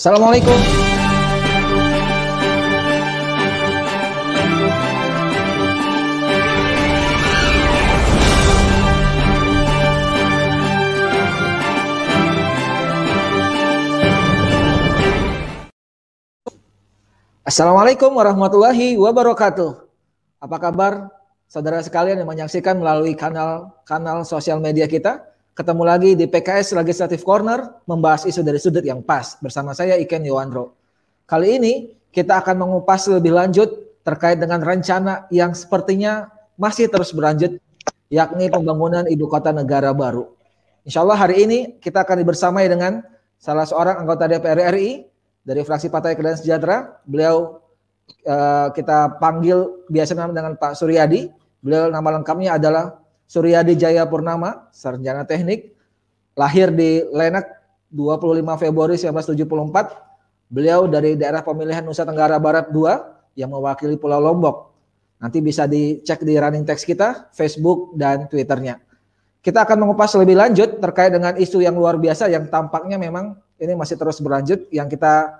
Assalamualaikum. 0.00 0.56
Assalamualaikum 17.44 18.16
warahmatullahi 18.16 18.96
wabarakatuh. 18.96 19.84
Apa 20.40 20.56
kabar 20.56 21.12
saudara 21.44 21.84
sekalian 21.84 22.24
yang 22.24 22.30
menyaksikan 22.32 22.80
melalui 22.80 23.12
kanal-kanal 23.12 24.24
sosial 24.24 24.64
media 24.64 24.88
kita? 24.88 25.29
Ketemu 25.50 25.82
lagi 25.82 26.14
di 26.14 26.30
PKS 26.30 26.78
Legislative 26.78 27.26
Corner 27.26 27.82
membahas 27.82 28.22
isu 28.22 28.46
dari 28.46 28.62
sudut 28.62 28.86
yang 28.86 29.02
pas 29.02 29.34
bersama 29.42 29.74
saya 29.74 29.98
Iken 29.98 30.22
Yowandro. 30.22 30.78
Kali 31.26 31.58
ini 31.58 31.72
kita 32.14 32.38
akan 32.38 32.62
mengupas 32.62 33.10
lebih 33.10 33.34
lanjut 33.34 33.66
terkait 34.06 34.38
dengan 34.38 34.62
rencana 34.62 35.26
yang 35.34 35.50
sepertinya 35.50 36.30
masih 36.54 36.86
terus 36.86 37.10
berlanjut 37.10 37.58
yakni 38.14 38.46
pembangunan 38.46 39.06
ibu 39.10 39.26
kota 39.26 39.50
negara 39.50 39.90
baru. 39.90 40.30
Insya 40.86 41.02
Allah 41.02 41.18
hari 41.18 41.42
ini 41.42 41.58
kita 41.82 42.06
akan 42.06 42.22
dibersamai 42.22 42.70
dengan 42.70 43.02
salah 43.34 43.66
seorang 43.66 44.06
anggota 44.06 44.30
DPR 44.30 44.70
RI 44.70 45.02
dari 45.42 45.66
fraksi 45.66 45.90
Partai 45.90 46.14
Keadilan 46.14 46.38
Sejahtera. 46.38 47.02
Beliau 47.02 47.58
uh, 48.22 48.70
kita 48.70 49.18
panggil 49.18 49.82
biasa 49.90 50.14
dengan 50.14 50.54
Pak 50.54 50.78
Suryadi. 50.78 51.26
Beliau 51.58 51.90
nama 51.90 52.22
lengkapnya 52.22 52.56
adalah 52.56 52.99
Suryadi 53.30 53.78
Jaya 53.78 54.02
Purnama, 54.10 54.66
sarjana 54.74 55.22
teknik, 55.22 55.70
lahir 56.34 56.74
di 56.74 57.06
Lenak 57.14 57.46
25 57.94 58.42
Februari 58.58 58.98
1974. 58.98 60.50
Beliau 60.50 60.90
dari 60.90 61.14
daerah 61.14 61.38
pemilihan 61.46 61.86
Nusa 61.86 62.02
Tenggara 62.02 62.42
Barat 62.42 62.74
2 62.74 63.38
yang 63.38 63.54
mewakili 63.54 63.94
Pulau 63.94 64.18
Lombok. 64.18 64.74
Nanti 65.22 65.38
bisa 65.38 65.70
dicek 65.70 66.26
di 66.26 66.34
running 66.34 66.66
text 66.66 66.82
kita, 66.82 67.30
Facebook 67.30 67.94
dan 67.94 68.26
Twitternya. 68.26 68.82
Kita 69.38 69.62
akan 69.62 69.86
mengupas 69.86 70.10
lebih 70.18 70.34
lanjut 70.34 70.82
terkait 70.82 71.14
dengan 71.14 71.38
isu 71.38 71.62
yang 71.62 71.78
luar 71.78 72.02
biasa 72.02 72.26
yang 72.26 72.50
tampaknya 72.50 72.98
memang 72.98 73.38
ini 73.62 73.78
masih 73.78 73.94
terus 73.94 74.18
berlanjut 74.18 74.66
yang 74.74 74.90
kita 74.90 75.38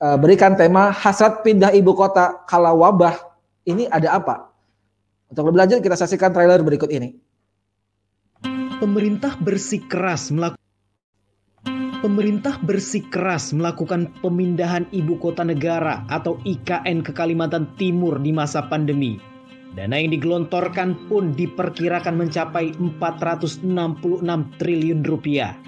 uh, 0.00 0.16
berikan 0.16 0.56
tema 0.56 0.88
hasrat 0.88 1.44
pindah 1.44 1.70
ibu 1.76 1.92
kota 1.92 2.42
kalau 2.48 2.80
wabah 2.80 3.14
ini 3.68 3.86
ada 3.92 4.16
apa? 4.16 4.49
Untuk 5.30 5.46
lebih 5.46 5.62
lanjut 5.62 5.78
kita 5.78 5.94
saksikan 5.94 6.34
trailer 6.34 6.58
berikut 6.66 6.90
ini. 6.90 7.14
Pemerintah 8.82 9.38
bersikeras 9.38 10.34
melakukan 10.34 10.58
Pemerintah 12.00 12.56
bersikeras 12.64 13.52
melakukan 13.52 14.08
pemindahan 14.24 14.88
ibu 14.88 15.20
kota 15.20 15.44
negara 15.44 16.08
atau 16.08 16.40
IKN 16.48 17.04
ke 17.04 17.12
Kalimantan 17.12 17.76
Timur 17.76 18.16
di 18.16 18.32
masa 18.32 18.64
pandemi. 18.72 19.20
Dana 19.76 20.00
yang 20.00 20.08
digelontorkan 20.16 21.12
pun 21.12 21.36
diperkirakan 21.36 22.16
mencapai 22.16 22.72
466 22.80 23.60
triliun 24.56 25.04
rupiah. 25.04 25.60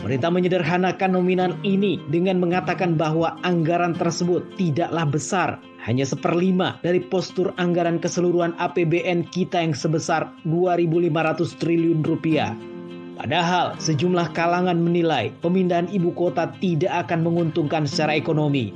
Pemerintah 0.00 0.32
menyederhanakan 0.32 1.12
nominal 1.12 1.52
ini 1.60 2.00
dengan 2.08 2.40
mengatakan 2.40 2.96
bahwa 2.96 3.36
anggaran 3.44 3.92
tersebut 3.92 4.40
tidaklah 4.56 5.04
besar, 5.04 5.60
hanya 5.84 6.08
seperlima 6.08 6.80
dari 6.80 7.04
postur 7.04 7.52
anggaran 7.60 8.00
keseluruhan 8.00 8.56
APBN 8.56 9.28
kita 9.28 9.60
yang 9.60 9.76
sebesar 9.76 10.32
2.500 10.48 11.52
triliun 11.60 12.00
rupiah. 12.00 12.56
Padahal 13.20 13.76
sejumlah 13.76 14.32
kalangan 14.32 14.80
menilai 14.80 15.36
pemindahan 15.44 15.84
ibu 15.92 16.16
kota 16.16 16.48
tidak 16.64 17.04
akan 17.04 17.20
menguntungkan 17.20 17.84
secara 17.84 18.16
ekonomi. 18.16 18.72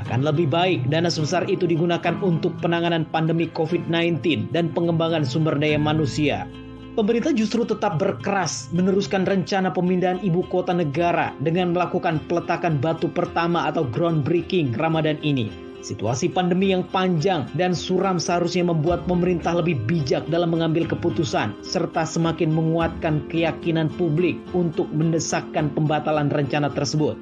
Akan 0.00 0.24
lebih 0.24 0.48
baik 0.48 0.88
dana 0.88 1.12
sebesar 1.12 1.44
itu 1.52 1.68
digunakan 1.68 2.16
untuk 2.24 2.56
penanganan 2.64 3.04
pandemi 3.12 3.44
COVID-19 3.52 4.48
dan 4.56 4.72
pengembangan 4.72 5.28
sumber 5.28 5.60
daya 5.60 5.76
manusia. 5.76 6.48
Pemerintah 6.92 7.32
justru 7.32 7.64
tetap 7.64 7.96
berkeras 7.96 8.68
meneruskan 8.68 9.24
rencana 9.24 9.72
pemindahan 9.72 10.20
ibu 10.20 10.44
kota 10.52 10.76
negara 10.76 11.32
dengan 11.40 11.72
melakukan 11.72 12.20
peletakan 12.28 12.76
batu 12.84 13.08
pertama 13.08 13.64
atau 13.64 13.88
groundbreaking 13.88 14.76
Ramadan 14.76 15.16
ini. 15.24 15.48
Situasi 15.80 16.28
pandemi 16.28 16.68
yang 16.68 16.84
panjang 16.92 17.48
dan 17.56 17.72
suram 17.72 18.20
seharusnya 18.20 18.68
membuat 18.68 19.08
pemerintah 19.08 19.56
lebih 19.56 19.80
bijak 19.88 20.28
dalam 20.28 20.52
mengambil 20.52 20.84
keputusan 20.84 21.56
serta 21.64 22.04
semakin 22.04 22.52
menguatkan 22.52 23.24
keyakinan 23.32 23.88
publik 23.96 24.36
untuk 24.52 24.84
mendesakkan 24.92 25.72
pembatalan 25.72 26.28
rencana 26.28 26.68
tersebut. 26.68 27.16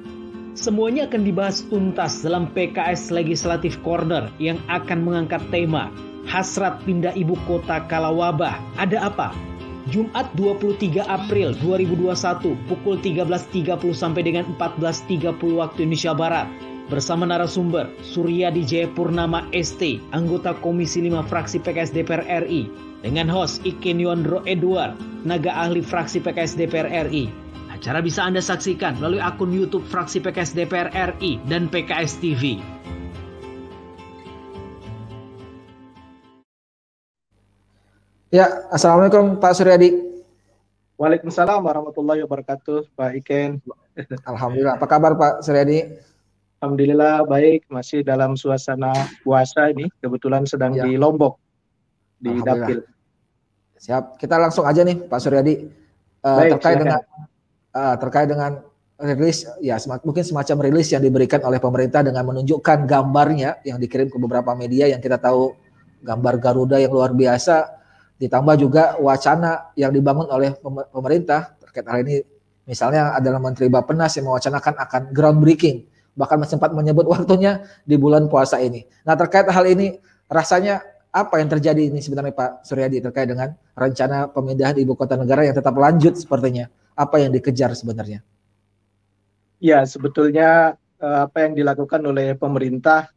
Semuanya 0.51 1.07
akan 1.07 1.23
dibahas 1.23 1.63
tuntas 1.71 2.19
dalam 2.19 2.51
PKS 2.51 3.07
Legislative 3.07 3.79
Corner 3.87 4.27
yang 4.35 4.59
akan 4.67 4.99
mengangkat 4.99 5.39
tema 5.47 5.87
Hasrat 6.27 6.83
Pindah 6.83 7.15
Ibu 7.15 7.39
Kota 7.47 7.87
Kala 7.87 8.11
Wabah. 8.11 8.59
Ada 8.75 9.07
apa? 9.07 9.50
Jumat 9.89 10.29
23 10.37 11.01
April 11.09 11.57
2021 11.57 12.53
pukul 12.69 13.01
13.30 13.01 13.81
sampai 13.97 14.21
dengan 14.21 14.45
14.30 14.53 15.57
waktu 15.57 15.89
Indonesia 15.89 16.13
Barat 16.13 16.45
bersama 16.85 17.25
narasumber 17.25 17.89
Surya 18.05 18.53
Dijaya 18.53 18.85
Purnama 18.93 19.47
ST, 19.55 20.03
anggota 20.13 20.53
Komisi 20.61 21.01
5 21.01 21.25
fraksi 21.25 21.57
PKS 21.63 21.95
DPR 21.97 22.45
RI, 22.45 22.69
dengan 23.01 23.31
host 23.31 23.65
Iken 23.65 23.97
Yondro 23.97 24.45
Edward, 24.45 24.99
naga 25.25 25.49
ahli 25.55 25.81
fraksi 25.81 26.21
PKS 26.21 26.59
DPR 26.59 27.09
RI. 27.09 27.31
Acara 27.73 28.03
bisa 28.03 28.21
Anda 28.21 28.43
saksikan 28.43 29.01
melalui 29.01 29.23
akun 29.23 29.49
YouTube 29.49 29.87
fraksi 29.89 30.21
PKS 30.21 30.53
DPR 30.53 30.93
RI 31.17 31.41
dan 31.49 31.65
PKS 31.65 32.21
TV. 32.21 32.61
Ya, 38.31 38.63
Assalamualaikum 38.71 39.43
Pak 39.43 39.59
Suryadi. 39.59 39.91
Waalaikumsalam 40.95 41.67
warahmatullahi 41.67 42.23
wabarakatuh, 42.23 42.87
Pak 42.95 43.19
Iken. 43.19 43.59
Alhamdulillah. 44.23 44.79
Apa 44.79 44.87
kabar 44.87 45.19
Pak 45.19 45.43
Suryadi? 45.43 45.99
Alhamdulillah 46.63 47.27
baik, 47.27 47.67
masih 47.67 48.07
dalam 48.07 48.39
suasana 48.39 48.95
puasa 49.27 49.67
ini. 49.75 49.91
Kebetulan 49.99 50.47
sedang 50.47 50.71
ya. 50.71 50.87
di 50.87 50.95
Lombok, 50.95 51.43
di 52.23 52.31
Dapil. 52.39 52.87
Siap. 53.75 54.15
Kita 54.15 54.39
langsung 54.39 54.63
aja 54.63 54.79
nih 54.87 55.11
Pak 55.11 55.19
Suryadi. 55.19 55.67
Uh, 56.23 56.39
baik, 56.39 56.55
terkait 56.55 56.79
silakan. 56.79 56.87
dengan 56.87 57.01
uh, 57.75 57.95
terkait 57.99 58.27
dengan 58.31 58.51
rilis 59.11 59.43
ya 59.59 59.75
mungkin 60.07 60.23
semacam 60.23 60.71
rilis 60.71 60.87
yang 60.93 61.03
diberikan 61.03 61.43
oleh 61.43 61.59
pemerintah 61.59 61.99
dengan 61.99 62.23
menunjukkan 62.31 62.87
gambarnya 62.87 63.59
yang 63.67 63.75
dikirim 63.75 64.07
ke 64.07 64.15
beberapa 64.15 64.55
media 64.55 64.87
yang 64.87 65.03
kita 65.03 65.19
tahu 65.19 65.51
gambar 66.05 66.39
Garuda 66.39 66.79
yang 66.79 66.93
luar 66.93 67.11
biasa 67.11 67.80
ditambah 68.21 68.55
juga 68.61 69.01
wacana 69.01 69.73
yang 69.73 69.89
dibangun 69.89 70.29
oleh 70.29 70.53
pemerintah 70.93 71.57
terkait 71.57 71.89
hal 71.89 72.05
ini 72.05 72.21
misalnya 72.69 73.17
adalah 73.17 73.41
Menteri 73.41 73.65
Bappenas 73.65 74.13
yang 74.13 74.29
mewacanakan 74.29 74.77
akan 74.77 75.01
groundbreaking 75.09 75.89
bahkan 76.13 76.43
sempat 76.45 76.75
menyebut 76.75 77.07
waktunya 77.07 77.65
di 77.87 77.95
bulan 77.97 78.27
puasa 78.27 78.59
ini. 78.61 78.85
Nah 79.07 79.15
terkait 79.17 79.47
hal 79.47 79.65
ini 79.65 79.97
rasanya 80.27 80.83
apa 81.11 81.43
yang 81.43 81.51
terjadi 81.51 81.91
ini 81.91 81.99
sebenarnya 81.99 82.31
Pak 82.31 82.51
Suryadi 82.63 83.03
terkait 83.03 83.27
dengan 83.27 83.51
rencana 83.75 84.31
pemindahan 84.31 84.79
ibu 84.79 84.95
kota 84.95 85.19
negara 85.19 85.43
yang 85.43 85.55
tetap 85.55 85.75
lanjut 85.75 86.15
sepertinya 86.15 86.71
apa 86.95 87.19
yang 87.19 87.35
dikejar 87.35 87.75
sebenarnya? 87.75 88.23
Ya 89.59 89.83
sebetulnya 89.83 90.79
eh, 90.99 91.19
apa 91.27 91.47
yang 91.47 91.53
dilakukan 91.55 91.99
oleh 92.07 92.35
pemerintah 92.39 93.11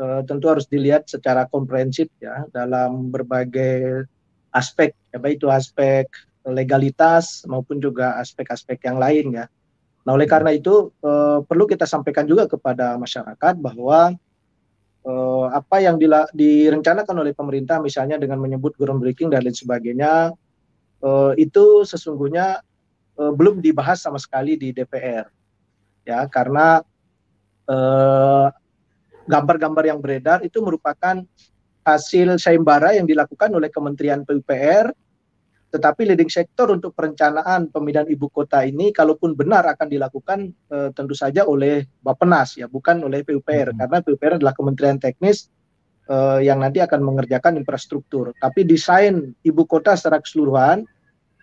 eh, 0.00 0.20
tentu 0.24 0.48
harus 0.48 0.64
dilihat 0.64 1.08
secara 1.08 1.44
komprehensif 1.44 2.08
ya 2.20 2.48
dalam 2.48 3.12
berbagai 3.12 4.08
aspek, 4.50 4.94
ya 5.14 5.18
baik 5.18 5.38
itu 5.42 5.48
aspek 5.50 6.06
legalitas 6.46 7.44
maupun 7.44 7.78
juga 7.78 8.16
aspek-aspek 8.18 8.80
yang 8.88 8.96
lain 8.96 9.26
ya. 9.36 9.46
Nah, 10.04 10.12
oleh 10.16 10.24
karena 10.24 10.50
itu 10.56 10.90
eh, 11.04 11.38
perlu 11.44 11.68
kita 11.68 11.84
sampaikan 11.84 12.24
juga 12.24 12.48
kepada 12.48 12.96
masyarakat 12.96 13.54
bahwa 13.60 14.16
eh, 15.04 15.46
apa 15.52 15.76
yang 15.84 16.00
dila, 16.00 16.24
direncanakan 16.32 17.16
oleh 17.20 17.36
pemerintah 17.36 17.78
misalnya 17.84 18.16
dengan 18.16 18.40
menyebut 18.40 18.74
groundbreaking 18.80 19.28
dan 19.28 19.44
lain 19.44 19.56
sebagainya 19.56 20.32
eh, 21.04 21.32
itu 21.36 21.84
sesungguhnya 21.84 22.64
eh, 23.20 23.32
belum 23.36 23.60
dibahas 23.60 24.00
sama 24.00 24.16
sekali 24.16 24.56
di 24.56 24.72
DPR. 24.72 25.28
Ya, 26.08 26.24
karena 26.32 26.80
eh, 27.68 28.46
gambar-gambar 29.28 29.84
yang 29.84 30.00
beredar 30.00 30.40
itu 30.40 30.58
merupakan 30.64 31.22
hasil 31.86 32.36
sayembara 32.36 32.96
yang 32.96 33.08
dilakukan 33.08 33.50
oleh 33.52 33.72
Kementerian 33.72 34.22
PUPR 34.26 34.92
tetapi 35.70 36.02
leading 36.02 36.26
sektor 36.26 36.66
untuk 36.74 36.98
perencanaan 36.98 37.70
pemindahan 37.70 38.10
ibu 38.10 38.26
kota 38.26 38.66
ini 38.66 38.90
kalaupun 38.90 39.38
benar 39.38 39.70
akan 39.70 39.86
dilakukan 39.86 40.50
e, 40.66 40.76
tentu 40.90 41.14
saja 41.14 41.46
oleh 41.46 41.86
Bappenas 42.02 42.58
ya 42.58 42.66
bukan 42.66 43.06
oleh 43.06 43.22
PUPR 43.22 43.70
hmm. 43.70 43.78
karena 43.78 43.96
PUPR 44.02 44.32
adalah 44.42 44.50
kementerian 44.50 44.98
teknis 44.98 45.46
e, 46.10 46.42
yang 46.42 46.58
nanti 46.58 46.82
akan 46.82 47.06
mengerjakan 47.06 47.54
infrastruktur 47.54 48.34
tapi 48.42 48.66
desain 48.66 49.30
ibu 49.46 49.62
kota 49.62 49.94
secara 49.94 50.18
keseluruhan 50.18 50.82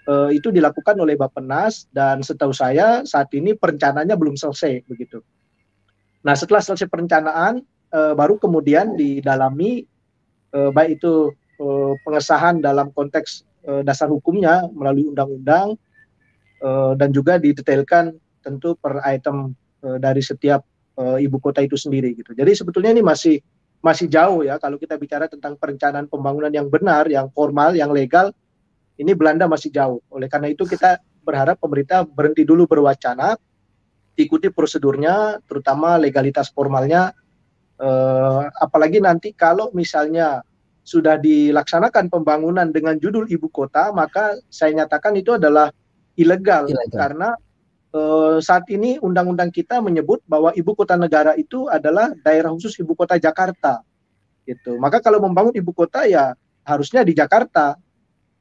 e, 0.03 0.35
itu 0.35 0.51
dilakukan 0.51 0.99
oleh 0.99 1.15
Bappenas 1.15 1.87
dan 1.95 2.19
setahu 2.19 2.51
saya 2.51 3.07
saat 3.07 3.31
ini 3.31 3.55
perencanaannya 3.55 4.15
belum 4.19 4.35
selesai 4.35 4.83
begitu 4.91 5.23
Nah, 6.27 6.35
setelah 6.35 6.59
selesai 6.59 6.91
perencanaan, 6.91 7.63
uh, 7.95 8.11
baru 8.11 8.35
kemudian 8.35 8.99
didalami 8.99 9.87
uh, 10.53 10.69
baik 10.71 11.01
itu 11.01 11.33
uh, 11.59 11.93
pengesahan 12.05 12.61
dalam 12.61 12.93
konteks 12.93 13.43
uh, 13.67 13.81
dasar 13.81 14.07
hukumnya 14.07 14.67
melalui 14.71 15.09
undang-undang 15.09 15.75
uh, 16.63 16.93
dan 16.95 17.09
juga 17.11 17.41
didetailkan 17.41 18.15
tentu 18.43 18.77
per 18.79 19.01
item 19.03 19.51
uh, 19.83 19.97
dari 19.99 20.23
setiap 20.23 20.63
uh, 20.99 21.17
ibu 21.19 21.37
kota 21.41 21.63
itu 21.63 21.75
sendiri 21.75 22.13
gitu. 22.15 22.31
Jadi 22.31 22.51
sebetulnya 22.55 22.91
ini 22.95 23.03
masih 23.03 23.39
masih 23.77 24.09
jauh 24.09 24.41
ya 24.41 24.57
kalau 24.57 24.81
kita 24.81 24.97
bicara 24.97 25.29
tentang 25.29 25.53
perencanaan 25.55 26.09
pembangunan 26.09 26.49
yang 26.49 26.67
benar, 26.67 27.05
yang 27.07 27.29
formal, 27.29 27.77
yang 27.77 27.93
legal, 27.93 28.33
ini 28.97 29.13
Belanda 29.13 29.45
masih 29.45 29.69
jauh. 29.69 30.01
Oleh 30.09 30.25
karena 30.25 30.49
itu 30.49 30.65
kita 30.65 30.97
berharap 31.21 31.61
pemerintah 31.61 32.07
berhenti 32.07 32.41
dulu 32.41 32.65
berwacana, 32.65 33.37
ikuti 34.17 34.49
prosedurnya, 34.49 35.43
terutama 35.45 35.99
legalitas 36.01 36.49
formalnya. 36.49 37.13
Eh, 37.77 38.41
apalagi 38.57 38.97
nanti 38.97 39.37
kalau 39.37 39.69
misalnya 39.69 40.41
sudah 40.81 41.21
dilaksanakan 41.21 42.09
pembangunan 42.09 42.73
dengan 42.73 42.97
judul 42.97 43.29
ibu 43.29 43.53
kota, 43.53 43.93
maka 43.93 44.33
saya 44.49 44.73
nyatakan 44.73 45.13
itu 45.13 45.37
adalah 45.37 45.69
ilegal, 46.17 46.65
ilegal. 46.65 46.97
karena 46.97 47.29
eh, 47.93 48.37
saat 48.41 48.65
ini 48.73 48.97
undang-undang 48.97 49.53
kita 49.53 49.77
menyebut 49.77 50.25
bahwa 50.25 50.49
ibu 50.57 50.73
kota 50.73 50.97
negara 50.97 51.37
itu 51.37 51.69
adalah 51.69 52.17
daerah 52.25 52.49
khusus 52.49 52.73
ibu 52.81 52.97
kota 52.97 53.21
Jakarta. 53.21 53.85
Gitu. 54.41 54.81
Maka 54.81 54.97
kalau 54.97 55.21
membangun 55.21 55.53
ibu 55.53 55.69
kota 55.69 56.09
ya 56.09 56.33
harusnya 56.65 57.05
di 57.05 57.13
Jakarta. 57.13 57.77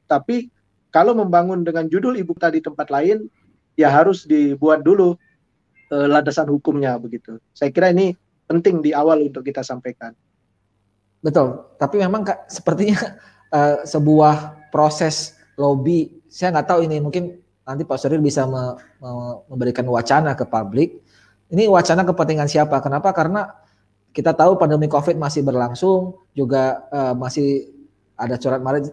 Tapi 0.09 0.49
kalau 0.89 1.13
membangun 1.13 1.61
dengan 1.61 1.85
judul 1.93 2.17
ibu 2.17 2.33
kota 2.33 2.49
di 2.49 2.65
tempat 2.65 2.89
lain 2.89 3.29
ya 3.77 3.93
harus 3.93 4.25
dibuat 4.25 4.81
dulu 4.81 5.19
uh, 5.93 6.07
landasan 6.09 6.49
hukumnya 6.49 6.97
begitu. 6.97 7.37
Saya 7.53 7.75
kira 7.75 7.91
ini 7.93 8.15
penting 8.47 8.83
di 8.83 8.95
awal 8.95 9.27
untuk 9.27 9.43
kita 9.43 9.61
sampaikan. 9.63 10.15
Betul, 11.21 11.67
tapi 11.77 11.99
memang 11.99 12.23
Kak, 12.23 12.47
sepertinya 12.47 13.19
uh, 13.51 13.83
sebuah 13.93 14.71
proses 14.71 15.35
lobby, 15.59 16.23
saya 16.31 16.55
nggak 16.55 16.69
tahu 16.71 16.81
ini 16.87 17.03
mungkin 17.03 17.43
nanti 17.67 17.83
Pak 17.83 17.99
Suril 17.99 18.23
bisa 18.23 18.47
me, 18.47 18.79
me, 19.03 19.11
memberikan 19.51 19.85
wacana 19.91 20.39
ke 20.39 20.47
publik. 20.47 21.03
Ini 21.51 21.67
wacana 21.71 22.03
kepentingan 22.07 22.51
siapa? 22.51 22.79
Kenapa? 22.83 23.11
Karena 23.15 23.47
kita 24.15 24.35
tahu 24.35 24.59
pandemi 24.59 24.87
COVID 24.87 25.19
masih 25.19 25.43
berlangsung, 25.43 26.15
juga 26.35 26.87
uh, 26.91 27.15
masih 27.15 27.71
ada 28.17 28.39
coret 28.41 28.63
marit 28.63 28.85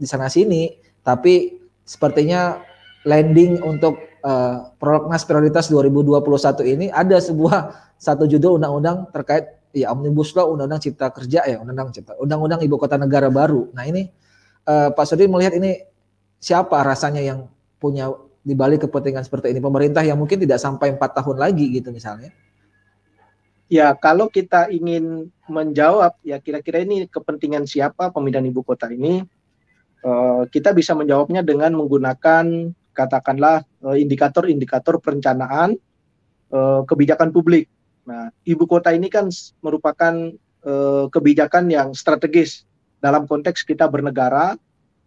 di 0.00 0.06
sana 0.08 0.30
sini, 0.30 0.72
tapi 1.04 1.60
sepertinya 1.84 2.62
landing 3.04 3.60
untuk 3.60 3.98
uh, 4.24 4.72
prolegnas 4.76 5.24
prioritas 5.24 5.68
2021 5.72 6.72
ini 6.76 6.86
ada 6.92 7.16
sebuah 7.20 7.89
satu 8.00 8.24
judul 8.24 8.56
undang-undang 8.56 9.12
terkait 9.12 9.60
ya 9.76 9.92
omnibus 9.92 10.32
law 10.32 10.48
undang-undang 10.48 10.80
cipta 10.80 11.12
kerja 11.12 11.44
ya 11.44 11.60
undang-undang 11.60 11.92
cipta 11.92 12.16
undang-undang 12.16 12.64
ibu 12.64 12.80
kota 12.80 12.96
negara 12.96 13.28
baru. 13.28 13.68
Nah 13.76 13.84
ini 13.84 14.08
uh, 14.64 14.88
Pak 14.88 15.04
Sudi 15.04 15.28
melihat 15.28 15.52
ini 15.60 15.84
siapa 16.40 16.80
rasanya 16.80 17.20
yang 17.20 17.44
punya 17.76 18.08
di 18.40 18.56
balik 18.56 18.88
kepentingan 18.88 19.20
seperti 19.20 19.52
ini 19.52 19.60
pemerintah 19.60 20.00
yang 20.00 20.16
mungkin 20.16 20.40
tidak 20.40 20.56
sampai 20.56 20.96
empat 20.96 21.12
tahun 21.20 21.36
lagi 21.36 21.76
gitu 21.76 21.92
misalnya. 21.92 22.32
Ya 23.68 23.92
kalau 23.94 24.32
kita 24.32 24.72
ingin 24.72 25.28
menjawab 25.46 26.16
ya 26.24 26.40
kira-kira 26.40 26.80
ini 26.82 27.04
kepentingan 27.04 27.68
siapa 27.68 28.10
pemindahan 28.10 28.48
ibu 28.48 28.64
kota 28.64 28.88
ini 28.88 29.22
uh, 30.02 30.48
kita 30.48 30.72
bisa 30.72 30.96
menjawabnya 30.96 31.44
dengan 31.44 31.76
menggunakan 31.76 32.72
katakanlah 32.90 33.62
indikator 33.94 34.48
indikator-indikator 34.50 34.98
perencanaan 34.98 35.78
kebijakan 36.90 37.30
publik. 37.30 37.70
Nah, 38.04 38.32
ibu 38.44 38.64
kota 38.64 38.90
ini 38.94 39.12
kan 39.12 39.28
merupakan 39.60 40.14
uh, 40.64 41.06
kebijakan 41.12 41.68
yang 41.68 41.92
strategis 41.92 42.64
dalam 43.00 43.24
konteks 43.24 43.64
kita 43.64 43.88
bernegara, 43.88 44.56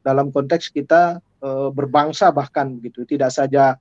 dalam 0.05 0.29
konteks 0.29 0.69
kita 0.69 1.21
uh, 1.41 1.69
berbangsa 1.73 2.29
bahkan 2.29 2.77
gitu. 2.81 3.05
Tidak 3.05 3.29
saja 3.29 3.77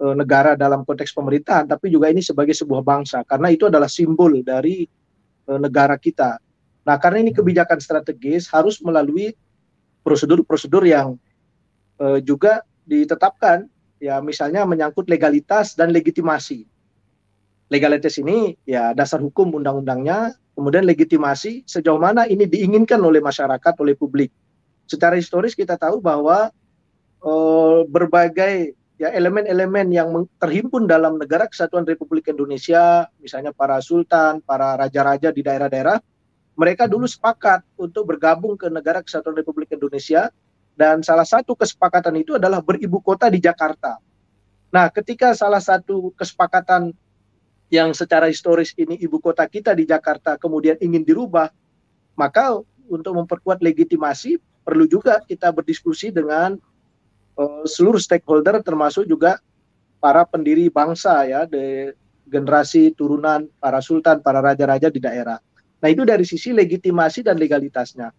uh, 0.00 0.14
negara 0.16 0.56
dalam 0.56 0.84
konteks 0.84 1.12
pemerintahan, 1.12 1.68
tapi 1.68 1.92
juga 1.92 2.08
ini 2.08 2.24
sebagai 2.24 2.56
sebuah 2.56 2.84
bangsa 2.84 3.22
karena 3.24 3.52
itu 3.52 3.68
adalah 3.68 3.88
simbol 3.88 4.40
dari 4.40 4.88
uh, 5.48 5.60
negara 5.60 5.96
kita. 6.00 6.40
Nah, 6.86 6.96
karena 7.02 7.26
ini 7.26 7.34
kebijakan 7.34 7.82
strategis 7.82 8.46
harus 8.52 8.78
melalui 8.78 9.34
prosedur-prosedur 10.06 10.86
yang 10.86 11.18
uh, 11.98 12.22
juga 12.22 12.62
ditetapkan 12.86 13.66
ya 13.98 14.22
misalnya 14.22 14.62
menyangkut 14.62 15.10
legalitas 15.10 15.74
dan 15.74 15.90
legitimasi. 15.90 16.68
Legalitas 17.66 18.14
ini 18.22 18.54
ya 18.62 18.94
dasar 18.94 19.18
hukum 19.18 19.50
undang-undangnya, 19.58 20.38
kemudian 20.54 20.86
legitimasi 20.86 21.66
sejauh 21.66 21.98
mana 21.98 22.22
ini 22.30 22.46
diinginkan 22.46 23.02
oleh 23.02 23.18
masyarakat, 23.18 23.74
oleh 23.82 23.98
publik. 23.98 24.30
Secara 24.86 25.18
historis 25.18 25.58
kita 25.58 25.74
tahu 25.74 25.98
bahwa 25.98 26.54
uh, 27.26 27.82
berbagai 27.90 28.78
ya 28.96 29.12
elemen-elemen 29.12 29.92
yang 29.92 30.08
terhimpun 30.38 30.86
dalam 30.88 31.18
negara 31.18 31.50
kesatuan 31.50 31.84
Republik 31.84 32.30
Indonesia, 32.30 33.10
misalnya 33.20 33.50
para 33.52 33.82
sultan, 33.82 34.40
para 34.46 34.78
raja-raja 34.78 35.34
di 35.34 35.42
daerah-daerah, 35.42 36.00
mereka 36.56 36.88
dulu 36.88 37.04
sepakat 37.04 37.66
untuk 37.76 38.08
bergabung 38.08 38.56
ke 38.56 38.70
negara 38.72 39.04
kesatuan 39.04 39.36
Republik 39.36 39.74
Indonesia 39.74 40.32
dan 40.76 41.04
salah 41.04 41.28
satu 41.28 41.52
kesepakatan 41.52 42.16
itu 42.16 42.40
adalah 42.40 42.64
beribu 42.64 43.02
kota 43.04 43.28
di 43.28 43.42
Jakarta. 43.42 44.00
Nah, 44.72 44.88
ketika 44.88 45.36
salah 45.36 45.60
satu 45.60 46.12
kesepakatan 46.16 46.96
yang 47.72 47.90
secara 47.90 48.30
historis 48.30 48.70
ini 48.78 48.94
ibu 49.02 49.18
kota 49.18 49.42
kita 49.50 49.74
di 49.74 49.86
Jakarta 49.86 50.38
kemudian 50.38 50.78
ingin 50.78 51.02
dirubah, 51.02 51.50
maka 52.14 52.62
untuk 52.86 53.18
memperkuat 53.18 53.58
legitimasi 53.58 54.38
perlu 54.62 54.86
juga 54.86 55.22
kita 55.26 55.50
berdiskusi 55.50 56.14
dengan 56.14 56.58
uh, 57.38 57.64
seluruh 57.66 57.98
stakeholder 57.98 58.62
termasuk 58.62 59.06
juga 59.06 59.42
para 59.98 60.22
pendiri 60.22 60.70
bangsa 60.70 61.26
ya, 61.26 61.42
de 61.46 61.94
generasi 62.26 62.90
turunan 62.98 63.46
para 63.62 63.78
sultan, 63.78 64.18
para 64.18 64.42
raja-raja 64.42 64.90
di 64.90 64.98
daerah. 64.98 65.38
Nah, 65.78 65.88
itu 65.90 66.02
dari 66.02 66.26
sisi 66.26 66.50
legitimasi 66.50 67.22
dan 67.22 67.38
legalitasnya. 67.38 68.10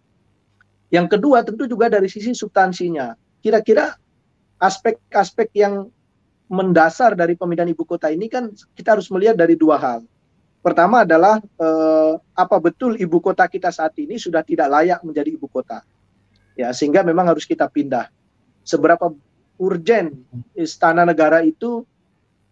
Yang 0.88 1.06
kedua 1.16 1.44
tentu 1.44 1.68
juga 1.68 1.92
dari 1.92 2.08
sisi 2.08 2.32
substansinya. 2.32 3.12
Kira-kira 3.44 3.92
aspek-aspek 4.56 5.52
yang 5.52 5.92
mendasar 6.48 7.12
dari 7.12 7.36
pemindahan 7.36 7.68
ibu 7.68 7.84
kota 7.84 8.08
ini 8.08 8.26
kan 8.26 8.48
kita 8.72 8.96
harus 8.96 9.12
melihat 9.12 9.36
dari 9.36 9.54
dua 9.54 9.76
hal. 9.76 10.00
Pertama 10.64 11.06
adalah 11.06 11.38
eh, 11.38 12.14
apa 12.34 12.56
betul 12.58 12.98
ibu 12.98 13.20
kota 13.22 13.46
kita 13.46 13.70
saat 13.70 13.94
ini 14.00 14.18
sudah 14.18 14.42
tidak 14.42 14.66
layak 14.66 15.00
menjadi 15.04 15.30
ibu 15.30 15.46
kota. 15.46 15.84
Ya, 16.58 16.74
sehingga 16.74 17.06
memang 17.06 17.30
harus 17.30 17.46
kita 17.46 17.70
pindah. 17.70 18.10
Seberapa 18.66 19.14
urgen 19.60 20.26
istana 20.58 21.06
negara 21.06 21.46
itu 21.46 21.86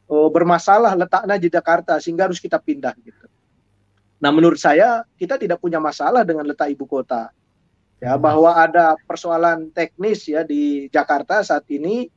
oh, 0.07 0.29
bermasalah 0.31 0.95
letaknya 0.95 1.37
di 1.41 1.49
Jakarta 1.51 1.99
sehingga 1.99 2.31
harus 2.31 2.39
kita 2.39 2.63
pindah 2.63 2.95
gitu. 3.03 3.27
Nah, 4.23 4.31
menurut 4.33 4.57
saya 4.57 5.05
kita 5.19 5.37
tidak 5.37 5.61
punya 5.61 5.83
masalah 5.83 6.23
dengan 6.23 6.47
letak 6.47 6.73
ibu 6.73 6.87
kota. 6.87 7.35
Ya, 7.97 8.13
bahwa 8.21 8.53
ada 8.53 8.93
persoalan 9.09 9.73
teknis 9.73 10.29
ya 10.29 10.45
di 10.45 10.93
Jakarta 10.93 11.41
saat 11.41 11.65
ini 11.73 12.13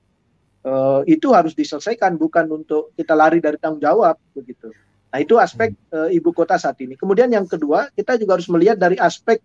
uh, 0.65 1.01
itu 1.07 1.31
harus 1.31 1.55
diselesaikan 1.55 2.15
bukan 2.19 2.49
untuk 2.51 2.91
kita 2.95 3.13
lari 3.15 3.39
dari 3.39 3.55
tanggung 3.59 3.83
jawab 3.83 4.15
begitu. 4.35 4.71
Nah, 5.09 5.19
itu 5.21 5.41
aspek 5.41 5.73
uh, 5.89 6.09
ibu 6.13 6.29
kota 6.29 6.59
saat 6.61 6.77
ini. 6.81 6.93
Kemudian 6.93 7.33
yang 7.33 7.49
kedua, 7.49 7.89
kita 7.97 8.17
juga 8.21 8.37
harus 8.37 8.49
melihat 8.51 8.77
dari 8.77 8.99
aspek 9.01 9.41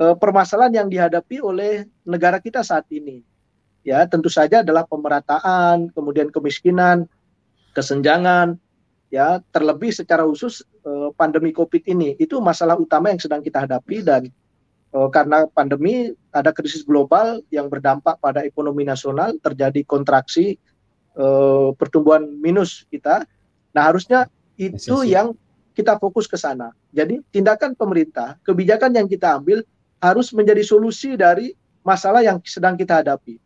uh, 0.00 0.18
permasalahan 0.18 0.84
yang 0.84 0.88
dihadapi 0.90 1.38
oleh 1.38 1.86
negara 2.02 2.42
kita 2.42 2.66
saat 2.66 2.88
ini. 2.90 3.22
Ya, 3.86 4.04
tentu 4.04 4.28
saja 4.28 4.60
adalah 4.60 4.84
pemerataan, 4.84 5.88
kemudian 5.94 6.28
kemiskinan, 6.28 7.08
kesenjangan, 7.72 8.60
ya 9.10 9.42
terlebih 9.50 9.90
secara 9.90 10.22
khusus 10.22 10.62
uh, 10.86 11.10
pandemi 11.18 11.50
COVID 11.50 11.82
ini 11.90 12.14
itu 12.16 12.38
masalah 12.38 12.78
utama 12.78 13.10
yang 13.10 13.18
sedang 13.18 13.42
kita 13.42 13.66
hadapi 13.66 14.06
dan 14.06 14.30
karena 14.90 15.46
pandemi 15.50 16.10
ada 16.34 16.50
krisis 16.50 16.82
global 16.82 17.38
yang 17.54 17.70
berdampak 17.70 18.18
pada 18.18 18.42
ekonomi 18.42 18.82
nasional 18.82 19.38
terjadi 19.38 19.86
kontraksi 19.86 20.58
uh, 21.14 21.70
pertumbuhan 21.78 22.26
minus 22.42 22.86
kita. 22.90 23.22
Nah 23.70 23.82
harusnya 23.86 24.26
itu 24.58 25.06
yang 25.06 25.34
kita 25.78 25.96
fokus 26.02 26.26
ke 26.26 26.34
sana. 26.34 26.74
Jadi 26.90 27.22
tindakan 27.30 27.78
pemerintah, 27.78 28.34
kebijakan 28.42 28.90
yang 28.90 29.06
kita 29.06 29.38
ambil 29.38 29.62
harus 30.02 30.34
menjadi 30.34 30.66
solusi 30.66 31.14
dari 31.14 31.54
masalah 31.86 32.20
yang 32.26 32.42
sedang 32.42 32.74
kita 32.74 33.00
hadapi. 33.00 33.38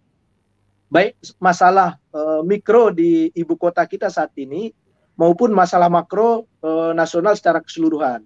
Baik 0.88 1.18
masalah 1.36 2.00
uh, 2.14 2.40
mikro 2.40 2.88
di 2.88 3.28
ibu 3.36 3.52
kota 3.58 3.84
kita 3.84 4.08
saat 4.08 4.32
ini 4.40 4.72
maupun 5.14 5.54
masalah 5.54 5.86
makro 5.86 6.46
eh, 6.62 6.92
nasional 6.94 7.38
secara 7.38 7.62
keseluruhan. 7.62 8.22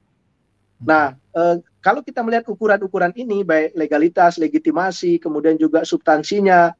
Nah, 0.80 1.14
eh, 1.14 1.56
kalau 1.78 2.02
kita 2.02 2.26
melihat 2.26 2.50
ukuran-ukuran 2.50 3.14
ini, 3.14 3.46
baik 3.46 3.78
legalitas, 3.78 4.36
legitimasi, 4.36 5.22
kemudian 5.22 5.54
juga 5.54 5.86
substansinya, 5.86 6.74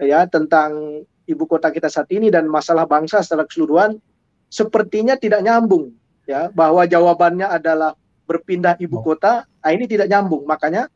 ya 0.00 0.24
tentang 0.24 1.04
ibu 1.28 1.44
kota 1.44 1.68
kita 1.68 1.92
saat 1.92 2.08
ini 2.08 2.32
dan 2.32 2.48
masalah 2.48 2.88
bangsa 2.88 3.20
secara 3.20 3.44
keseluruhan, 3.44 4.00
sepertinya 4.48 5.20
tidak 5.20 5.44
nyambung 5.44 5.92
ya 6.24 6.48
bahwa 6.52 6.84
jawabannya 6.88 7.48
adalah 7.48 7.92
berpindah 8.28 8.76
ibu 8.80 9.00
oh. 9.00 9.04
kota, 9.04 9.48
nah 9.48 9.70
ini 9.72 9.88
tidak 9.88 10.08
nyambung. 10.12 10.44
Makanya 10.44 10.88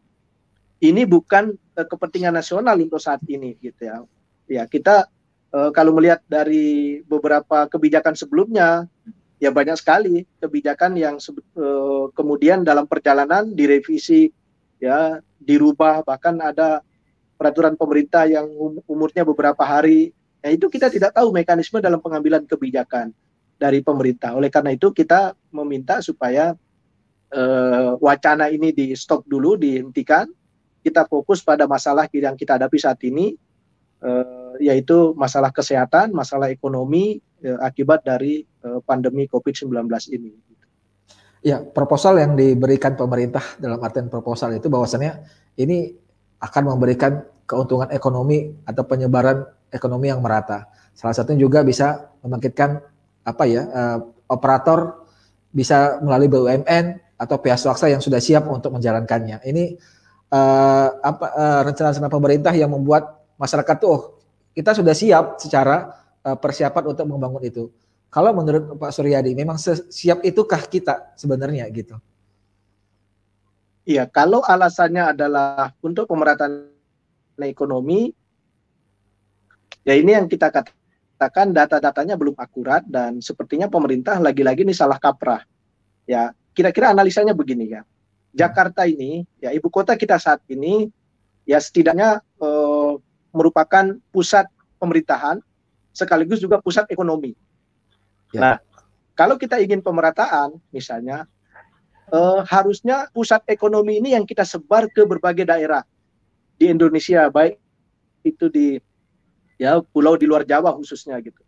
ini 0.85 1.09
bukan 1.09 1.57
uh, 1.57 1.87
kepentingan 1.89 2.37
nasional 2.37 2.77
untuk 2.77 3.01
saat 3.01 3.25
ini 3.29 3.57
gitu 3.61 3.89
ya. 3.89 3.97
Ya, 4.49 4.65
kita 4.69 5.09
uh, 5.57 5.73
kalau 5.73 5.97
melihat 5.97 6.21
dari 6.29 7.01
beberapa 7.09 7.65
kebijakan 7.69 8.13
sebelumnya 8.13 8.85
ya 9.43 9.51
banyak 9.51 9.75
sekali 9.75 10.23
kebijakan 10.39 10.95
yang 10.95 11.19
uh, 11.19 12.07
kemudian 12.15 12.63
dalam 12.63 12.87
perjalanan 12.87 13.51
direvisi 13.51 14.31
ya 14.79 15.19
dirubah 15.43 16.07
bahkan 16.07 16.39
ada 16.39 16.79
peraturan 17.35 17.75
pemerintah 17.75 18.23
yang 18.31 18.47
um, 18.55 18.79
umurnya 18.87 19.27
beberapa 19.27 19.67
hari. 19.67 20.15
Nah, 20.39 20.55
itu 20.55 20.71
kita 20.71 20.87
tidak 20.87 21.11
tahu 21.19 21.35
mekanisme 21.35 21.83
dalam 21.83 21.99
pengambilan 21.99 22.47
kebijakan 22.47 23.11
dari 23.59 23.83
pemerintah. 23.83 24.39
Oleh 24.39 24.47
karena 24.47 24.75
itu 24.75 24.95
kita 24.95 25.35
meminta 25.51 25.99
supaya 25.99 26.55
uh, 27.35 27.99
wacana 27.99 28.47
ini 28.47 28.71
di 28.71 28.95
stop 28.95 29.27
dulu, 29.27 29.59
dihentikan. 29.59 30.31
Kita 30.83 31.07
fokus 31.07 31.43
pada 31.43 31.67
masalah 31.71 32.11
yang 32.11 32.35
kita 32.35 32.59
hadapi 32.59 32.75
saat 32.79 32.99
ini, 33.07 33.39
uh, 34.03 34.42
yaitu 34.59 35.17
masalah 35.17 35.55
kesehatan, 35.55 36.13
masalah 36.13 36.51
ekonomi 36.51 37.21
uh, 37.45 37.61
akibat 37.63 38.05
dari 38.05 38.45
uh, 38.65 38.83
pandemi 38.85 39.29
COVID-19 39.31 39.89
ini. 40.13 40.33
Ya, 41.43 41.59
proposal 41.59 42.23
yang 42.23 42.39
diberikan 42.39 42.95
pemerintah 42.95 43.43
dalam 43.59 43.83
artian 43.83 44.07
proposal 44.07 44.55
itu 44.55 44.71
bahwasannya 44.71 45.27
ini 45.59 45.91
akan 46.39 46.75
memberikan 46.75 47.27
keuntungan 47.47 47.91
ekonomi 47.91 48.55
atau 48.63 48.87
penyebaran 48.87 49.43
ekonomi 49.75 50.07
yang 50.11 50.23
merata. 50.23 50.71
Salah 50.95 51.17
satunya 51.17 51.43
juga 51.43 51.67
bisa 51.67 52.15
membangkitkan 52.23 52.79
apa 53.23 53.45
ya 53.47 53.63
uh, 53.67 53.99
operator 54.31 55.03
bisa 55.51 55.99
melalui 56.01 56.31
BUMN 56.31 57.03
atau 57.19 57.37
pihak 57.39 57.59
swasta 57.59 57.87
yang 57.87 58.03
sudah 58.03 58.19
siap 58.19 58.47
untuk 58.47 58.75
menjalankannya. 58.75 59.43
Ini 59.43 59.65
uh, 60.33 60.89
apa 60.99 61.27
uh, 61.35 61.61
rencana-rencana 61.71 62.09
pemerintah 62.11 62.53
yang 62.57 62.73
membuat 62.73 63.23
masyarakat 63.37 63.77
tuh 63.79 63.91
oh, 63.91 64.03
kita 64.53 64.77
sudah 64.77 64.93
siap 64.93 65.41
secara 65.41 65.93
uh, 66.25 66.37
persiapan 66.37 66.85
untuk 66.93 67.07
membangun 67.09 67.43
itu. 67.45 67.65
Kalau 68.13 68.37
menurut 68.37 68.77
Pak 68.77 68.93
Suryadi 68.93 69.33
memang 69.33 69.57
siap 69.89 70.21
itukah 70.21 70.61
kita 70.69 71.17
sebenarnya 71.17 71.65
gitu? 71.73 71.97
Iya, 73.89 74.05
kalau 74.07 74.45
alasannya 74.45 75.17
adalah 75.17 75.73
untuk 75.81 76.07
pemerataan 76.07 76.71
ekonomi, 77.41 78.13
ya 79.83 79.97
ini 79.97 80.13
yang 80.13 80.29
kita 80.29 80.53
katakan 80.53 81.51
data-datanya 81.51 82.15
belum 82.15 82.37
akurat 82.37 82.85
dan 82.87 83.19
sepertinya 83.25 83.67
pemerintah 83.67 84.21
lagi-lagi 84.21 84.63
ini 84.63 84.77
salah 84.77 85.01
kaprah. 85.01 85.43
Ya, 86.07 86.37
kira-kira 86.53 86.93
analisanya 86.93 87.33
begini 87.33 87.73
ya. 87.75 87.83
Jakarta 88.37 88.85
ini, 88.85 89.25
ya 89.41 89.51
ibu 89.57 89.73
kota 89.73 89.97
kita 89.97 90.21
saat 90.21 90.45
ini, 90.53 90.93
ya 91.49 91.59
setidaknya 91.59 92.23
merupakan 93.33 93.97
pusat 94.13 94.47
pemerintahan 94.79 95.41
sekaligus 95.93 96.41
juga 96.41 96.61
pusat 96.61 96.89
ekonomi. 96.89 97.37
Ya. 98.33 98.41
Nah, 98.41 98.57
kalau 99.13 99.37
kita 99.37 99.61
ingin 99.61 99.85
pemerataan, 99.85 100.57
misalnya, 100.73 101.29
eh, 102.09 102.41
harusnya 102.49 103.09
pusat 103.13 103.45
ekonomi 103.49 104.01
ini 104.01 104.17
yang 104.17 104.25
kita 104.25 104.45
sebar 104.45 104.89
ke 104.89 105.05
berbagai 105.05 105.45
daerah 105.45 105.85
di 106.57 106.73
Indonesia, 106.73 107.29
baik 107.29 107.61
itu 108.23 108.47
di 108.49 108.79
ya 109.59 109.83
pulau 109.83 110.15
di 110.15 110.27
luar 110.27 110.47
Jawa 110.47 110.75
khususnya 110.79 111.19
gitu. 111.21 111.43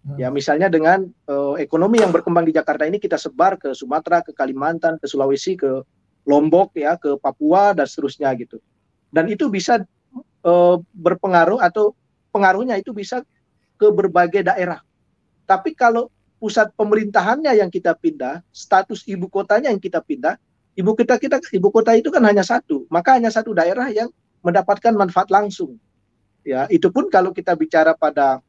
Hmm. 0.00 0.16
Ya 0.16 0.32
misalnya 0.32 0.72
dengan 0.72 1.04
uh, 1.28 1.60
ekonomi 1.60 2.00
yang 2.00 2.08
berkembang 2.08 2.48
di 2.48 2.56
Jakarta 2.56 2.88
ini 2.88 2.96
kita 2.96 3.20
sebar 3.20 3.60
ke 3.60 3.76
Sumatera, 3.76 4.24
ke 4.24 4.32
Kalimantan, 4.32 4.96
ke 4.96 5.04
Sulawesi, 5.04 5.60
ke 5.60 5.84
Lombok 6.24 6.72
ya, 6.72 6.96
ke 6.96 7.20
Papua 7.20 7.76
dan 7.76 7.84
seterusnya 7.84 8.32
gitu. 8.40 8.56
Dan 9.12 9.28
itu 9.28 9.52
bisa 9.52 9.84
uh, 10.44 10.76
berpengaruh 10.94 11.60
atau 11.60 11.92
pengaruhnya 12.30 12.78
itu 12.78 12.94
bisa 12.94 13.24
ke 13.80 13.86
berbagai 13.88 14.44
daerah. 14.44 14.84
Tapi 15.48 15.72
kalau 15.74 16.12
pusat 16.40 16.72
pemerintahannya 16.76 17.52
yang 17.58 17.68
kita 17.68 17.96
pindah, 17.96 18.40
status 18.52 19.04
ibu 19.04 19.28
kotanya 19.28 19.68
yang 19.72 19.82
kita 19.82 20.00
pindah, 20.00 20.40
ibu 20.76 20.92
kita 20.96 21.20
kita 21.20 21.36
ibu 21.52 21.68
kota 21.68 21.92
itu 21.96 22.08
kan 22.08 22.24
hanya 22.24 22.44
satu, 22.44 22.88
maka 22.88 23.16
hanya 23.16 23.28
satu 23.28 23.52
daerah 23.52 23.88
yang 23.92 24.08
mendapatkan 24.40 24.96
manfaat 24.96 25.28
langsung. 25.28 25.76
Ya 26.40 26.64
itu 26.72 26.88
pun 26.88 27.12
kalau 27.12 27.36
kita 27.36 27.52
bicara 27.52 27.92
pada 27.92 28.40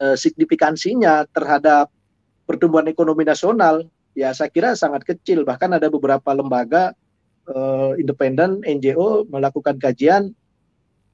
uh, 0.00 0.16
signifikansinya 0.16 1.24
terhadap 1.32 1.88
pertumbuhan 2.44 2.84
ekonomi 2.92 3.24
nasional 3.24 3.88
ya 4.12 4.36
saya 4.36 4.52
kira 4.52 4.76
sangat 4.76 5.08
kecil. 5.08 5.48
Bahkan 5.48 5.80
ada 5.80 5.88
beberapa 5.88 6.30
lembaga 6.36 6.92
uh, 7.48 7.96
independen 7.96 8.60
NGO 8.60 9.24
melakukan 9.32 9.80
kajian 9.80 10.36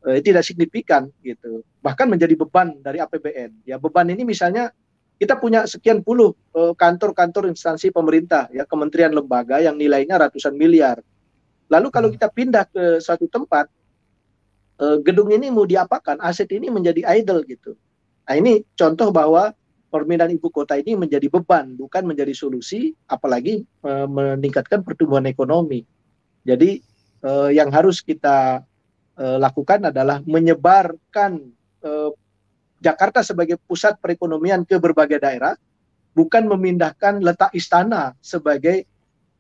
uh, 0.07 0.19
tidak 0.23 0.45
signifikan 0.47 1.09
gitu 1.25 1.65
bahkan 1.81 2.07
menjadi 2.07 2.37
beban 2.37 2.79
dari 2.81 3.01
APBN 3.01 3.65
ya 3.67 3.77
beban 3.77 4.09
ini 4.09 4.23
misalnya 4.25 4.73
kita 5.21 5.37
punya 5.37 5.69
sekian 5.69 6.01
puluh 6.01 6.33
kantor-kantor 6.53 7.45
uh, 7.45 7.53
instansi 7.53 7.93
pemerintah 7.93 8.49
ya 8.57 8.65
kementerian 8.65 9.13
lembaga 9.13 9.61
yang 9.61 9.77
nilainya 9.77 10.17
ratusan 10.17 10.57
miliar 10.57 11.01
lalu 11.69 11.89
kalau 11.93 12.09
hmm. 12.09 12.17
kita 12.17 12.29
pindah 12.33 12.65
ke 12.73 13.05
suatu 13.05 13.29
tempat 13.29 13.69
uh, 14.81 14.99
gedung 15.05 15.31
ini 15.31 15.53
mau 15.53 15.69
diapakan, 15.69 16.19
aset 16.25 16.49
ini 16.57 16.73
menjadi 16.73 17.05
idle 17.21 17.45
gitu. 17.45 17.77
Nah 18.25 18.35
ini 18.35 18.65
contoh 18.75 19.13
bahwa 19.13 19.53
pemindahan 19.93 20.33
ibu 20.33 20.49
kota 20.49 20.81
ini 20.81 20.97
menjadi 20.97 21.29
beban, 21.29 21.77
bukan 21.77 22.09
menjadi 22.09 22.33
solusi, 22.33 22.97
apalagi 23.07 23.63
uh, 23.85 24.09
meningkatkan 24.09 24.81
pertumbuhan 24.81 25.29
ekonomi. 25.29 25.85
Jadi 26.49 26.81
uh, 27.23 27.53
yang 27.53 27.69
harus 27.69 28.01
kita 28.01 28.65
uh, 29.21 29.37
lakukan 29.37 29.93
adalah 29.93 30.25
menyebarkan 30.25 31.53
uh, 31.85 32.11
Jakarta 32.81 33.21
sebagai 33.21 33.61
pusat 33.61 34.01
perekonomian 34.01 34.65
ke 34.65 34.81
berbagai 34.81 35.21
daerah, 35.21 35.53
bukan 36.17 36.49
memindahkan 36.49 37.21
letak 37.21 37.53
istana 37.53 38.17
sebagai 38.25 38.89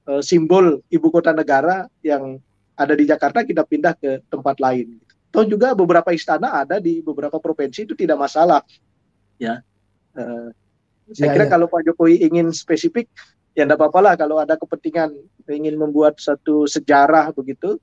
uh, 0.04 0.20
simbol 0.20 0.84
ibu 0.92 1.08
kota 1.08 1.32
negara 1.32 1.88
yang 2.04 2.36
ada 2.76 2.92
di 2.92 3.08
Jakarta 3.08 3.40
kita 3.42 3.64
pindah 3.64 3.96
ke 3.96 4.20
tempat 4.28 4.60
lain. 4.60 5.00
Toh 5.32 5.46
juga 5.48 5.72
beberapa 5.72 6.12
istana 6.12 6.60
ada 6.60 6.76
di 6.82 7.00
beberapa 7.00 7.40
provinsi 7.40 7.88
itu 7.88 7.94
tidak 7.96 8.20
masalah. 8.20 8.60
Ya. 9.40 9.64
Uh, 10.12 10.52
saya 11.10 11.32
ya, 11.32 11.34
kira 11.40 11.46
ya. 11.48 11.50
kalau 11.56 11.66
Pak 11.66 11.82
Jokowi 11.86 12.22
ingin 12.22 12.52
spesifik, 12.52 13.08
ya 13.56 13.64
tidak 13.66 13.82
apa-apa 13.82 13.98
lah 14.04 14.14
kalau 14.20 14.36
ada 14.38 14.54
kepentingan 14.54 15.16
ingin 15.50 15.74
membuat 15.80 16.18
satu 16.22 16.68
sejarah 16.70 17.34
begitu, 17.34 17.78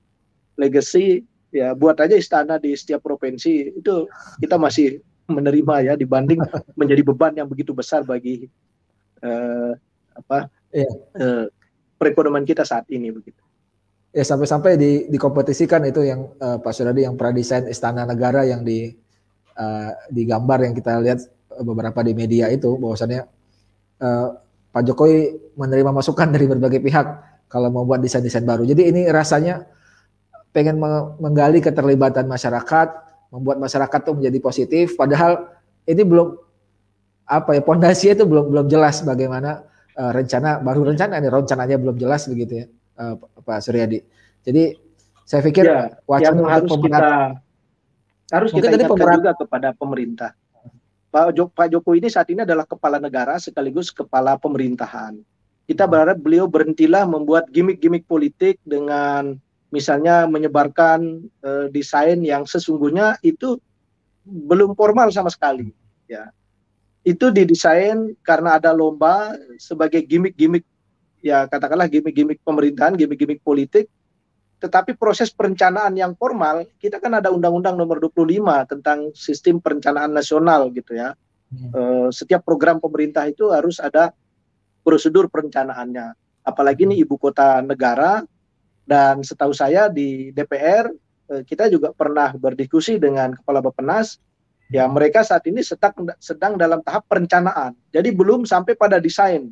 legacy, 0.55 1.23
ya 1.51 1.71
buat 1.73 1.97
aja 1.99 2.15
istana 2.15 2.59
di 2.59 2.75
setiap 2.75 3.03
provinsi 3.03 3.79
itu 3.79 4.07
kita 4.43 4.59
masih 4.59 4.99
menerima 5.27 5.91
ya 5.91 5.93
dibanding 5.95 6.39
menjadi 6.79 7.01
beban 7.03 7.33
yang 7.35 7.47
begitu 7.47 7.71
besar 7.75 8.03
bagi 8.03 8.47
uh, 9.23 9.75
apa 10.17 10.51
ya. 10.71 10.87
uh, 11.19 11.45
perekonomian 11.99 12.47
kita 12.47 12.63
saat 12.63 12.87
ini 12.91 13.11
begitu 13.11 13.39
ya 14.15 14.23
sampai-sampai 14.23 14.79
di 14.79 14.91
dikompetisikan 15.11 15.83
itu 15.87 16.01
yang 16.07 16.31
uh, 16.39 16.57
Pak 16.57 16.73
Suradi 16.73 17.05
yang 17.05 17.19
pradesain 17.19 17.67
istana 17.67 18.07
negara 18.07 18.47
yang 18.47 18.63
di 18.63 18.95
uh, 19.57 19.91
di 20.09 20.23
gambar 20.23 20.71
yang 20.71 20.73
kita 20.73 20.99
lihat 21.03 21.19
beberapa 21.61 21.99
di 22.05 22.13
media 22.13 22.47
itu 22.49 22.77
bahwasannya 22.77 23.21
uh, 24.01 24.27
Pak 24.71 24.83
Jokowi 24.85 25.53
menerima 25.57 25.91
masukan 25.91 26.29
dari 26.35 26.45
berbagai 26.45 26.81
pihak 26.81 27.07
kalau 27.47 27.71
membuat 27.71 28.03
desain-desain 28.03 28.43
baru. 28.43 28.67
Jadi 28.67 28.91
ini 28.91 29.07
rasanya 29.07 29.63
pengen 30.57 30.81
menggali 31.21 31.61
keterlibatan 31.61 32.25
masyarakat, 32.25 32.87
membuat 33.29 33.61
masyarakat 33.61 33.99
tuh 34.01 34.17
menjadi 34.17 34.39
positif 34.41 34.97
padahal 34.97 35.45
ini 35.85 36.01
belum 36.01 36.33
apa 37.29 37.59
ya 37.59 37.61
pondasinya 37.61 38.23
itu 38.23 38.25
belum 38.25 38.45
belum 38.49 38.65
jelas 38.71 39.03
bagaimana 39.05 39.67
uh, 39.99 40.11
rencana 40.15 40.63
baru 40.63 40.89
rencana 40.89 41.19
ini 41.19 41.29
rencananya 41.29 41.77
belum 41.77 41.95
jelas 41.99 42.25
begitu 42.25 42.63
ya 42.63 42.65
uh, 42.97 43.13
Pak 43.19 43.59
Suryadi. 43.61 43.99
Jadi 44.47 44.73
saya 45.27 45.43
pikir 45.43 45.63
ya, 45.67 45.91
wacana 46.07 46.39
yang 46.39 46.47
harus 46.47 46.71
kita 46.71 47.07
harus 48.31 48.49
kita 48.55 48.67
ingatkan 48.71 48.89
pemerat... 48.95 49.17
juga 49.19 49.31
kepada 49.35 49.69
pemerintah. 49.75 50.31
Pak, 51.07 51.31
Jok, 51.35 51.49
Pak 51.55 51.67
Jokowi 51.71 52.03
ini 52.03 52.09
saat 52.11 52.27
ini 52.31 52.43
adalah 52.43 52.67
kepala 52.67 52.99
negara 52.99 53.39
sekaligus 53.39 53.95
kepala 53.95 54.35
pemerintahan. 54.35 55.15
Kita 55.67 55.83
hmm. 55.83 55.91
berharap 55.91 56.17
beliau 56.19 56.45
berhentilah 56.47 57.07
membuat 57.07 57.47
gimmick-gimmick 57.51 58.07
politik 58.07 58.59
dengan 58.63 59.39
misalnya 59.69 60.25
menyebarkan 60.29 61.27
uh, 61.43 61.67
desain 61.71 62.23
yang 62.23 62.47
sesungguhnya 62.47 63.19
itu 63.23 63.59
belum 64.23 64.75
formal 64.75 65.11
sama 65.11 65.31
sekali. 65.31 65.71
Ya, 66.07 66.31
itu 67.03 67.31
didesain 67.31 68.15
karena 68.23 68.59
ada 68.59 68.71
lomba 68.71 69.35
sebagai 69.59 70.03
gimmick-gimmick 70.03 70.63
ya 71.19 71.47
katakanlah 71.47 71.91
gimmick-gimmick 71.91 72.39
pemerintahan, 72.43 72.95
gimmick-gimmick 72.95 73.43
politik, 73.43 73.91
tetapi 74.57 74.97
proses 74.97 75.29
perencanaan 75.29 75.93
yang 75.93 76.17
formal, 76.17 76.65
kita 76.81 76.97
kan 76.97 77.13
ada 77.13 77.29
Undang-Undang 77.29 77.77
Nomor 77.77 78.01
25 78.01 78.41
tentang 78.65 79.13
sistem 79.13 79.61
perencanaan 79.61 80.09
nasional 80.09 80.73
gitu 80.73 80.97
ya. 80.97 81.13
Hmm. 81.53 81.71
E, 81.71 81.81
setiap 82.09 82.41
program 82.41 82.81
pemerintah 82.81 83.29
itu 83.29 83.53
harus 83.53 83.77
ada 83.77 84.09
prosedur 84.81 85.29
perencanaannya. 85.29 86.17
Apalagi 86.41 86.89
ini 86.89 86.97
ibu 86.97 87.21
kota 87.21 87.61
negara 87.61 88.25
dan 88.87 89.19
setahu 89.21 89.51
saya 89.51 89.91
di 89.91 90.31
DPR 90.31 90.87
eh, 91.35 91.43
kita 91.43 91.67
juga 91.67 91.91
pernah 91.91 92.31
berdiskusi 92.31 92.95
dengan 92.97 93.35
kepala 93.35 93.59
Bappenas 93.59 94.17
ya 94.71 94.87
mereka 94.87 95.23
saat 95.23 95.43
ini 95.47 95.59
sedang 95.59 96.07
sedang 96.19 96.55
dalam 96.55 96.79
tahap 96.83 97.03
perencanaan. 97.07 97.75
Jadi 97.91 98.15
belum 98.15 98.47
sampai 98.47 98.79
pada 98.79 98.99
desain. 99.03 99.51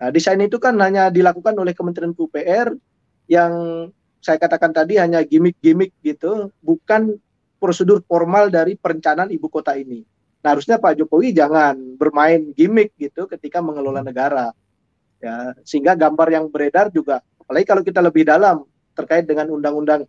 Nah, 0.00 0.10
desain 0.10 0.40
itu 0.40 0.56
kan 0.60 0.74
hanya 0.80 1.08
dilakukan 1.08 1.54
oleh 1.56 1.72
Kementerian 1.72 2.12
PUPR 2.12 2.74
yang 3.30 3.52
saya 4.24 4.40
katakan 4.40 4.72
tadi 4.72 4.96
hanya 4.96 5.20
gimmick-gimmick 5.20 5.92
gitu, 6.00 6.48
bukan 6.64 7.16
prosedur 7.60 8.00
formal 8.04 8.48
dari 8.48 8.76
perencanaan 8.76 9.28
ibu 9.32 9.48
kota 9.48 9.76
ini. 9.76 10.04
Nah, 10.44 10.52
harusnya 10.52 10.76
Pak 10.76 11.00
Jokowi 11.00 11.32
jangan 11.32 11.96
bermain 11.96 12.52
gimmick 12.52 12.92
gitu 13.00 13.24
ketika 13.24 13.64
mengelola 13.64 14.04
negara. 14.04 14.52
Ya, 15.24 15.56
sehingga 15.64 15.96
gambar 15.96 16.28
yang 16.36 16.52
beredar 16.52 16.92
juga 16.92 17.24
apalagi 17.44 17.66
kalau 17.68 17.82
kita 17.84 18.00
lebih 18.00 18.24
dalam 18.24 18.64
terkait 18.96 19.28
dengan 19.28 19.52
undang-undang 19.52 20.08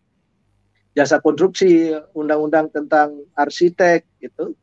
jasa 0.95 1.19
konstruksi, 1.19 1.91
undang-undang 2.15 2.71
tentang 2.71 3.27
arsitek 3.35 4.07
itu 4.23 4.55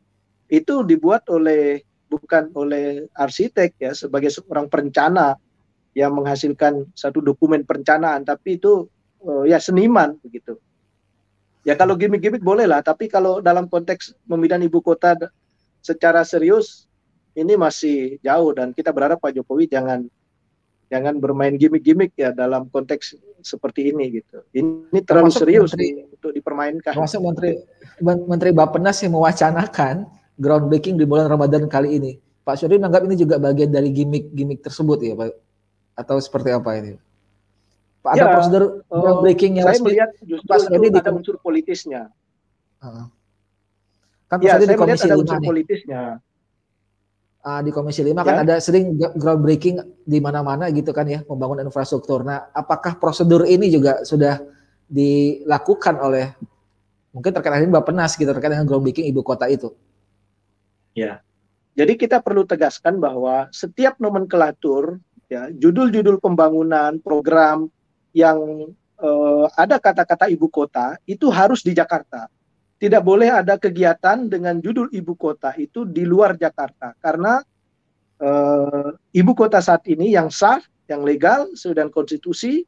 itu 0.49 0.73
dibuat 0.81 1.29
oleh 1.29 1.85
bukan 2.09 2.49
oleh 2.57 3.05
arsitek 3.13 3.77
ya 3.77 3.91
sebagai 3.93 4.33
seorang 4.33 4.69
perencana 4.69 5.37
yang 5.93 6.13
menghasilkan 6.17 6.89
satu 6.97 7.21
dokumen 7.21 7.65
perencanaan 7.65 8.25
tapi 8.25 8.57
itu 8.57 8.89
uh, 9.21 9.45
ya 9.45 9.61
seniman 9.61 10.17
begitu. 10.25 10.57
Ya 11.63 11.79
kalau 11.79 11.95
gimmick-gimmick 11.95 12.43
boleh 12.43 12.67
lah, 12.67 12.83
tapi 12.83 13.07
kalau 13.07 13.39
dalam 13.39 13.71
konteks 13.71 14.19
pemindahan 14.27 14.67
ibu 14.67 14.83
kota 14.83 15.15
secara 15.79 16.27
serius 16.27 16.91
ini 17.37 17.55
masih 17.55 18.19
jauh 18.19 18.51
dan 18.51 18.75
kita 18.75 18.91
berharap 18.91 19.23
Pak 19.23 19.31
Jokowi 19.37 19.71
jangan 19.71 20.05
jangan 20.93 21.17
bermain 21.17 21.57
gimmick-gimmick 21.57 22.13
ya 22.13 22.29
dalam 22.29 22.69
konteks 22.69 23.17
seperti 23.41 23.89
ini 23.89 24.21
gitu. 24.21 24.45
Ini 24.53 25.01
terlalu 25.01 25.33
termasuk 25.33 25.41
serius 25.41 25.73
menteri, 25.73 25.87
nih, 25.89 26.05
untuk 26.13 26.31
dipermainkan. 26.37 26.93
Termasuk 26.93 27.19
Menteri 27.25 27.51
Menteri 28.05 28.51
Bappenas 28.53 29.01
yang 29.01 29.17
mewacanakan 29.17 30.05
groundbreaking 30.37 31.01
di 31.01 31.09
bulan 31.09 31.25
Ramadan 31.25 31.65
kali 31.65 31.97
ini. 31.97 32.11
Pak 32.45 32.61
Syuri 32.61 32.77
menganggap 32.77 33.09
ini 33.09 33.15
juga 33.17 33.41
bagian 33.41 33.73
dari 33.73 33.89
gimmick-gimmick 33.89 34.61
tersebut 34.61 35.01
ya 35.01 35.17
Pak? 35.17 35.33
Atau 35.97 36.21
seperti 36.21 36.53
apa 36.53 36.77
ini? 36.77 36.93
Pak, 38.03 38.13
ya, 38.19 38.27
ada 38.27 38.35
prosedur 38.37 38.63
uh, 38.63 38.99
groundbreaking 38.99 39.63
yang 39.63 39.65
saya 39.71 39.81
melihat 39.81 40.09
justru 40.21 40.45
Pak 40.45 40.69
itu 40.69 40.99
ada 40.99 41.11
unsur 41.15 41.35
politisnya. 41.41 42.11
Uh, 42.83 43.07
kan 44.27 44.37
ya, 44.43 44.59
saya 44.59 44.69
di 44.69 44.77
Komisi 44.77 45.07
ada 45.09 45.17
unsur 45.17 45.39
nih. 45.41 45.49
Uh, 47.43 47.61
di 47.61 47.71
Komisi 47.75 48.01
5 48.01 48.15
kan 48.15 48.23
ya. 48.23 48.23
kan 48.23 48.37
ada 48.47 48.55
sering 48.63 48.95
groundbreaking 48.95 49.77
di 50.07 50.17
mana-mana 50.23 50.71
gitu 50.71 50.95
kan 50.95 51.05
ya 51.05 51.21
pembangunan 51.27 51.67
infrastruktur. 51.67 52.23
Nah, 52.23 52.49
apakah 52.55 52.97
prosedur 52.97 53.43
ini 53.43 53.69
juga 53.69 54.01
sudah 54.07 54.39
dilakukan 54.87 55.99
oleh 55.99 56.31
mungkin 57.13 57.29
terkait 57.29 57.61
dengan 57.61 57.79
Bapenas 57.79 58.17
gitu 58.17 58.31
terkait 58.31 58.55
dengan 58.55 58.65
groundbreaking 58.65 59.05
ibu 59.11 59.21
kota 59.21 59.45
itu? 59.51 59.75
Ya. 60.97 61.21
Jadi 61.73 61.97
kita 61.97 62.21
perlu 62.21 62.45
tegaskan 62.45 63.01
bahwa 63.01 63.49
setiap 63.49 63.97
nomenklatur 63.97 65.01
ya 65.25 65.49
judul-judul 65.49 66.21
pembangunan 66.21 67.01
program 67.01 67.65
yang 68.13 68.69
uh, 69.01 69.45
ada 69.57 69.81
kata-kata 69.81 70.29
ibu 70.29 70.45
kota 70.53 71.01
itu 71.09 71.33
harus 71.33 71.65
di 71.65 71.73
Jakarta 71.73 72.29
tidak 72.83 72.99
boleh 72.99 73.31
ada 73.31 73.55
kegiatan 73.55 74.27
dengan 74.27 74.59
judul 74.59 74.91
ibu 74.91 75.15
kota 75.15 75.55
itu 75.55 75.87
di 75.87 76.03
luar 76.03 76.35
Jakarta 76.35 76.91
karena 76.99 77.39
uh, 78.19 78.91
ibu 79.15 79.31
kota 79.31 79.63
saat 79.63 79.87
ini 79.87 80.11
yang 80.11 80.27
sah, 80.27 80.59
yang 80.91 80.99
legal 81.07 81.47
sesuai 81.55 81.79
dengan 81.79 81.95
konstitusi 81.95 82.67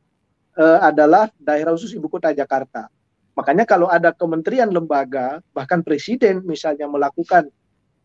uh, 0.56 0.80
adalah 0.88 1.28
daerah 1.36 1.76
khusus 1.76 1.92
ibu 2.00 2.08
kota 2.08 2.32
Jakarta. 2.32 2.88
Makanya 3.36 3.68
kalau 3.68 3.92
ada 3.92 4.16
kementerian 4.16 4.72
lembaga 4.72 5.44
bahkan 5.52 5.84
presiden 5.84 6.48
misalnya 6.48 6.88
melakukan 6.88 7.52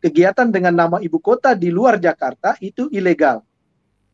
kegiatan 0.02 0.50
dengan 0.50 0.74
nama 0.74 0.98
ibu 0.98 1.22
kota 1.22 1.54
di 1.54 1.70
luar 1.70 2.02
Jakarta 2.02 2.58
itu 2.58 2.90
ilegal. 2.90 3.46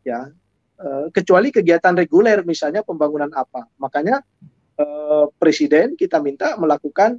Ya. 0.04 0.28
Uh, 0.76 1.08
kecuali 1.16 1.48
kegiatan 1.48 1.96
reguler 1.96 2.44
misalnya 2.44 2.84
pembangunan 2.84 3.32
apa. 3.32 3.64
Makanya 3.80 4.20
presiden 5.40 5.96
kita 5.96 6.20
minta 6.20 6.52
melakukan 6.60 7.16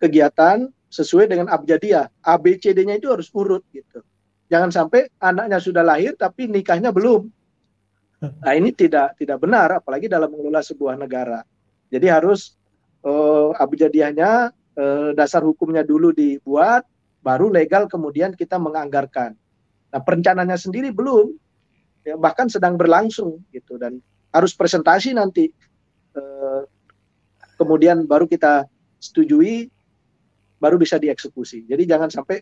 kegiatan 0.00 0.68
sesuai 0.90 1.28
dengan 1.28 1.50
abjadiah. 1.50 2.08
ABCD-nya 2.22 2.96
itu 2.96 3.12
harus 3.12 3.28
urut 3.32 3.64
gitu. 3.72 4.00
Jangan 4.46 4.70
sampai 4.70 5.10
anaknya 5.18 5.58
sudah 5.58 5.82
lahir 5.82 6.14
tapi 6.14 6.46
nikahnya 6.46 6.94
belum. 6.94 7.26
Nah, 8.16 8.52
ini 8.56 8.72
tidak 8.72 9.18
tidak 9.20 9.42
benar 9.42 9.76
apalagi 9.76 10.08
dalam 10.08 10.32
mengelola 10.32 10.64
sebuah 10.64 10.96
negara. 10.96 11.44
Jadi 11.92 12.06
harus 12.08 12.56
uh, 13.04 13.52
abjadiahnya 13.58 14.50
uh, 14.78 15.10
dasar 15.12 15.44
hukumnya 15.44 15.84
dulu 15.84 16.14
dibuat 16.14 16.86
baru 17.20 17.50
legal 17.50 17.90
kemudian 17.90 18.32
kita 18.32 18.56
menganggarkan. 18.56 19.34
Nah, 19.92 20.00
perencanaannya 20.00 20.58
sendiri 20.58 20.94
belum 20.94 21.34
ya, 22.06 22.14
bahkan 22.14 22.46
sedang 22.46 22.78
berlangsung 22.78 23.42
gitu 23.50 23.76
dan 23.76 23.98
harus 24.30 24.54
presentasi 24.54 25.12
nanti 25.12 25.50
uh, 26.14 26.62
kemudian 27.58 28.06
baru 28.06 28.30
kita 28.30 28.64
setujui 29.02 29.68
baru 30.56 30.80
bisa 30.80 30.96
dieksekusi. 30.96 31.68
Jadi 31.68 31.84
jangan 31.84 32.08
sampai 32.08 32.40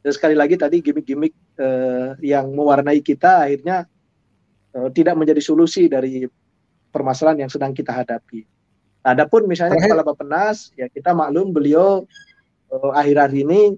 dan 0.00 0.12
sekali 0.16 0.32
lagi 0.32 0.56
tadi 0.56 0.80
gimmick-gimmick 0.80 1.60
uh, 1.60 2.16
yang 2.24 2.48
mewarnai 2.56 3.04
kita 3.04 3.44
akhirnya 3.44 3.84
uh, 4.72 4.88
tidak 4.96 5.12
menjadi 5.12 5.44
solusi 5.44 5.92
dari 5.92 6.24
permasalahan 6.88 7.44
yang 7.46 7.52
sedang 7.52 7.76
kita 7.76 7.92
hadapi. 7.92 8.48
Adapun 9.04 9.44
misalnya 9.48 9.80
kepala 9.80 10.04
Bappenas, 10.04 10.72
ya 10.76 10.88
kita 10.88 11.12
maklum 11.12 11.52
beliau 11.52 12.08
uh, 12.72 12.92
akhir-akhir 12.96 13.44
ini 13.44 13.76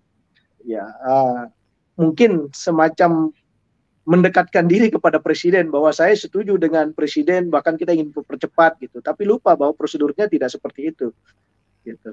ya 0.62 0.86
uh, 1.02 1.50
mungkin 1.98 2.50
semacam 2.54 3.34
mendekatkan 4.02 4.66
diri 4.66 4.90
kepada 4.90 5.22
presiden 5.22 5.70
bahwa 5.70 5.94
saya 5.94 6.14
setuju 6.14 6.58
dengan 6.58 6.90
presiden 6.90 7.50
bahkan 7.50 7.78
kita 7.78 7.94
ingin 7.94 8.10
percepat 8.10 8.74
gitu 8.82 8.98
tapi 8.98 9.22
lupa 9.22 9.54
bahwa 9.54 9.70
prosedurnya 9.74 10.26
tidak 10.26 10.50
seperti 10.50 10.90
itu 10.90 11.14
gitu 11.86 12.10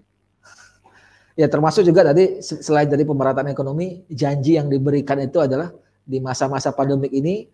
Ya 1.40 1.48
termasuk 1.48 1.88
juga 1.88 2.04
tadi 2.04 2.44
selain 2.44 2.92
dari 2.92 3.08
pemerataan 3.08 3.48
ekonomi, 3.48 4.04
janji 4.12 4.60
yang 4.60 4.68
diberikan 4.68 5.16
itu 5.24 5.40
adalah 5.40 5.72
di 6.04 6.20
masa-masa 6.20 6.76
pandemik 6.76 7.16
ini 7.16 7.48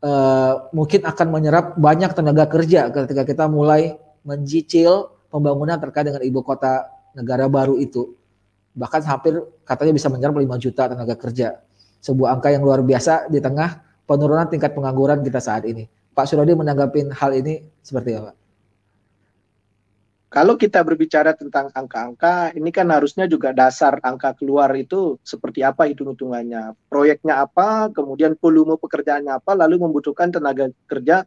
uh, 0.00 0.72
mungkin 0.72 1.04
akan 1.04 1.26
menyerap 1.28 1.76
banyak 1.76 2.16
tenaga 2.16 2.48
kerja 2.48 2.88
ketika 2.88 3.28
kita 3.28 3.44
mulai 3.44 3.92
mencicil 4.24 5.12
pembangunan 5.28 5.76
terkait 5.76 6.08
dengan 6.08 6.24
ibu 6.24 6.40
kota 6.40 6.88
negara 7.12 7.44
baru 7.44 7.76
itu. 7.76 8.16
Bahkan 8.72 9.04
hampir 9.04 9.36
katanya 9.68 9.92
bisa 9.92 10.08
menyerap 10.08 10.36
5 10.40 10.64
juta 10.64 10.82
tenaga 10.96 11.14
kerja. 11.20 11.60
Sebuah 12.00 12.40
angka 12.40 12.48
yang 12.56 12.64
luar 12.64 12.80
biasa 12.80 13.28
di 13.28 13.44
tengah 13.44 13.84
penurunan 14.08 14.48
tingkat 14.48 14.72
pengangguran 14.72 15.20
kita 15.20 15.44
saat 15.44 15.68
ini. 15.68 15.84
Pak 16.16 16.24
Suradi 16.24 16.56
menanggapi 16.56 17.12
hal 17.12 17.36
ini 17.36 17.68
seperti 17.84 18.16
apa? 18.16 18.32
Kalau 20.36 20.60
kita 20.60 20.84
berbicara 20.84 21.32
tentang 21.32 21.72
angka-angka, 21.72 22.52
ini 22.52 22.68
kan 22.68 22.92
harusnya 22.92 23.24
juga 23.24 23.56
dasar 23.56 23.96
angka 24.04 24.36
keluar 24.36 24.68
itu 24.76 25.16
seperti 25.24 25.64
apa 25.64 25.88
hitung-hitungannya. 25.88 26.76
Proyeknya 26.92 27.40
apa, 27.40 27.88
kemudian 27.88 28.36
volume 28.36 28.76
pekerjaannya 28.76 29.32
apa, 29.32 29.56
lalu 29.56 29.88
membutuhkan 29.88 30.28
tenaga 30.28 30.68
kerja 30.84 31.24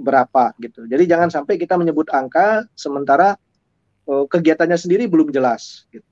berapa 0.00 0.56
gitu. 0.64 0.88
Jadi 0.88 1.04
jangan 1.04 1.28
sampai 1.28 1.60
kita 1.60 1.76
menyebut 1.76 2.08
angka 2.08 2.64
sementara 2.72 3.36
uh, 4.08 4.24
kegiatannya 4.24 4.80
sendiri 4.80 5.04
belum 5.04 5.36
jelas. 5.36 5.84
Gitu. 5.92 6.08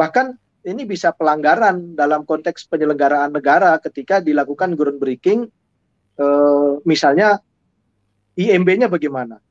Bahkan 0.00 0.40
ini 0.64 0.88
bisa 0.88 1.12
pelanggaran 1.12 1.92
dalam 1.92 2.24
konteks 2.24 2.72
penyelenggaraan 2.72 3.36
negara 3.36 3.76
ketika 3.84 4.24
dilakukan 4.24 4.72
groundbreaking, 4.80 5.44
uh, 6.16 6.80
misalnya 6.88 7.36
IMB-nya 8.32 8.88
bagaimana 8.88 9.44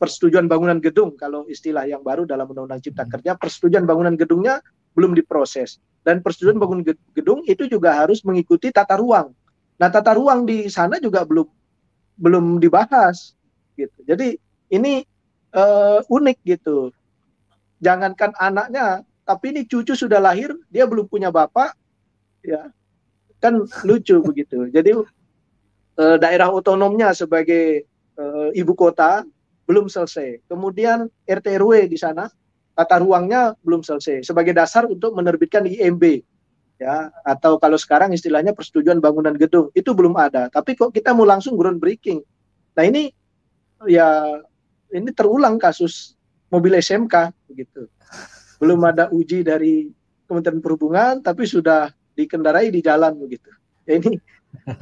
persetujuan 0.00 0.48
bangunan 0.48 0.80
gedung 0.80 1.12
kalau 1.12 1.44
istilah 1.44 1.84
yang 1.84 2.00
baru 2.00 2.24
dalam 2.24 2.48
Undang-Undang 2.48 2.80
Cipta. 2.80 3.04
Kerja 3.04 3.36
persetujuan 3.36 3.84
bangunan 3.84 4.16
gedungnya 4.16 4.64
belum 4.96 5.12
diproses 5.12 5.76
dan 6.00 6.24
persetujuan 6.24 6.56
bangunan 6.56 6.82
gedung 7.12 7.44
itu 7.44 7.68
juga 7.68 8.00
harus 8.00 8.24
mengikuti 8.24 8.72
tata 8.72 8.96
ruang. 8.96 9.36
Nah, 9.76 9.88
tata 9.92 10.16
ruang 10.16 10.48
di 10.48 10.72
sana 10.72 10.96
juga 10.96 11.28
belum 11.28 11.44
belum 12.16 12.44
dibahas 12.56 13.36
gitu. 13.76 14.00
Jadi 14.08 14.40
ini 14.72 15.04
uh, 15.52 16.00
unik 16.08 16.38
gitu. 16.48 16.92
Jangankan 17.80 18.36
anaknya, 18.36 19.04
tapi 19.24 19.56
ini 19.56 19.64
cucu 19.64 19.96
sudah 19.96 20.20
lahir, 20.20 20.52
dia 20.68 20.84
belum 20.84 21.08
punya 21.08 21.32
bapak, 21.32 21.72
ya 22.44 22.68
kan 23.40 23.64
lucu 23.88 24.20
begitu. 24.20 24.68
Jadi 24.68 24.92
uh, 25.96 26.16
daerah 26.20 26.52
otonomnya 26.52 27.16
sebagai 27.16 27.88
uh, 28.20 28.52
ibu 28.52 28.76
kota 28.76 29.24
belum 29.70 29.86
selesai. 29.86 30.42
Kemudian 30.50 31.06
RT 31.30 31.46
RW 31.62 31.86
di 31.86 31.94
sana 31.94 32.26
tata 32.74 32.98
ruangnya 32.98 33.54
belum 33.62 33.86
selesai. 33.86 34.26
Sebagai 34.26 34.50
dasar 34.50 34.90
untuk 34.90 35.14
menerbitkan 35.14 35.62
IMB. 35.62 36.26
ya. 36.82 37.14
Atau 37.22 37.62
kalau 37.62 37.78
sekarang 37.78 38.10
istilahnya 38.10 38.50
persetujuan 38.50 38.98
bangunan 38.98 39.38
gedung. 39.38 39.70
Itu 39.78 39.94
belum 39.94 40.18
ada. 40.18 40.50
Tapi 40.50 40.74
kok 40.74 40.90
kita 40.90 41.14
mau 41.14 41.22
langsung 41.22 41.54
groundbreaking? 41.54 42.18
Nah 42.74 42.82
ini 42.82 43.14
ya 43.86 44.26
ini 44.90 45.14
terulang 45.14 45.54
kasus 45.62 46.18
mobil 46.50 46.74
SMK 46.74 47.30
begitu. 47.46 47.86
Belum 48.58 48.82
ada 48.82 49.06
uji 49.14 49.46
dari 49.46 49.86
Kementerian 50.26 50.58
Perhubungan 50.58 51.22
tapi 51.22 51.46
sudah 51.46 51.94
dikendarai 52.18 52.74
di 52.74 52.82
jalan 52.82 53.14
begitu. 53.22 53.54
Ya 53.86 54.02
ini 54.02 54.18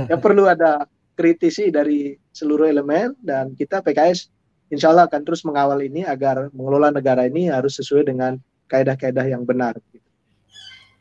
ya 0.09 0.16
perlu 0.16 0.48
ada 0.48 0.88
kritisi 1.18 1.68
dari 1.74 2.14
seluruh 2.31 2.70
elemen 2.70 3.12
dan 3.18 3.53
kita 3.59 3.83
PKS 3.83 4.31
insya 4.72 4.92
Allah 4.92 5.09
akan 5.09 5.20
terus 5.24 5.44
mengawal 5.44 5.81
ini 5.85 6.04
agar 6.04 6.48
mengelola 6.52 6.92
negara 6.92 7.24
ini 7.28 7.48
harus 7.48 7.76
sesuai 7.76 8.09
dengan 8.09 8.40
kaedah-kaedah 8.68 9.26
yang 9.28 9.42
benar. 9.44 9.76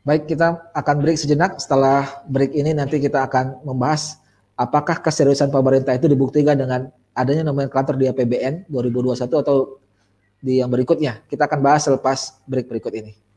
Baik, 0.08 0.24
kita 0.24 0.72
akan 0.72 0.96
break 1.04 1.20
sejenak. 1.20 1.60
Setelah 1.60 2.24
break 2.24 2.56
ini 2.56 2.72
nanti 2.72 2.96
kita 2.96 3.28
akan 3.28 3.60
membahas 3.60 4.16
apakah 4.56 5.04
keseriusan 5.04 5.52
pemerintah 5.52 5.92
itu 5.92 6.08
dibuktikan 6.08 6.56
dengan 6.56 6.88
adanya 7.12 7.44
nomenklatur 7.44 8.00
di 8.00 8.08
APBN 8.08 8.72
2021 8.72 9.28
atau 9.28 9.76
di 10.40 10.64
yang 10.64 10.72
berikutnya. 10.72 11.20
Kita 11.28 11.44
akan 11.44 11.60
bahas 11.60 11.84
selepas 11.84 12.40
break 12.48 12.72
berikut 12.72 12.94
ini. 12.96 13.27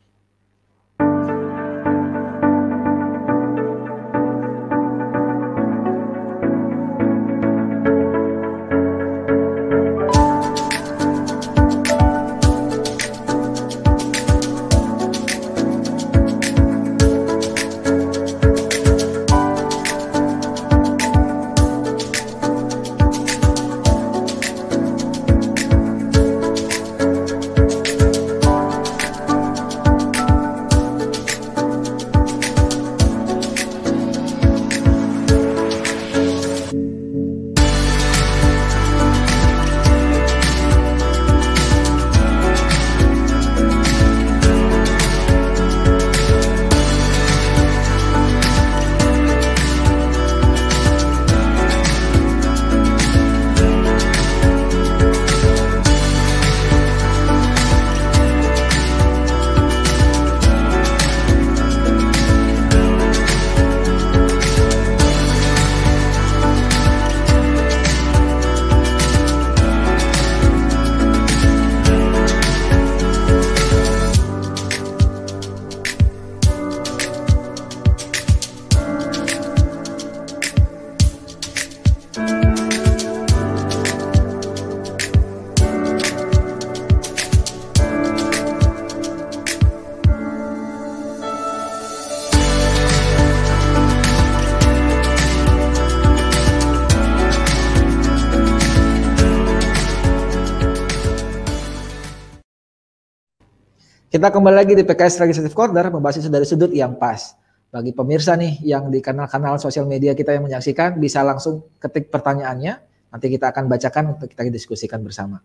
Kita 104.12 104.28
kembali 104.28 104.56
lagi 104.60 104.76
di 104.76 104.84
PKS 104.84 105.24
Legislative 105.24 105.56
Corner 105.56 105.88
membahas 105.88 106.19
isu 106.19 106.28
dari 106.28 106.43
sudut 106.43 106.67
yang 106.76 107.00
pas. 107.00 107.32
Bagi 107.71 107.95
pemirsa 107.95 108.36
nih 108.36 108.60
yang 108.60 108.91
di 108.91 109.00
kanal-kanal 109.00 109.56
sosial 109.56 109.88
media 109.88 110.12
kita 110.12 110.36
yang 110.36 110.43
menyaksikan 110.43 111.00
bisa 111.00 111.24
langsung 111.24 111.63
ketik 111.80 112.12
pertanyaannya. 112.12 112.76
Nanti 113.08 113.32
kita 113.32 113.56
akan 113.56 113.71
bacakan 113.71 114.19
untuk 114.19 114.28
kita 114.28 114.52
diskusikan 114.52 115.00
bersama. 115.00 115.39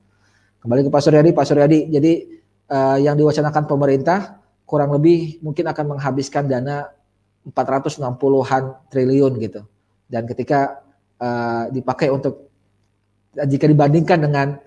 Kembali 0.59 0.83
ke 0.83 0.91
Pak 0.91 0.99
Suryadi, 0.99 1.31
Pak 1.31 1.47
Suryadi. 1.47 1.81
Jadi 1.95 2.13
uh, 2.75 2.99
yang 2.99 3.15
diwacanakan 3.15 3.71
pemerintah 3.71 4.43
kurang 4.67 4.91
lebih 4.99 5.39
mungkin 5.47 5.71
akan 5.71 5.95
menghabiskan 5.95 6.51
dana 6.51 6.91
460-an 7.47 8.91
triliun 8.91 9.33
gitu. 9.47 9.63
Dan 10.11 10.27
ketika 10.27 10.83
uh, 11.23 11.71
dipakai 11.71 12.11
untuk 12.11 12.51
jika 13.31 13.71
dibandingkan 13.71 14.19
dengan 14.27 14.59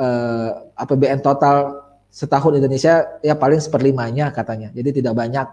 uh, 0.00 0.48
eh, 0.48 0.80
APBN 0.80 1.20
total 1.20 1.83
setahun 2.14 2.54
Indonesia 2.62 3.18
ya 3.26 3.34
paling 3.34 3.58
seperlimanya 3.58 4.30
katanya. 4.30 4.70
Jadi 4.70 5.02
tidak 5.02 5.18
banyak. 5.18 5.50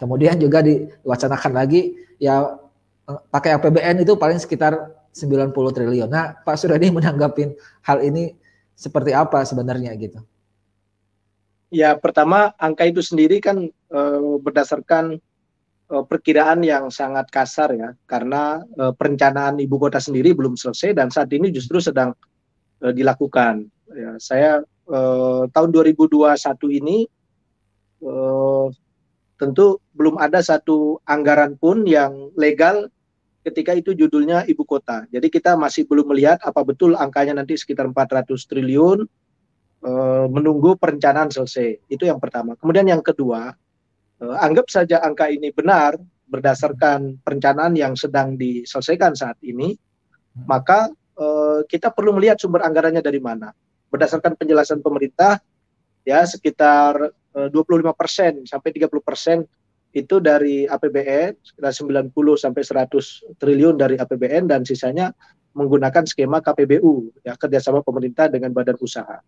Kemudian 0.00 0.40
juga 0.40 0.64
diwacanakan 0.64 1.52
lagi 1.52 1.92
ya 2.16 2.56
eh, 3.04 3.20
pakai 3.28 3.60
APBN 3.60 4.08
itu 4.08 4.16
paling 4.16 4.40
sekitar 4.40 4.96
90 5.12 5.52
triliun. 5.52 6.08
Nah, 6.08 6.32
Pak 6.40 6.56
Suryadi 6.56 6.88
menanggapi 6.96 7.52
hal 7.84 8.00
ini 8.00 8.32
seperti 8.72 9.12
apa 9.12 9.44
sebenarnya 9.44 9.92
gitu? 10.00 10.24
Ya, 11.68 11.92
pertama 12.00 12.56
angka 12.56 12.88
itu 12.88 13.04
sendiri 13.04 13.44
kan 13.44 13.68
e, 13.68 14.00
berdasarkan 14.40 15.20
e, 15.84 15.94
perkiraan 16.08 16.64
yang 16.64 16.88
sangat 16.88 17.28
kasar 17.28 17.76
ya, 17.76 17.92
karena 18.08 18.64
e, 18.72 18.88
perencanaan 18.96 19.60
ibu 19.60 19.76
kota 19.76 20.00
sendiri 20.00 20.32
belum 20.32 20.56
selesai 20.56 20.96
dan 20.96 21.12
saat 21.12 21.28
ini 21.28 21.52
justru 21.52 21.76
sedang 21.76 22.16
e, 22.80 22.88
dilakukan. 22.96 23.68
Ya, 23.92 24.16
saya 24.16 24.64
eh, 24.88 25.42
tahun 25.52 25.68
2021 25.70 26.80
ini 26.80 27.04
eh, 28.02 28.66
tentu 29.38 29.78
belum 29.94 30.18
ada 30.18 30.42
satu 30.42 30.98
anggaran 31.06 31.54
pun 31.54 31.86
yang 31.86 32.34
legal 32.34 32.90
ketika 33.46 33.72
itu 33.72 33.94
judulnya 33.94 34.44
ibu 34.50 34.66
kota. 34.66 35.06
Jadi 35.08 35.30
kita 35.30 35.54
masih 35.54 35.86
belum 35.86 36.10
melihat 36.12 36.42
apa 36.42 36.60
betul 36.66 36.98
angkanya 36.98 37.38
nanti 37.38 37.54
sekitar 37.54 37.86
400 37.88 38.34
triliun 38.34 38.98
eh, 39.86 40.26
menunggu 40.28 40.74
perencanaan 40.74 41.30
selesai. 41.30 41.86
Itu 41.88 42.04
yang 42.04 42.18
pertama. 42.18 42.58
Kemudian 42.58 42.84
yang 42.90 43.00
kedua, 43.00 43.54
eh, 44.20 44.36
anggap 44.42 44.66
saja 44.68 45.00
angka 45.00 45.30
ini 45.30 45.54
benar 45.54 45.96
berdasarkan 46.28 47.24
perencanaan 47.24 47.72
yang 47.72 47.96
sedang 47.96 48.36
diselesaikan 48.36 49.16
saat 49.16 49.40
ini, 49.46 49.78
maka 50.44 50.90
eh, 51.16 51.60
kita 51.70 51.94
perlu 51.94 52.18
melihat 52.18 52.36
sumber 52.42 52.66
anggarannya 52.66 53.00
dari 53.00 53.22
mana 53.22 53.54
berdasarkan 53.88 54.36
penjelasan 54.36 54.84
pemerintah 54.84 55.40
ya 56.04 56.24
sekitar 56.24 57.12
25 57.34 57.52
eh, 57.52 57.96
persen 57.96 58.32
sampai 58.48 58.70
30 58.72 58.88
persen 59.04 59.38
itu 59.92 60.20
dari 60.20 60.68
APBN 60.68 61.32
sekitar 61.40 61.72
90 61.72 62.12
sampai 62.36 62.62
100 62.62 63.40
triliun 63.40 63.74
dari 63.80 63.96
APBN 63.96 64.52
dan 64.52 64.60
sisanya 64.64 65.12
menggunakan 65.56 66.04
skema 66.04 66.44
KPBU 66.44 67.24
ya 67.24 67.34
kerjasama 67.34 67.80
pemerintah 67.80 68.28
dengan 68.28 68.52
badan 68.52 68.76
usaha. 68.78 69.18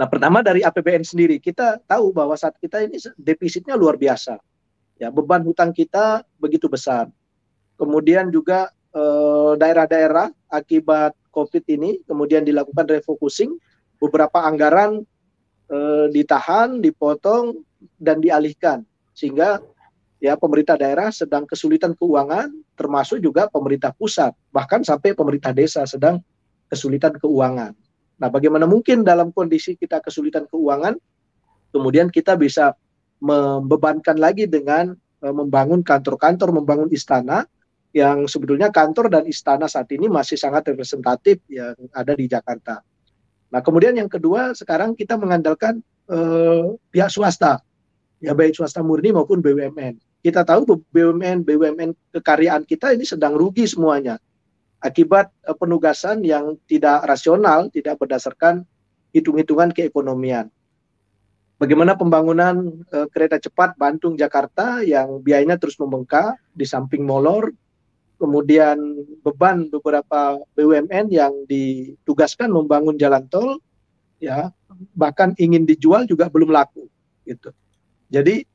Nah 0.00 0.06
pertama 0.08 0.40
dari 0.40 0.64
APBN 0.64 1.04
sendiri 1.04 1.36
kita 1.36 1.84
tahu 1.84 2.16
bahwa 2.16 2.32
saat 2.32 2.56
kita 2.56 2.80
ini 2.80 2.96
defisitnya 3.20 3.76
luar 3.76 4.00
biasa 4.00 4.40
ya 4.96 5.12
beban 5.12 5.44
hutang 5.44 5.70
kita 5.70 6.24
begitu 6.40 6.66
besar. 6.66 7.12
Kemudian 7.76 8.32
juga 8.32 8.72
daerah-daerah 9.56 10.28
eh, 10.28 10.52
akibat 10.52 11.16
COVID 11.32 11.64
ini, 11.72 12.04
kemudian 12.04 12.44
dilakukan 12.44 12.84
refocusing, 12.88 13.56
beberapa 13.96 14.44
anggaran 14.44 15.00
eh, 15.72 16.06
ditahan, 16.12 16.84
dipotong, 16.84 17.56
dan 17.96 18.20
dialihkan. 18.20 18.84
Sehingga 19.16 19.60
ya 20.22 20.38
pemerintah 20.38 20.78
daerah 20.78 21.10
sedang 21.10 21.48
kesulitan 21.48 21.96
keuangan, 21.96 22.52
termasuk 22.76 23.18
juga 23.18 23.48
pemerintah 23.48 23.90
pusat, 23.96 24.30
bahkan 24.54 24.84
sampai 24.84 25.16
pemerintah 25.16 25.50
desa 25.50 25.82
sedang 25.88 26.22
kesulitan 26.70 27.16
keuangan. 27.18 27.74
Nah, 28.22 28.28
bagaimana 28.30 28.70
mungkin 28.70 29.02
dalam 29.02 29.34
kondisi 29.34 29.74
kita 29.74 29.98
kesulitan 29.98 30.46
keuangan, 30.46 30.94
kemudian 31.74 32.06
kita 32.06 32.38
bisa 32.38 32.78
membebankan 33.18 34.14
lagi 34.14 34.46
dengan 34.46 34.94
e, 35.18 35.26
membangun 35.26 35.82
kantor-kantor, 35.82 36.54
membangun 36.54 36.86
istana, 36.94 37.50
yang 37.92 38.24
sebetulnya 38.24 38.72
kantor 38.72 39.12
dan 39.12 39.24
istana 39.28 39.68
saat 39.68 39.88
ini 39.92 40.08
masih 40.08 40.40
sangat 40.40 40.72
representatif 40.72 41.44
yang 41.48 41.76
ada 41.92 42.12
di 42.16 42.24
Jakarta. 42.24 42.80
Nah, 43.52 43.60
kemudian 43.60 43.92
yang 43.92 44.08
kedua 44.08 44.56
sekarang 44.56 44.96
kita 44.96 45.20
mengandalkan 45.20 45.84
eh, 46.08 46.64
pihak 46.88 47.12
swasta, 47.12 47.60
ya 48.24 48.32
baik 48.32 48.56
swasta 48.56 48.80
murni 48.80 49.12
maupun 49.12 49.44
BUMN. 49.44 50.00
kita 50.22 50.46
tahu 50.46 50.78
BUMN 50.94 51.42
BUMN 51.42 51.90
kekaryaan 52.14 52.62
kita 52.62 52.94
ini 52.94 53.02
sedang 53.02 53.34
rugi 53.34 53.66
semuanya 53.66 54.22
akibat 54.82 55.30
uh, 55.46 55.54
penugasan 55.54 56.26
yang 56.26 56.58
tidak 56.66 57.06
rasional, 57.06 57.70
tidak 57.70 57.96
berdasarkan 58.02 58.66
hitung-hitungan 59.14 59.70
keekonomian. 59.70 60.50
Bagaimana 61.56 61.94
pembangunan 61.94 62.82
uh, 62.90 63.06
kereta 63.06 63.38
cepat 63.38 63.78
Bandung 63.78 64.18
Jakarta 64.18 64.82
yang 64.82 65.22
biayanya 65.22 65.54
terus 65.62 65.78
membengkak 65.78 66.34
di 66.50 66.66
samping 66.66 67.06
molor, 67.06 67.54
kemudian 68.22 68.78
beban 69.26 69.66
beberapa 69.66 70.38
BUMN 70.54 71.10
yang 71.10 71.34
ditugaskan 71.50 72.54
membangun 72.54 72.94
jalan 72.94 73.26
tol, 73.26 73.58
ya 74.22 74.54
bahkan 74.94 75.34
ingin 75.42 75.66
dijual 75.66 76.06
juga 76.06 76.30
belum 76.30 76.54
laku, 76.54 76.86
gitu. 77.26 77.50
Jadi 78.14 78.46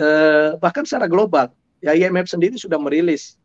eh, 0.00 0.50
bahkan 0.56 0.88
secara 0.88 1.04
global, 1.04 1.52
ya 1.84 1.92
IMF 1.92 2.32
sendiri 2.32 2.56
sudah 2.56 2.80
merilis 2.80 3.36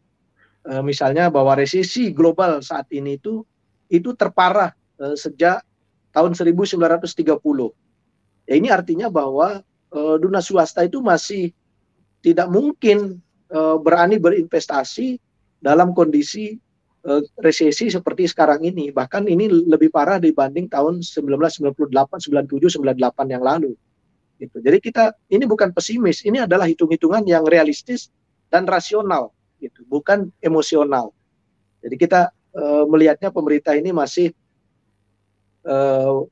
eh, 0.72 0.80
misalnya 0.80 1.28
bahwa 1.28 1.60
resesi 1.60 2.16
global 2.16 2.64
saat 2.64 2.88
ini 2.96 3.20
itu 3.20 3.44
itu 3.92 4.16
terparah 4.16 4.72
eh, 5.04 5.20
sejak 5.20 5.60
tahun 6.16 6.32
1930 6.32 7.04
Ya 8.46 8.54
ini 8.62 8.70
artinya 8.70 9.10
bahwa 9.10 9.66
uh, 9.90 10.16
dunia 10.22 10.42
swasta 10.42 10.86
itu 10.86 11.02
masih 11.02 11.50
tidak 12.22 12.46
mungkin 12.50 13.22
uh, 13.50 13.78
berani 13.82 14.22
berinvestasi 14.22 15.18
dalam 15.66 15.98
kondisi 15.98 16.54
uh, 17.10 17.26
resesi 17.42 17.90
seperti 17.90 18.30
sekarang 18.30 18.62
ini. 18.62 18.94
Bahkan 18.94 19.26
ini 19.26 19.50
lebih 19.50 19.90
parah 19.90 20.22
dibanding 20.22 20.70
tahun 20.70 21.02
1998, 21.02 21.90
97, 22.30 22.78
98 22.78 23.34
yang 23.34 23.42
lalu. 23.42 23.74
Gitu. 24.38 24.62
Jadi 24.62 24.78
kita 24.78 25.18
ini 25.34 25.50
bukan 25.50 25.74
pesimis, 25.74 26.22
ini 26.22 26.46
adalah 26.46 26.70
hitung-hitungan 26.70 27.26
yang 27.26 27.48
realistis 27.50 28.14
dan 28.54 28.70
rasional, 28.70 29.34
gitu, 29.58 29.82
bukan 29.90 30.30
emosional. 30.44 31.16
Jadi 31.82 31.96
kita 31.98 32.30
uh, 32.54 32.84
melihatnya 32.86 33.32
pemerintah 33.32 33.74
ini 33.80 33.96
masih 33.96 34.36
uh, 35.66 36.28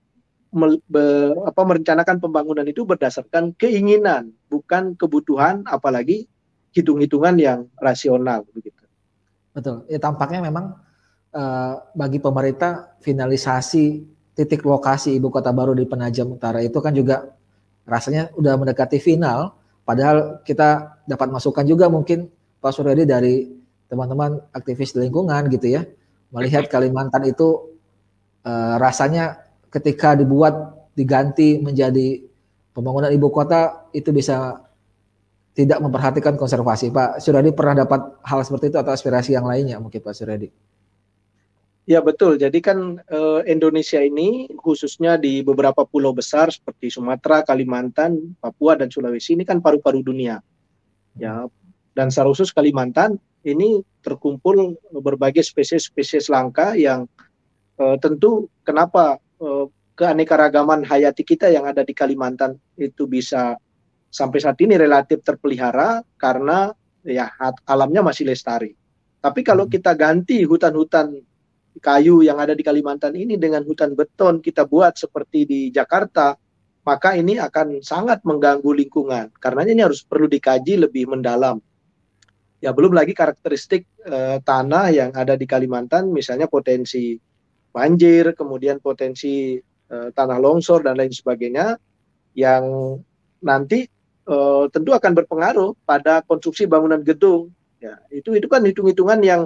me, 0.51 0.77
be, 0.83 1.31
apa, 1.47 1.61
merencanakan 1.63 2.19
pembangunan 2.19 2.67
itu 2.67 2.83
berdasarkan 2.83 3.55
keinginan, 3.55 4.35
bukan 4.51 4.99
kebutuhan, 4.99 5.63
apalagi 5.65 6.27
hitung-hitungan 6.75 7.39
yang 7.39 7.59
rasional 7.79 8.43
begitu. 8.51 8.82
Betul. 9.53 9.85
Ya 9.87 10.01
tampaknya 10.01 10.41
memang 10.41 10.75
uh, 11.33 11.73
bagi 11.93 12.17
pemerintah 12.17 12.97
finalisasi 12.99 14.01
titik 14.33 14.65
lokasi 14.65 15.13
ibu 15.13 15.29
kota 15.29 15.53
baru 15.53 15.77
di 15.77 15.85
Penajam 15.85 16.33
Utara 16.33 16.57
itu 16.65 16.77
kan 16.81 16.93
juga 16.93 17.37
rasanya 17.85 18.33
udah 18.33 18.57
mendekati 18.57 18.97
final. 18.97 19.53
Padahal 19.83 20.41
kita 20.47 21.01
dapat 21.05 21.27
masukan 21.29 21.67
juga 21.67 21.91
mungkin 21.91 22.31
Pak 22.63 22.71
Suryadi 22.71 23.03
dari 23.03 23.51
teman-teman 23.91 24.39
aktivis 24.55 24.95
lingkungan 24.95 25.51
gitu 25.51 25.75
ya, 25.75 25.83
melihat 26.31 26.71
Kalimantan 26.71 27.27
itu 27.27 27.77
uh, 28.47 28.75
rasanya 28.79 29.43
ketika 29.69 30.15
dibuat 30.15 30.55
diganti 30.95 31.59
menjadi 31.59 32.23
pembangunan 32.71 33.11
ibu 33.11 33.27
kota 33.29 33.91
itu 33.91 34.09
bisa 34.15 34.63
tidak 35.53 35.79
memperhatikan 35.79 36.33
konservasi. 36.35 36.89
Pak 36.89 37.21
Suryadi 37.21 37.53
pernah 37.53 37.85
dapat 37.85 38.17
hal 38.25 38.41
seperti 38.41 38.73
itu 38.73 38.77
atau 38.81 38.93
aspirasi 38.93 39.37
yang 39.37 39.45
lainnya 39.45 39.77
mungkin 39.77 40.01
Pak 40.01 40.13
Suryadi? 40.17 40.49
Ya 41.83 41.99
betul. 41.99 42.39
Jadi 42.39 42.63
kan 42.63 42.97
eh, 42.99 43.41
Indonesia 43.47 43.99
ini 43.99 44.47
khususnya 44.55 45.19
di 45.19 45.43
beberapa 45.43 45.83
pulau 45.83 46.15
besar 46.15 46.49
seperti 46.49 46.89
Sumatera, 46.89 47.43
Kalimantan, 47.43 48.39
Papua 48.39 48.79
dan 48.79 48.87
Sulawesi 48.87 49.35
ini 49.35 49.43
kan 49.43 49.59
paru-paru 49.59 50.01
dunia. 50.01 50.39
Ya 51.19 51.45
dan 51.93 52.09
secara 52.09 52.33
khusus 52.33 52.49
Kalimantan 52.49 53.21
ini 53.45 53.85
terkumpul 54.01 54.79
berbagai 54.89 55.45
spesies-spesies 55.45 56.31
langka 56.31 56.73
yang 56.73 57.05
eh, 57.77 57.97
tentu 58.01 58.49
kenapa 58.63 59.21
Eh, 59.43 59.65
keanekaragaman 59.93 60.81
hayati 60.89 61.21
kita 61.21 61.53
yang 61.53 61.69
ada 61.69 61.85
di 61.85 61.93
Kalimantan 61.93 62.57
itu 62.81 63.05
bisa 63.05 63.61
sampai 64.13 64.37
saat 64.37 64.61
ini 64.61 64.77
relatif 64.77 65.25
terpelihara 65.25 66.05
karena 66.21 66.69
ya 67.01 67.33
alamnya 67.65 68.05
masih 68.05 68.29
lestari. 68.29 68.77
Tapi 69.17 69.41
kalau 69.41 69.65
hmm. 69.65 69.73
kita 69.73 69.97
ganti 69.97 70.45
hutan-hutan 70.45 71.17
kayu 71.81 72.21
yang 72.21 72.37
ada 72.37 72.53
di 72.53 72.61
Kalimantan 72.61 73.17
ini 73.17 73.33
dengan 73.41 73.65
hutan 73.65 73.97
beton 73.97 74.37
kita 74.37 74.69
buat 74.69 74.93
seperti 74.93 75.49
di 75.49 75.61
Jakarta, 75.73 76.37
maka 76.85 77.17
ini 77.17 77.41
akan 77.41 77.81
sangat 77.81 78.21
mengganggu 78.21 78.69
lingkungan. 78.69 79.33
Karenanya 79.41 79.73
ini 79.73 79.83
harus 79.89 80.05
perlu 80.05 80.29
dikaji 80.29 80.77
lebih 80.77 81.09
mendalam. 81.09 81.57
Ya 82.61 82.71
belum 82.71 82.93
lagi 82.93 83.17
karakteristik 83.17 83.89
eh, 84.05 84.37
tanah 84.45 84.93
yang 84.93 85.11
ada 85.17 85.33
di 85.33 85.49
Kalimantan, 85.49 86.13
misalnya 86.13 86.45
potensi 86.45 87.17
banjir, 87.73 88.37
kemudian 88.37 88.77
potensi 88.77 89.57
uh, 89.89 90.13
tanah 90.13 90.37
longsor 90.37 90.85
dan 90.85 90.93
lain 90.93 91.09
sebagainya 91.09 91.73
yang 92.37 92.95
nanti 93.41 93.89
uh, 94.27 94.65
tentu 94.71 94.91
akan 94.95 95.11
berpengaruh 95.17 95.75
pada 95.87 96.23
konstruksi 96.25 96.67
bangunan 96.69 97.01
gedung. 97.01 97.51
Ya, 97.83 97.99
itu 98.09 98.35
itu 98.35 98.47
kan 98.47 98.63
hitung-hitungan 98.63 99.19
yang 99.19 99.41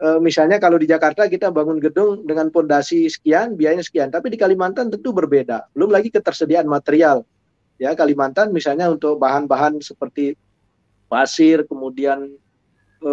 uh, 0.00 0.18
misalnya 0.18 0.56
kalau 0.56 0.80
di 0.80 0.88
Jakarta 0.88 1.28
kita 1.28 1.52
bangun 1.52 1.78
gedung 1.78 2.24
dengan 2.24 2.48
pondasi 2.48 3.08
sekian, 3.08 3.54
biayanya 3.54 3.84
sekian, 3.84 4.08
tapi 4.08 4.32
di 4.32 4.40
Kalimantan 4.40 4.88
tentu 4.88 5.12
berbeda. 5.12 5.68
Belum 5.76 5.92
lagi 5.92 6.08
ketersediaan 6.08 6.64
material. 6.64 7.24
Ya, 7.78 7.94
Kalimantan 7.94 8.50
misalnya 8.50 8.90
untuk 8.90 9.20
bahan-bahan 9.22 9.78
seperti 9.78 10.34
pasir, 11.06 11.62
kemudian 11.68 12.34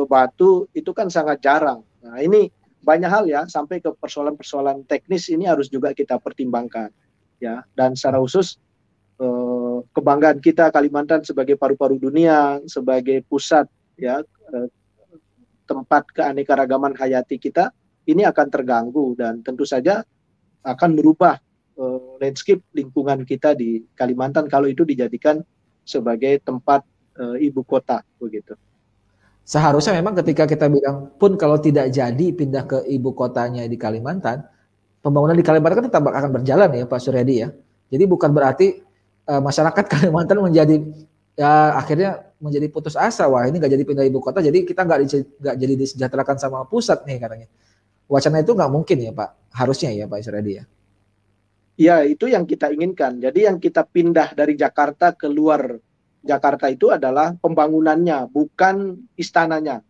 batu 0.09 0.65
itu 0.73 0.89
kan 0.89 1.13
sangat 1.13 1.45
jarang. 1.45 1.85
Nah, 2.01 2.17
ini 2.17 2.49
banyak 2.85 3.09
hal 3.09 3.25
ya 3.25 3.41
sampai 3.49 3.81
ke 3.81 3.89
persoalan-persoalan 3.97 4.85
teknis 4.85 5.25
ini 5.33 5.49
harus 5.49 5.65
juga 5.73 5.89
kita 5.91 6.21
pertimbangkan 6.21 6.93
ya 7.41 7.65
dan 7.73 7.97
secara 7.97 8.21
khusus 8.21 8.61
kebanggaan 9.91 10.39
kita 10.39 10.69
Kalimantan 10.69 11.25
sebagai 11.25 11.59
paru-paru 11.59 11.99
dunia 11.99 12.61
sebagai 12.69 13.25
pusat 13.25 13.67
ya 13.99 14.21
eh, 14.53 14.67
tempat 15.65 16.05
keanekaragaman 16.13 16.93
hayati 16.93 17.41
kita 17.41 17.73
ini 18.05 18.21
akan 18.23 18.47
terganggu 18.53 19.17
dan 19.17 19.41
tentu 19.41 19.65
saja 19.65 20.05
akan 20.61 20.89
merubah 20.93 21.37
eh, 21.77 22.01
landscape 22.21 22.61
lingkungan 22.71 23.25
kita 23.25 23.57
di 23.57 23.81
Kalimantan 23.97 24.45
kalau 24.47 24.69
itu 24.69 24.85
dijadikan 24.85 25.41
sebagai 25.85 26.41
tempat 26.41 26.85
eh, 27.17 27.49
ibu 27.49 27.61
kota 27.65 28.01
begitu. 28.21 28.53
Seharusnya 29.45 30.01
memang 30.01 30.17
ketika 30.17 30.49
kita 30.49 30.65
bilang 30.65 31.13
pun 31.21 31.37
kalau 31.37 31.61
tidak 31.61 31.93
jadi 31.93 32.33
pindah 32.33 32.65
ke 32.65 32.81
ibu 32.89 33.13
kotanya 33.13 33.69
di 33.69 33.77
Kalimantan, 33.77 34.41
pembangunan 35.05 35.37
di 35.37 35.45
Kalimantan 35.45 35.85
kan 35.85 35.87
tetap 35.93 36.01
akan 36.09 36.31
berjalan 36.33 36.69
ya 36.73 36.85
Pak 36.89 36.97
Suryadi 36.97 37.35
ya. 37.45 37.49
Jadi 37.93 38.03
bukan 38.09 38.33
berarti 38.33 38.81
uh, 39.29 39.41
masyarakat 39.41 39.83
Kalimantan 39.91 40.41
menjadi 40.41 40.75
ya 41.35 41.75
akhirnya 41.75 42.31
menjadi 42.39 42.71
putus 42.71 42.95
asa 42.95 43.27
wah 43.27 43.43
ini 43.43 43.59
nggak 43.59 43.73
jadi 43.75 43.83
pindah 43.83 44.05
ibu 44.07 44.23
kota 44.23 44.39
jadi 44.39 44.63
kita 44.63 44.87
nggak 44.87 44.99
nggak 45.41 45.55
jadi 45.59 45.73
disejahterakan 45.75 46.37
sama 46.39 46.63
pusat 46.65 47.03
nih 47.03 47.19
katanya. 47.19 47.47
Wacana 48.05 48.45
itu 48.45 48.53
nggak 48.53 48.71
mungkin 48.71 48.97
ya 49.01 49.11
Pak, 49.17 49.29
harusnya 49.57 49.89
ya 49.89 50.05
Pak 50.05 50.21
Suryadi 50.21 50.51
ya. 50.61 50.63
Ya 51.75 51.95
itu 52.07 52.29
yang 52.29 52.47
kita 52.47 52.71
inginkan. 52.71 53.19
Jadi 53.19 53.49
yang 53.49 53.57
kita 53.57 53.83
pindah 53.83 54.31
dari 54.37 54.55
Jakarta 54.55 55.11
ke 55.11 55.27
luar 55.27 55.75
Jakarta 56.25 56.69
itu 56.69 56.93
adalah 56.93 57.33
pembangunannya, 57.37 58.29
bukan 58.29 58.97
istananya. 59.17 59.81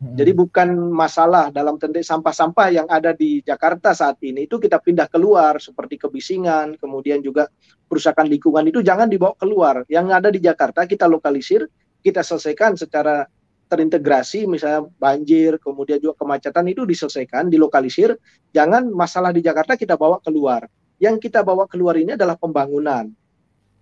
Hmm. 0.00 0.16
Jadi 0.16 0.32
bukan 0.32 0.72
masalah 0.88 1.52
dalam 1.52 1.76
tentu 1.76 2.00
sampah-sampah 2.00 2.68
yang 2.72 2.88
ada 2.88 3.12
di 3.12 3.44
Jakarta 3.44 3.92
saat 3.92 4.16
ini 4.24 4.48
itu 4.48 4.56
kita 4.56 4.80
pindah 4.80 5.12
keluar 5.12 5.60
seperti 5.60 6.00
kebisingan, 6.00 6.80
kemudian 6.80 7.20
juga 7.20 7.52
perusakan 7.84 8.24
lingkungan 8.24 8.64
itu 8.64 8.80
jangan 8.80 9.12
dibawa 9.12 9.36
keluar. 9.36 9.84
Yang 9.92 10.06
ada 10.16 10.28
di 10.32 10.40
Jakarta 10.40 10.88
kita 10.88 11.04
lokalisir, 11.04 11.68
kita 12.00 12.24
selesaikan 12.24 12.80
secara 12.80 13.28
terintegrasi 13.68 14.48
misalnya 14.48 14.88
banjir, 14.96 15.60
kemudian 15.60 16.00
juga 16.00 16.16
kemacetan 16.24 16.64
itu 16.72 16.88
diselesaikan, 16.88 17.52
dilokalisir. 17.52 18.16
Jangan 18.56 18.88
masalah 18.88 19.36
di 19.36 19.44
Jakarta 19.44 19.76
kita 19.76 20.00
bawa 20.00 20.16
keluar. 20.24 20.64
Yang 20.96 21.28
kita 21.28 21.44
bawa 21.44 21.68
keluar 21.68 22.00
ini 22.00 22.16
adalah 22.16 22.40
pembangunan. 22.40 23.12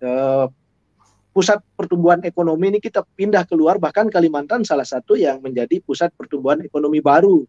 Eh, 0.03 0.45
pusat 1.39 1.63
pertumbuhan 1.79 2.19
ekonomi 2.27 2.67
ini 2.75 2.79
kita 2.83 3.07
pindah 3.15 3.47
keluar 3.47 3.79
bahkan 3.79 4.11
Kalimantan 4.11 4.67
salah 4.67 4.83
satu 4.83 5.15
yang 5.15 5.39
menjadi 5.39 5.79
pusat 5.79 6.11
pertumbuhan 6.19 6.59
ekonomi 6.59 6.99
baru 6.99 7.47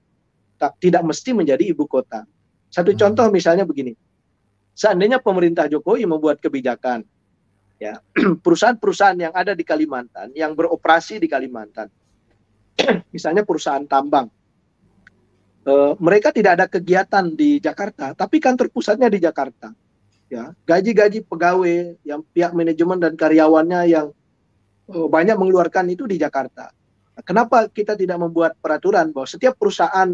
tak 0.62 0.78
tidak 0.78 1.02
mesti 1.02 1.34
menjadi 1.34 1.74
ibu 1.74 1.90
kota. 1.90 2.22
Satu 2.70 2.94
hmm. 2.94 3.00
contoh 3.02 3.26
misalnya 3.34 3.66
begini. 3.66 3.98
Seandainya 4.78 5.18
pemerintah 5.18 5.66
Jokowi 5.66 6.06
membuat 6.06 6.38
kebijakan 6.38 7.02
ya 7.80 7.98
perusahaan-perusahaan 8.44 9.18
yang 9.18 9.34
ada 9.34 9.56
di 9.56 9.64
Kalimantan 9.64 10.30
yang 10.36 10.52
beroperasi 10.52 11.16
di 11.16 11.26
Kalimantan 11.26 11.88
misalnya 13.16 13.42
perusahaan 13.42 13.82
tambang 13.88 14.28
e, 15.64 15.72
mereka 15.96 16.28
tidak 16.28 16.60
ada 16.60 16.66
kegiatan 16.68 17.24
di 17.32 17.56
Jakarta 17.56 18.12
tapi 18.12 18.36
kantor 18.36 18.68
pusatnya 18.68 19.08
di 19.08 19.16
Jakarta 19.18 19.72
ya 20.30 20.54
gaji-gaji 20.64 21.26
pegawai 21.26 21.98
yang 22.06 22.22
pihak 22.30 22.54
manajemen 22.54 23.02
dan 23.02 23.18
karyawannya 23.18 23.80
yang 23.90 24.06
uh, 24.88 25.06
banyak 25.10 25.34
mengeluarkan 25.34 25.90
itu 25.90 26.06
di 26.06 26.16
Jakarta. 26.16 26.70
Kenapa 27.26 27.68
kita 27.68 27.98
tidak 27.98 28.16
membuat 28.16 28.56
peraturan 28.62 29.12
bahwa 29.12 29.28
setiap 29.28 29.52
perusahaan 29.58 30.08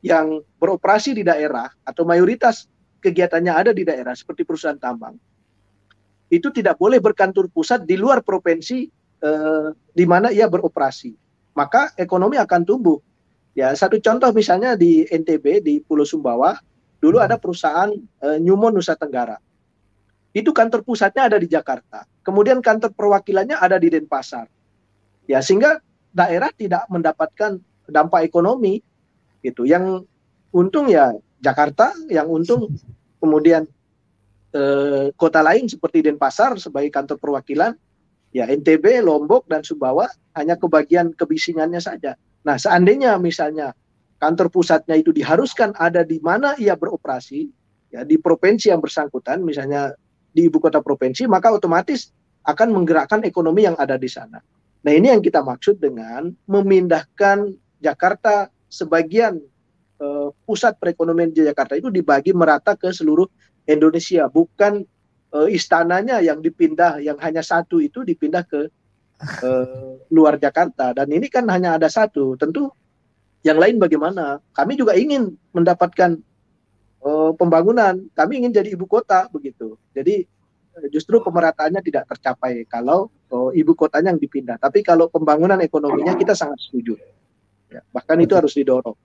yang 0.00 0.40
beroperasi 0.56 1.12
di 1.12 1.20
daerah 1.20 1.68
atau 1.84 2.08
mayoritas 2.08 2.64
kegiatannya 3.04 3.52
ada 3.52 3.70
di 3.76 3.84
daerah 3.84 4.16
seperti 4.16 4.48
perusahaan 4.48 4.80
tambang 4.80 5.16
itu 6.30 6.48
tidak 6.54 6.78
boleh 6.80 7.02
berkantor 7.02 7.50
pusat 7.52 7.84
di 7.84 8.00
luar 8.00 8.24
provinsi 8.24 8.88
eh, 9.20 9.68
di 9.74 10.04
mana 10.08 10.32
ia 10.32 10.48
beroperasi 10.48 11.12
maka 11.52 11.92
ekonomi 12.00 12.40
akan 12.40 12.62
tumbuh 12.64 12.96
ya 13.52 13.74
satu 13.76 14.00
contoh 14.00 14.30
misalnya 14.32 14.78
di 14.78 15.04
NTB 15.04 15.60
di 15.60 15.74
Pulau 15.84 16.06
Sumbawa 16.06 16.56
dulu 17.00 17.18
ada 17.18 17.40
perusahaan 17.40 17.90
eh, 17.96 18.38
Nyumon 18.38 18.76
Nusa 18.76 18.94
Tenggara 18.94 19.40
itu 20.30 20.54
kantor 20.54 20.86
pusatnya 20.86 21.26
ada 21.26 21.36
di 21.40 21.50
Jakarta 21.50 22.06
kemudian 22.22 22.62
kantor 22.62 22.94
perwakilannya 22.94 23.56
ada 23.58 23.80
di 23.80 23.88
Denpasar 23.90 24.46
ya 25.26 25.42
sehingga 25.42 25.80
daerah 26.10 26.50
tidak 26.50 26.86
mendapatkan 26.90 27.58
dampak 27.90 28.26
ekonomi 28.26 28.82
gitu. 29.42 29.66
Yang 29.66 30.06
untung 30.54 30.90
ya 30.90 31.14
Jakarta, 31.42 31.94
yang 32.10 32.30
untung 32.30 32.70
kemudian 33.22 33.66
eh, 34.54 35.10
kota 35.14 35.40
lain 35.42 35.66
seperti 35.70 36.06
Denpasar 36.06 36.56
sebagai 36.58 36.90
kantor 36.90 37.18
perwakilan, 37.18 37.72
ya 38.34 38.46
NTB, 38.46 39.02
Lombok 39.02 39.50
dan 39.50 39.66
Sumbawa 39.66 40.10
hanya 40.38 40.58
kebagian 40.58 41.12
kebisingannya 41.14 41.82
saja. 41.82 42.14
Nah, 42.46 42.56
seandainya 42.56 43.20
misalnya 43.20 43.76
kantor 44.20 44.52
pusatnya 44.52 45.00
itu 45.00 45.10
diharuskan 45.16 45.72
ada 45.80 46.04
di 46.04 46.20
mana 46.20 46.52
ia 46.60 46.76
beroperasi, 46.76 47.48
ya 47.88 48.04
di 48.04 48.20
provinsi 48.20 48.68
yang 48.68 48.84
bersangkutan, 48.84 49.40
misalnya 49.40 49.96
di 50.30 50.46
ibu 50.46 50.60
kota 50.60 50.84
provinsi, 50.84 51.24
maka 51.24 51.50
otomatis 51.50 52.12
akan 52.44 52.76
menggerakkan 52.76 53.24
ekonomi 53.24 53.64
yang 53.64 53.74
ada 53.80 53.96
di 53.96 54.06
sana. 54.06 54.38
Nah 54.80 54.92
ini 54.92 55.12
yang 55.12 55.24
kita 55.24 55.40
maksud 55.40 55.80
dengan 55.80 56.32
memindahkan 56.48 57.52
Jakarta 57.80 58.52
sebagian 58.68 59.40
uh, 60.00 60.28
pusat 60.44 60.76
perekonomian 60.76 61.32
di 61.32 61.44
Jakarta 61.44 61.76
itu 61.76 61.88
dibagi 61.88 62.36
merata 62.36 62.76
ke 62.76 62.92
seluruh 62.92 63.26
Indonesia, 63.68 64.28
bukan 64.28 64.84
uh, 65.32 65.48
istananya 65.48 66.20
yang 66.20 66.40
dipindah, 66.40 67.00
yang 67.00 67.16
hanya 67.20 67.44
satu 67.44 67.80
itu 67.80 68.04
dipindah 68.04 68.44
ke 68.44 68.68
uh, 69.44 70.00
luar 70.12 70.40
Jakarta. 70.40 70.96
Dan 70.96 71.12
ini 71.12 71.28
kan 71.28 71.44
hanya 71.52 71.76
ada 71.76 71.88
satu, 71.88 72.36
tentu 72.40 72.72
yang 73.40 73.56
lain 73.56 73.80
bagaimana? 73.80 74.38
Kami 74.52 74.76
juga 74.76 74.96
ingin 74.96 75.36
mendapatkan 75.56 76.20
uh, 77.04 77.32
pembangunan, 77.36 77.96
kami 78.12 78.44
ingin 78.44 78.52
jadi 78.52 78.68
ibu 78.76 78.84
kota 78.84 79.28
begitu. 79.32 79.80
Jadi 79.96 80.28
justru 80.88 81.20
pemerataannya 81.20 81.84
tidak 81.84 82.08
tercapai 82.08 82.64
kalau 82.64 83.12
oh, 83.32 83.50
ibu 83.52 83.72
kotanya 83.76 84.14
yang 84.14 84.20
dipindah. 84.20 84.56
Tapi 84.56 84.80
kalau 84.80 85.12
pembangunan 85.12 85.60
ekonominya 85.60 86.16
kita 86.16 86.32
sangat 86.32 86.60
setuju. 86.62 86.96
Ya, 87.70 87.84
bahkan 87.92 88.18
itu 88.18 88.32
harus 88.34 88.56
didorong. 88.56 88.96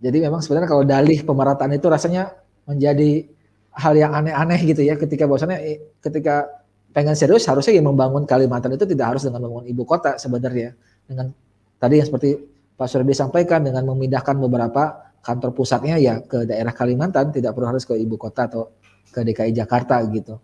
Jadi 0.00 0.18
memang 0.20 0.40
sebenarnya 0.40 0.68
kalau 0.68 0.84
dalih 0.84 1.20
pemerataan 1.24 1.76
itu 1.76 1.86
rasanya 1.92 2.32
menjadi 2.64 3.28
hal 3.76 3.94
yang 3.94 4.12
aneh-aneh 4.16 4.60
gitu 4.64 4.82
ya 4.82 4.96
ketika 4.96 5.28
bahwasannya 5.28 5.58
eh, 5.60 5.78
ketika 6.02 6.48
pengen 6.90 7.14
serius 7.14 7.46
harusnya 7.46 7.78
yang 7.78 7.86
membangun 7.86 8.26
Kalimantan 8.26 8.74
itu 8.74 8.82
tidak 8.82 9.14
harus 9.14 9.22
dengan 9.22 9.46
membangun 9.46 9.66
ibu 9.70 9.82
kota 9.86 10.18
sebenarnya 10.18 10.74
dengan 11.06 11.30
tadi 11.78 12.02
yang 12.02 12.06
seperti 12.10 12.38
Pak 12.80 12.88
Suradi 12.88 13.12
sampaikan 13.12 13.60
dengan 13.60 13.84
memindahkan 13.92 14.40
beberapa 14.40 15.12
kantor 15.20 15.52
pusatnya 15.52 16.00
ya 16.00 16.24
ke 16.24 16.48
daerah 16.48 16.72
Kalimantan 16.72 17.28
tidak 17.28 17.52
perlu 17.52 17.68
harus 17.68 17.84
ke 17.84 17.92
ibu 17.92 18.16
kota 18.16 18.48
atau 18.48 18.72
ke 19.12 19.20
DKI 19.20 19.52
Jakarta 19.52 20.00
gitu. 20.08 20.40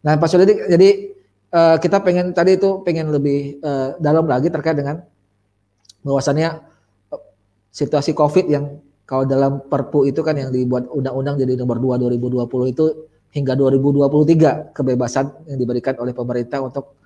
Nah, 0.00 0.16
Pak 0.16 0.28
Sudadi, 0.32 0.56
jadi 0.56 1.12
uh, 1.52 1.76
kita 1.76 2.00
pengen 2.00 2.32
tadi 2.32 2.56
itu 2.56 2.80
pengen 2.80 3.12
lebih 3.12 3.60
uh, 3.60 3.92
dalam 4.00 4.24
lagi 4.24 4.48
terkait 4.48 4.72
dengan 4.72 5.04
bahwasannya 6.00 6.64
uh, 7.12 7.22
situasi 7.68 8.16
COVID 8.16 8.48
yang 8.48 8.80
kalau 9.04 9.28
dalam 9.28 9.60
Perpu 9.68 10.08
itu 10.08 10.24
kan 10.24 10.40
yang 10.40 10.48
dibuat 10.48 10.88
undang-undang 10.88 11.36
jadi 11.36 11.60
nomor 11.60 11.76
2 11.76 12.00
2020 12.16 12.72
itu 12.72 12.84
hingga 13.36 13.52
2023 13.52 14.72
kebebasan 14.72 15.44
yang 15.44 15.58
diberikan 15.60 15.92
oleh 16.00 16.16
pemerintah 16.16 16.64
untuk 16.64 16.96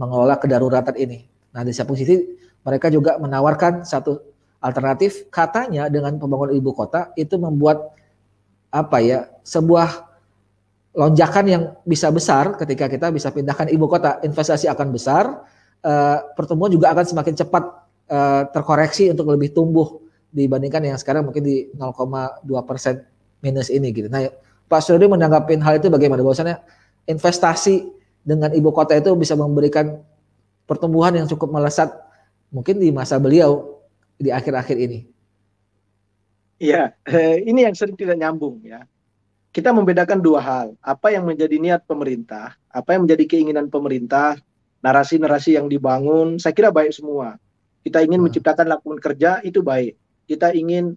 mengelola 0.00 0.40
kedaruratan 0.40 0.96
ini. 0.96 1.28
Nah, 1.52 1.60
di 1.60 1.76
satu 1.76 1.92
sisi 1.92 2.16
mereka 2.62 2.90
juga 2.90 3.16
menawarkan 3.20 3.86
satu 3.86 4.22
alternatif 4.58 5.30
katanya 5.30 5.86
dengan 5.86 6.18
pembangunan 6.18 6.54
ibu 6.54 6.74
kota 6.74 7.14
itu 7.14 7.38
membuat 7.38 7.94
apa 8.68 8.98
ya 9.00 9.30
sebuah 9.46 10.08
lonjakan 10.98 11.44
yang 11.46 11.62
bisa 11.86 12.10
besar 12.10 12.58
ketika 12.58 12.90
kita 12.90 13.14
bisa 13.14 13.30
pindahkan 13.30 13.70
ibu 13.70 13.86
kota, 13.86 14.18
investasi 14.26 14.66
akan 14.66 14.90
besar, 14.90 15.46
uh, 15.86 16.18
pertumbuhan 16.34 16.74
juga 16.74 16.90
akan 16.90 17.04
semakin 17.06 17.34
cepat 17.38 17.64
uh, 18.10 18.42
terkoreksi 18.50 19.06
untuk 19.14 19.30
lebih 19.30 19.54
tumbuh 19.54 20.02
dibandingkan 20.34 20.82
yang 20.82 20.98
sekarang 20.98 21.22
mungkin 21.22 21.46
di 21.46 21.70
0,2 21.78 22.42
persen 22.66 23.06
minus 23.38 23.70
ini 23.70 23.94
gitu. 23.94 24.10
Nah, 24.10 24.26
Pak 24.66 24.80
Suradi 24.82 25.06
menanggapi 25.06 25.54
hal 25.62 25.78
itu 25.78 25.88
bagaimana? 25.88 26.20
Bahwasannya 26.20 26.58
investasi 27.08 27.88
dengan 28.26 28.52
ibu 28.52 28.68
kota 28.74 28.98
itu 28.98 29.14
bisa 29.16 29.38
memberikan 29.38 30.02
pertumbuhan 30.68 31.16
yang 31.16 31.24
cukup 31.30 31.48
melesat 31.48 31.88
mungkin 32.48 32.80
di 32.80 32.88
masa 32.90 33.20
beliau 33.20 33.82
di 34.18 34.32
akhir-akhir 34.32 34.76
ini. 34.76 34.98
Iya, 36.58 36.96
eh, 37.06 37.46
ini 37.46 37.62
yang 37.62 37.74
sering 37.76 37.94
tidak 37.94 38.18
nyambung 38.18 38.58
ya 38.66 38.82
kita 39.58 39.72
membedakan 39.72 40.20
dua 40.20 40.38
hal. 40.38 40.66
Apa 40.78 41.10
yang 41.10 41.26
menjadi 41.26 41.56
niat 41.56 41.82
pemerintah, 41.88 42.54
apa 42.68 42.94
yang 42.94 43.08
menjadi 43.08 43.24
keinginan 43.26 43.72
pemerintah, 43.72 44.36
narasi-narasi 44.84 45.58
yang 45.58 45.66
dibangun, 45.66 46.38
saya 46.38 46.54
kira 46.54 46.70
baik 46.70 46.92
semua. 46.94 47.40
Kita 47.82 48.04
ingin 48.04 48.22
hmm. 48.22 48.26
menciptakan 48.30 48.66
lapangan 48.68 49.00
kerja, 49.00 49.30
itu 49.42 49.64
baik. 49.64 49.96
Kita 50.28 50.52
ingin 50.52 50.94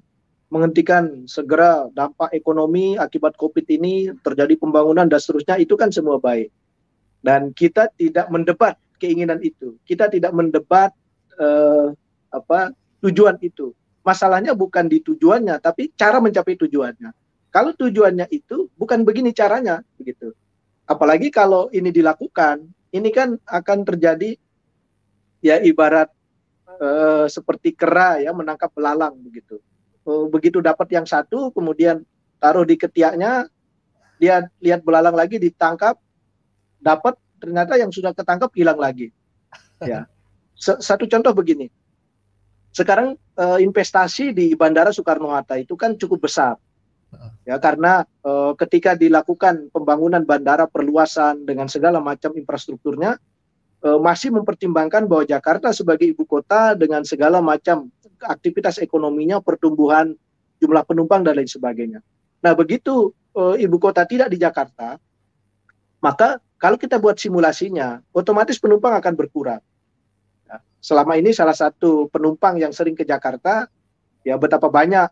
menghentikan 0.51 1.25
segera 1.31 1.87
dampak 1.95 2.35
ekonomi 2.35 2.99
akibat 2.99 3.39
COVID 3.39 3.65
ini, 3.71 4.11
terjadi 4.19 4.59
pembangunan 4.59 5.07
dan 5.07 5.17
seterusnya, 5.17 5.55
itu 5.55 5.79
kan 5.79 5.87
semua 5.89 6.19
baik. 6.19 6.51
Dan 7.23 7.55
kita 7.55 7.87
tidak 7.95 8.27
mendebat 8.27 8.75
keinginan 8.99 9.39
itu. 9.39 9.79
Kita 9.87 10.11
tidak 10.11 10.35
mendebat 10.35 10.91
eh, 11.39 11.87
apa 12.31 12.73
tujuan 13.03 13.37
itu. 13.43 13.75
Masalahnya 14.01 14.57
bukan 14.57 14.89
di 14.89 14.97
tujuannya, 15.05 15.61
tapi 15.61 15.93
cara 15.93 16.17
mencapai 16.17 16.57
tujuannya. 16.57 17.13
Kalau 17.53 17.75
tujuannya 17.75 18.31
itu 18.33 18.71
bukan 18.79 19.05
begini 19.05 19.35
caranya 19.35 19.85
begitu. 19.99 20.33
Apalagi 20.89 21.29
kalau 21.29 21.69
ini 21.69 21.93
dilakukan, 21.93 22.65
ini 22.95 23.09
kan 23.13 23.37
akan 23.45 23.79
terjadi 23.85 24.39
ya 25.43 25.61
ibarat 25.61 26.09
uh, 26.81 27.29
seperti 27.29 27.77
kera 27.77 28.23
ya 28.23 28.33
menangkap 28.33 28.73
belalang 28.73 29.13
begitu. 29.21 29.61
Uh, 30.01 30.25
begitu 30.33 30.63
dapat 30.63 30.89
yang 30.95 31.05
satu 31.05 31.53
kemudian 31.53 32.01
taruh 32.41 32.65
di 32.65 32.73
ketiaknya, 32.79 33.45
dia 34.17 34.49
lihat 34.57 34.81
belalang 34.81 35.13
lagi 35.13 35.37
ditangkap, 35.37 36.01
dapat 36.81 37.13
ternyata 37.37 37.77
yang 37.77 37.93
sudah 37.93 38.17
ketangkap 38.17 38.49
hilang 38.57 38.81
lagi. 38.81 39.13
Ya. 39.81 40.05
Satu 40.61 41.09
contoh 41.09 41.33
begini. 41.33 41.65
Sekarang 42.69 43.17
uh, 43.35 43.57
investasi 43.57 44.31
di 44.31 44.53
Bandara 44.53 44.93
Soekarno 44.93 45.33
Hatta 45.33 45.57
itu 45.57 45.73
kan 45.73 45.97
cukup 45.97 46.29
besar 46.29 46.55
ya 47.43 47.59
karena 47.59 48.07
uh, 48.23 48.53
ketika 48.55 48.95
dilakukan 48.95 49.67
pembangunan 49.73 50.23
bandara 50.23 50.69
perluasan 50.69 51.43
dengan 51.43 51.67
segala 51.67 51.99
macam 51.99 52.31
infrastrukturnya 52.31 53.19
uh, 53.83 53.99
masih 53.99 54.31
mempertimbangkan 54.31 55.09
bahwa 55.09 55.27
Jakarta 55.27 55.75
sebagai 55.75 56.07
ibu 56.07 56.23
kota 56.23 56.77
dengan 56.77 57.03
segala 57.03 57.43
macam 57.43 57.91
aktivitas 58.21 58.77
ekonominya 58.79 59.41
pertumbuhan 59.41 60.13
jumlah 60.61 60.85
penumpang 60.85 61.25
dan 61.25 61.41
lain 61.41 61.49
sebagainya. 61.49 61.99
Nah 62.45 62.53
begitu 62.53 63.11
uh, 63.33 63.57
ibu 63.57 63.77
kota 63.81 64.05
tidak 64.05 64.31
di 64.31 64.37
Jakarta 64.39 64.95
maka 66.01 66.41
kalau 66.61 66.77
kita 66.77 67.01
buat 67.01 67.17
simulasinya 67.17 68.01
otomatis 68.13 68.61
penumpang 68.61 68.93
akan 68.93 69.13
berkurang. 69.17 69.61
Selama 70.81 71.15
ini 71.15 71.31
salah 71.31 71.55
satu 71.55 72.09
penumpang 72.09 72.57
yang 72.57 72.73
sering 72.73 72.97
ke 72.97 73.05
Jakarta 73.05 73.69
ya 74.25 74.35
betapa 74.35 74.67
banyak 74.67 75.07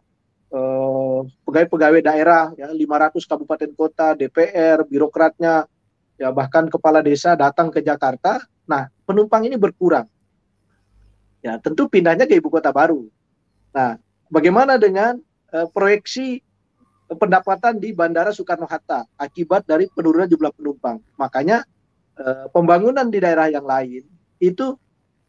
Eh, 0.49 1.19
pegawai-pegawai 1.45 2.01
daerah 2.01 2.49
ya 2.57 2.73
500 2.73 3.21
kabupaten 3.29 3.69
kota, 3.77 4.17
DPR, 4.17 4.81
birokratnya 4.81 5.69
ya 6.17 6.33
bahkan 6.33 6.65
kepala 6.65 7.05
desa 7.05 7.37
datang 7.37 7.69
ke 7.69 7.85
Jakarta. 7.85 8.41
Nah, 8.65 8.89
penumpang 9.05 9.45
ini 9.45 9.61
berkurang. 9.61 10.09
Ya, 11.45 11.61
tentu 11.61 11.85
pindahnya 11.85 12.25
ke 12.25 12.33
ibu 12.41 12.49
kota 12.49 12.73
baru. 12.73 13.05
Nah, 13.77 14.01
bagaimana 14.33 14.81
dengan 14.81 15.21
uh, 15.53 15.69
proyeksi 15.69 16.41
pendapatan 17.13 17.77
di 17.77 17.93
Bandara 17.93 18.33
Soekarno 18.33 18.65
Hatta 18.65 19.05
akibat 19.21 19.69
dari 19.69 19.85
penurunan 19.85 20.25
jumlah 20.25 20.49
penumpang? 20.49 20.97
Makanya 21.13 21.61
uh, 22.17 22.49
pembangunan 22.49 23.05
di 23.05 23.21
daerah 23.21 23.53
yang 23.53 23.69
lain 23.69 24.01
itu 24.41 24.73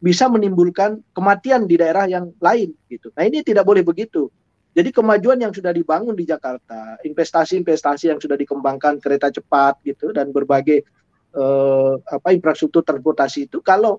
bisa 0.00 0.26
menimbulkan 0.32 1.04
kematian 1.12 1.68
di 1.68 1.76
daerah 1.76 2.08
yang 2.08 2.32
lain 2.40 2.72
gitu. 2.88 3.12
Nah, 3.12 3.28
ini 3.28 3.44
tidak 3.44 3.68
boleh 3.68 3.84
begitu 3.84 4.32
jadi 4.70 4.94
kemajuan 4.94 5.38
yang 5.42 5.50
sudah 5.50 5.74
dibangun 5.74 6.14
di 6.14 6.22
Jakarta, 6.22 7.02
investasi-investasi 7.02 8.14
yang 8.14 8.22
sudah 8.22 8.38
dikembangkan 8.38 9.02
kereta 9.02 9.34
cepat 9.34 9.82
gitu 9.82 10.14
dan 10.14 10.30
berbagai 10.30 10.86
eh, 11.34 11.94
apa 11.98 12.28
infrastruktur 12.30 12.86
transportasi 12.86 13.50
itu 13.50 13.58
kalau 13.66 13.98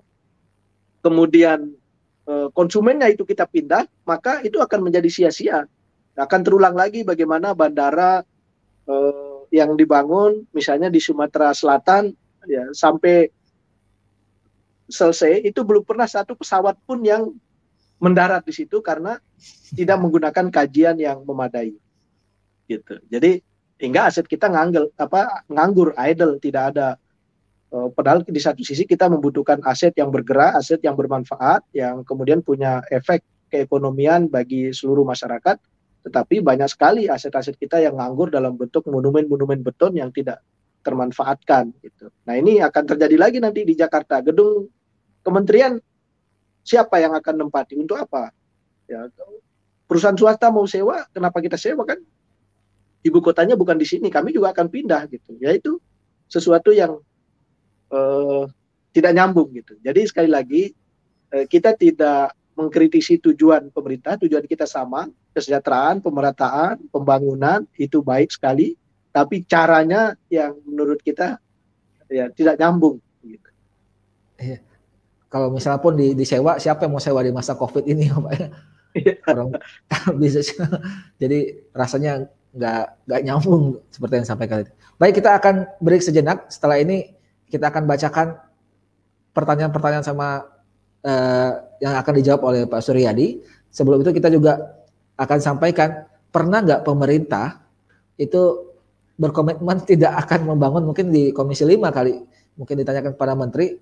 kemudian 1.04 1.76
eh, 2.24 2.48
konsumennya 2.56 3.12
itu 3.12 3.28
kita 3.28 3.44
pindah, 3.44 3.84
maka 4.08 4.40
itu 4.40 4.56
akan 4.64 4.88
menjadi 4.88 5.08
sia-sia. 5.12 5.68
Akan 6.16 6.40
terulang 6.40 6.76
lagi 6.76 7.04
bagaimana 7.04 7.52
bandara 7.52 8.24
eh, 8.88 9.38
yang 9.52 9.76
dibangun 9.76 10.48
misalnya 10.56 10.88
di 10.88 11.04
Sumatera 11.04 11.52
Selatan 11.52 12.16
ya 12.48 12.72
sampai 12.72 13.28
selesai 14.92 15.40
itu 15.40 15.64
belum 15.64 15.82
pernah 15.88 16.04
satu 16.04 16.36
pesawat 16.36 16.76
pun 16.84 17.00
yang 17.00 17.32
mendarat 17.96 18.44
di 18.44 18.52
situ 18.52 18.84
karena 18.84 19.16
tidak 19.72 19.96
menggunakan 19.96 20.52
kajian 20.52 21.00
yang 21.00 21.24
memadai. 21.24 21.72
Gitu. 22.68 23.00
Jadi 23.08 23.40
hingga 23.80 24.12
aset 24.12 24.28
kita 24.28 24.46
nganggur 24.52 24.92
apa 24.94 25.46
nganggur 25.50 25.96
idle 25.98 26.38
tidak 26.38 26.76
ada 26.76 26.94
uh, 27.74 27.90
padahal 27.90 28.22
di 28.22 28.38
satu 28.38 28.62
sisi 28.62 28.86
kita 28.86 29.10
membutuhkan 29.10 29.58
aset 29.66 29.96
yang 29.96 30.12
bergerak, 30.12 30.54
aset 30.54 30.78
yang 30.84 30.94
bermanfaat 30.94 31.64
yang 31.74 32.04
kemudian 32.06 32.44
punya 32.44 32.84
efek 32.92 33.24
keekonomian 33.50 34.30
bagi 34.30 34.70
seluruh 34.70 35.02
masyarakat 35.02 35.58
tetapi 36.02 36.42
banyak 36.42 36.66
sekali 36.66 37.06
aset-aset 37.06 37.54
kita 37.54 37.78
yang 37.78 37.94
nganggur 37.94 38.26
dalam 38.26 38.58
bentuk 38.58 38.82
monumen-monumen 38.90 39.62
beton 39.62 39.94
yang 39.94 40.10
tidak 40.10 40.42
termanfaatkan 40.82 41.70
gitu. 41.78 42.10
Nah, 42.26 42.34
ini 42.34 42.58
akan 42.58 42.84
terjadi 42.90 43.14
lagi 43.14 43.38
nanti 43.38 43.62
di 43.62 43.78
Jakarta. 43.78 44.18
Gedung 44.18 44.66
kementerian 45.22 45.78
siapa 46.62 47.02
yang 47.02 47.12
akan 47.14 47.46
nempati 47.46 47.78
untuk 47.78 47.98
apa? 47.98 48.30
Ya, 48.86 49.06
perusahaan 49.86 50.16
swasta 50.16 50.50
mau 50.50 50.66
sewa, 50.66 51.06
kenapa 51.10 51.42
kita 51.42 51.58
sewa 51.58 51.82
kan? 51.86 51.98
Ibu 53.02 53.18
kotanya 53.18 53.58
bukan 53.58 53.74
di 53.74 53.86
sini, 53.86 54.08
kami 54.10 54.30
juga 54.30 54.54
akan 54.54 54.70
pindah 54.70 55.10
gitu. 55.10 55.34
Ya 55.42 55.50
itu 55.50 55.82
sesuatu 56.30 56.70
yang 56.70 57.02
uh, 57.90 58.46
tidak 58.94 59.12
nyambung 59.18 59.50
gitu. 59.58 59.74
Jadi 59.82 60.06
sekali 60.06 60.30
lagi 60.30 60.70
uh, 61.34 61.44
kita 61.50 61.74
tidak 61.74 62.38
mengkritisi 62.54 63.18
tujuan 63.18 63.74
pemerintah, 63.74 64.14
tujuan 64.22 64.46
kita 64.46 64.70
sama, 64.70 65.10
kesejahteraan, 65.34 65.98
pemerataan, 65.98 66.78
pembangunan 66.94 67.66
itu 67.74 68.04
baik 68.04 68.30
sekali, 68.30 68.78
tapi 69.10 69.42
caranya 69.50 70.14
yang 70.30 70.54
menurut 70.62 71.02
kita 71.02 71.42
ya 72.06 72.30
tidak 72.30 72.60
nyambung. 72.60 73.02
Gitu. 73.24 73.50
Iya 74.38 74.71
kalau 75.32 75.48
misalnya 75.48 75.80
pun 75.80 75.96
di, 75.96 76.12
disewa 76.12 76.60
siapa 76.60 76.84
yang 76.84 76.92
mau 76.92 77.00
sewa 77.00 77.24
di 77.24 77.32
masa 77.32 77.56
covid 77.56 77.88
ini 77.88 78.12
Pak 78.12 78.32
iya. 79.00 79.16
orang 79.32 79.56
bisa 80.20 80.44
jadi 81.16 81.56
rasanya 81.72 82.28
nggak 82.52 83.08
nggak 83.08 83.20
nyambung 83.24 83.80
seperti 83.88 84.14
yang 84.20 84.28
sampaikan 84.28 84.68
itu. 84.68 84.72
Baik 85.00 85.24
kita 85.24 85.40
akan 85.40 85.54
break 85.80 86.04
sejenak. 86.04 86.52
Setelah 86.52 86.84
ini 86.84 87.16
kita 87.48 87.72
akan 87.72 87.88
bacakan 87.88 88.36
pertanyaan-pertanyaan 89.32 90.04
sama 90.04 90.44
uh, 91.00 91.52
yang 91.80 91.96
akan 91.96 92.12
dijawab 92.20 92.42
oleh 92.44 92.60
Pak 92.68 92.84
Suryadi. 92.84 93.40
Sebelum 93.72 94.04
itu 94.04 94.12
kita 94.12 94.28
juga 94.28 94.84
akan 95.16 95.38
sampaikan 95.40 96.04
pernah 96.28 96.60
nggak 96.60 96.84
pemerintah 96.84 97.64
itu 98.20 98.68
berkomitmen 99.16 99.88
tidak 99.88 100.28
akan 100.28 100.52
membangun 100.52 100.92
mungkin 100.92 101.08
di 101.08 101.32
Komisi 101.32 101.64
5 101.64 101.88
kali 101.88 102.20
mungkin 102.56 102.74
ditanyakan 102.84 103.16
kepada 103.16 103.32
menteri 103.32 103.80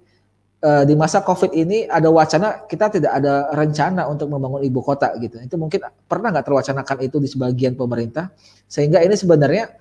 uh, 0.65 0.85
di 0.85 0.95
masa 0.97 1.25
COVID 1.25 1.53
ini 1.57 1.89
ada 1.89 2.09
wacana 2.13 2.65
kita 2.69 2.93
tidak 3.01 3.13
ada 3.17 3.49
rencana 3.53 4.07
untuk 4.09 4.29
membangun 4.29 4.65
ibu 4.65 4.81
kota 4.81 5.13
gitu. 5.21 5.41
Itu 5.41 5.57
mungkin 5.57 5.85
pernah 6.07 6.33
nggak 6.33 6.47
terwacanakan 6.47 6.97
itu 7.05 7.17
di 7.21 7.29
sebagian 7.29 7.75
pemerintah 7.77 8.33
sehingga 8.71 9.01
ini 9.01 9.17
sebenarnya 9.17 9.73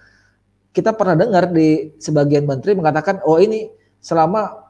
kita 0.72 0.94
pernah 0.94 1.18
dengar 1.18 1.50
di 1.50 1.94
sebagian 1.98 2.46
menteri 2.46 2.78
mengatakan 2.78 3.20
oh 3.26 3.42
ini 3.42 3.68
selama 4.00 4.70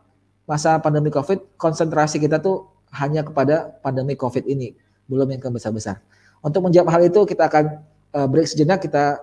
masa 0.49 0.82
pandemi 0.82 1.14
COVID 1.14 1.60
konsentrasi 1.62 2.18
kita 2.18 2.41
tuh 2.41 2.66
hanya 2.97 3.22
kepada 3.22 3.70
pandemi 3.86 4.18
COVID 4.18 4.49
ini 4.49 4.74
belum 5.05 5.30
yang 5.30 5.53
besar-besar. 5.53 6.01
Untuk 6.41 6.66
menjawab 6.66 6.89
hal 6.89 7.01
itu 7.05 7.22
kita 7.28 7.51
akan 7.51 7.66
uh, 8.16 8.28
break 8.30 8.47
sejenak 8.49 8.80
kita 8.82 9.20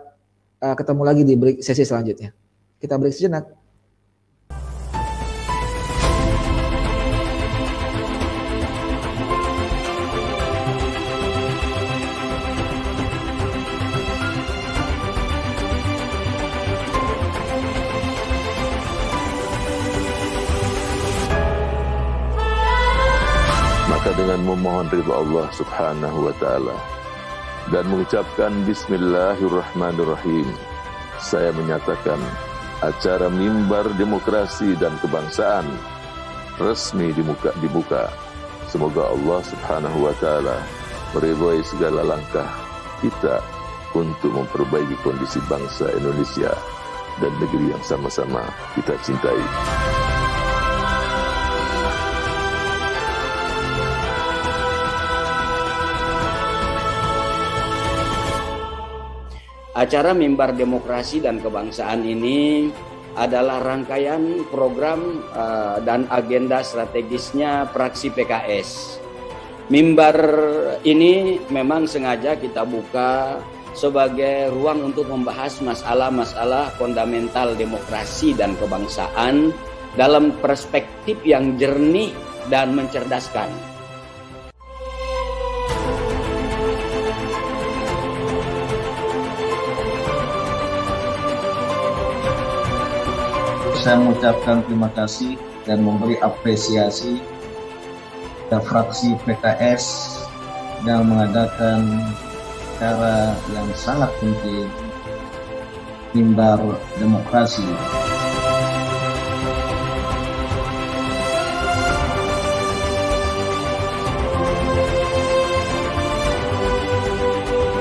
uh, 0.62 0.74
ketemu 0.76 1.02
lagi 1.02 1.22
di 1.24 1.34
break 1.34 1.56
sesi 1.64 1.82
selanjutnya. 1.82 2.30
Kita 2.78 3.00
break 3.00 3.14
sejenak. 3.16 3.55
Dengan 24.16 24.40
memohon 24.48 24.88
ridha 24.88 25.12
Allah 25.12 25.46
Subhanahu 25.52 26.18
wa 26.26 26.34
taala 26.40 26.76
dan 27.68 27.84
mengucapkan 27.92 28.50
bismillahirrahmanirrahim. 28.64 30.48
Saya 31.20 31.52
menyatakan 31.52 32.16
acara 32.80 33.28
mimbar 33.28 33.84
demokrasi 34.00 34.72
dan 34.80 34.96
kebangsaan 35.04 35.68
resmi 36.56 37.12
dibuka 37.12 37.52
dibuka. 37.60 38.08
Semoga 38.72 39.12
Allah 39.12 39.40
Subhanahu 39.44 40.08
wa 40.08 40.14
taala 40.16 40.56
meridhai 41.12 41.60
segala 41.68 42.02
langkah 42.16 42.48
kita 43.04 43.44
untuk 43.92 44.32
memperbaiki 44.32 44.96
kondisi 45.04 45.38
bangsa 45.44 45.92
Indonesia 45.92 46.52
dan 47.20 47.32
negeri 47.36 47.72
yang 47.72 47.84
sama-sama 47.84 48.44
kita 48.76 48.96
cintai. 49.04 50.05
Acara 59.76 60.16
Mimbar 60.16 60.56
Demokrasi 60.56 61.20
dan 61.20 61.36
Kebangsaan 61.36 62.00
ini 62.00 62.72
adalah 63.12 63.60
rangkaian 63.60 64.48
program 64.48 65.20
uh, 65.36 65.84
dan 65.84 66.08
agenda 66.08 66.64
strategisnya 66.64 67.68
praksi 67.76 68.08
PKS. 68.08 68.96
Mimbar 69.68 70.16
ini 70.80 71.36
memang 71.52 71.84
sengaja 71.84 72.40
kita 72.40 72.64
buka 72.64 73.36
sebagai 73.76 74.48
ruang 74.56 74.88
untuk 74.88 75.12
membahas 75.12 75.60
masalah-masalah 75.60 76.72
fundamental 76.80 77.52
demokrasi 77.52 78.32
dan 78.32 78.56
kebangsaan 78.56 79.52
dalam 80.00 80.32
perspektif 80.40 81.20
yang 81.20 81.60
jernih 81.60 82.16
dan 82.48 82.72
mencerdaskan. 82.72 83.75
Saya 93.86 94.02
mengucapkan 94.02 94.66
terima 94.66 94.90
kasih 94.98 95.38
dan 95.62 95.78
memberi 95.78 96.18
apresiasi 96.18 97.22
ke 98.50 98.58
fraksi 98.66 99.14
PKS 99.22 99.86
yang 100.82 101.06
mengadakan 101.06 102.02
cara 102.82 103.38
yang 103.54 103.70
sangat 103.78 104.10
penting 104.18 104.66
mimbar 106.18 106.58
demokrasi. 106.98 107.62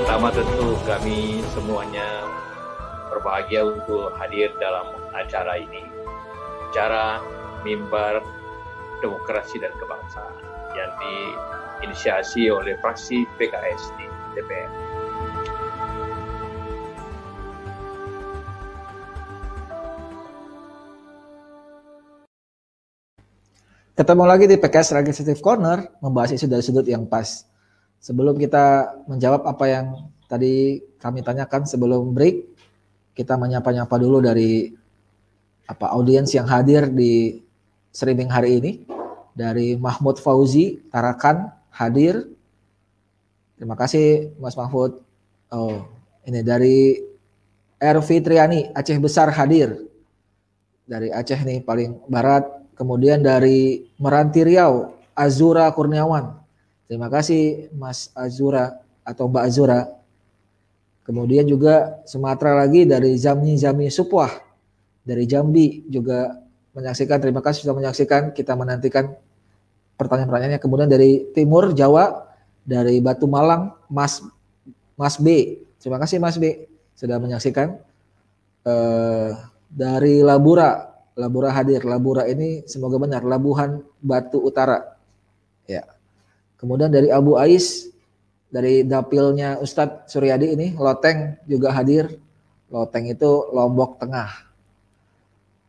Pertama 0.05 0.29
tentu 0.29 0.69
kami 0.85 1.41
semuanya 1.49 2.29
berbahagia 3.09 3.65
untuk 3.65 4.13
hadir 4.21 4.53
dalam 4.61 4.85
acara 5.17 5.57
ini 5.57 5.94
acara 6.75 7.23
mimbar 7.63 8.19
demokrasi 8.99 9.63
dan 9.63 9.71
kebangsaan 9.79 10.35
yang 10.75 10.91
diinisiasi 10.99 12.51
oleh 12.51 12.75
fraksi 12.83 13.23
PKS 13.39 13.95
di 13.95 14.05
DPR. 14.35 14.71
Ketemu 23.95 24.23
lagi 24.27 24.43
di 24.43 24.59
PKS 24.59 24.99
Legislative 24.99 25.39
Corner, 25.39 25.79
membahas 26.03 26.35
isu 26.35 26.51
dari 26.51 26.59
sudut 26.59 26.83
yang 26.83 27.07
pas. 27.07 27.47
Sebelum 28.03 28.35
kita 28.35 28.99
menjawab 29.07 29.47
apa 29.47 29.63
yang 29.71 30.11
tadi 30.27 30.83
kami 30.99 31.23
tanyakan 31.23 31.63
sebelum 31.63 32.11
break, 32.11 32.51
kita 33.15 33.39
menyapa-nyapa 33.39 33.95
dulu 33.95 34.19
dari 34.19 34.83
apa 35.65 35.89
audiens 35.93 36.29
yang 36.33 36.45
hadir 36.45 36.89
di 36.89 37.41
streaming 37.89 38.29
hari 38.29 38.61
ini 38.61 38.71
dari 39.35 39.75
Mahmud 39.75 40.21
Fauzi 40.21 40.79
Tarakan 40.93 41.51
hadir. 41.73 42.29
Terima 43.57 43.75
kasih 43.75 44.35
Mas 44.39 44.55
Mahmud. 44.55 45.01
Oh, 45.51 45.87
ini 46.27 46.41
dari 46.45 46.99
R 47.79 47.97
Triani 47.99 48.71
Aceh 48.71 48.97
Besar 49.01 49.29
hadir. 49.33 49.83
dari 50.85 51.09
Aceh 51.09 51.41
nih 51.41 51.65
paling 51.65 51.97
barat. 52.05 52.45
Kemudian 52.77 53.25
dari 53.25 53.89
Meranti 53.97 54.45
Riau, 54.45 54.93
Azura 55.17 55.65
Kurniawan. 55.73 56.37
Terima 56.85 57.09
kasih 57.09 57.73
Mas 57.73 58.13
Azura 58.13 58.77
atau 59.01 59.25
Mbak 59.25 59.43
Azura. 59.49 59.89
Kemudian 61.01 61.49
juga 61.49 62.05
Sumatera 62.05 62.53
lagi 62.53 62.85
dari 62.85 63.17
Zamni 63.17 63.57
Zami 63.57 63.89
Supwah 63.89 64.44
dari 65.05 65.29
Jambi 65.29 65.85
juga 65.87 66.41
menyaksikan. 66.73 67.21
Terima 67.21 67.39
kasih 67.39 67.63
sudah 67.63 67.77
menyaksikan. 67.77 68.33
Kita 68.33 68.57
menantikan 68.57 69.13
pertanyaan-pertanyaannya. 69.95 70.59
Kemudian 70.59 70.89
dari 70.89 71.29
Timur 71.31 71.71
Jawa 71.71 72.25
dari 72.65 72.99
Batu 72.99 73.29
Malang 73.29 73.71
Mas 73.87 74.19
Mas 74.97 75.15
B. 75.21 75.61
Terima 75.79 76.01
kasih 76.01 76.17
Mas 76.17 76.35
B 76.41 76.67
sudah 76.97 77.21
menyaksikan. 77.21 77.77
Uh, 78.65 79.37
dari 79.69 80.25
Labura 80.25 80.95
Labura 81.15 81.55
hadir. 81.55 81.87
Labura 81.87 82.27
ini 82.27 82.67
semoga 82.67 82.99
benar. 82.99 83.23
Labuhan 83.23 83.79
Batu 84.03 84.43
Utara. 84.43 84.99
Ya. 85.63 85.87
Kemudian 86.59 86.91
dari 86.91 87.07
Abu 87.07 87.39
Ais, 87.39 87.87
dari 88.51 88.83
dapilnya 88.83 89.59
Ustadz 89.63 90.11
Suryadi 90.11 90.55
ini, 90.55 90.67
Loteng 90.75 91.39
juga 91.47 91.71
hadir. 91.71 92.19
Loteng 92.67 93.07
itu 93.07 93.47
Lombok 93.55 94.01
Tengah. 94.03 94.45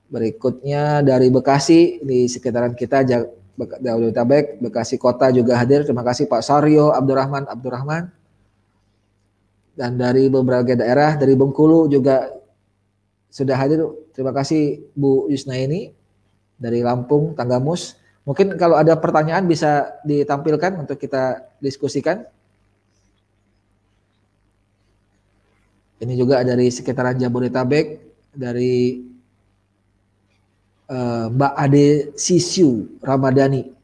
Berikutnya 0.06 1.02
dari 1.02 1.26
Bekasi 1.34 1.98
di 1.98 2.30
sekitaran 2.30 2.78
kita 2.78 3.02
Jabodetabek, 3.02 4.62
Bekasi 4.62 5.02
Kota 5.02 5.34
juga 5.34 5.58
hadir. 5.58 5.82
Terima 5.82 6.06
kasih 6.06 6.30
Pak 6.30 6.46
Saryo 6.46 6.94
Abdurrahman 6.94 7.50
Abdurrahman. 7.50 8.14
Dan 9.76 9.98
dari 9.98 10.30
beberapa 10.30 10.64
daerah 10.64 11.18
dari 11.18 11.34
Bengkulu 11.34 11.90
juga 11.90 12.30
sudah 13.28 13.56
hadir. 13.58 13.82
Terima 14.14 14.32
kasih 14.32 14.88
Bu 14.96 15.28
Yusna 15.28 15.58
ini 15.58 15.92
dari 16.56 16.80
Lampung, 16.80 17.36
Tanggamus. 17.36 17.98
Mungkin 18.24 18.56
kalau 18.56 18.80
ada 18.80 18.96
pertanyaan 18.96 19.44
bisa 19.44 20.00
ditampilkan 20.06 20.86
untuk 20.86 20.96
kita 20.96 21.44
diskusikan. 21.60 22.24
Ini 25.96 26.12
juga 26.16 26.44
dari 26.44 26.68
sekitaran 26.68 27.16
Jabodetabek, 27.16 28.00
dari 28.36 29.00
uh, 30.90 31.26
Mbak 31.30 31.52
Ade 31.54 31.86
Sisiu 32.14 32.98
Ramadhani. 33.02 33.74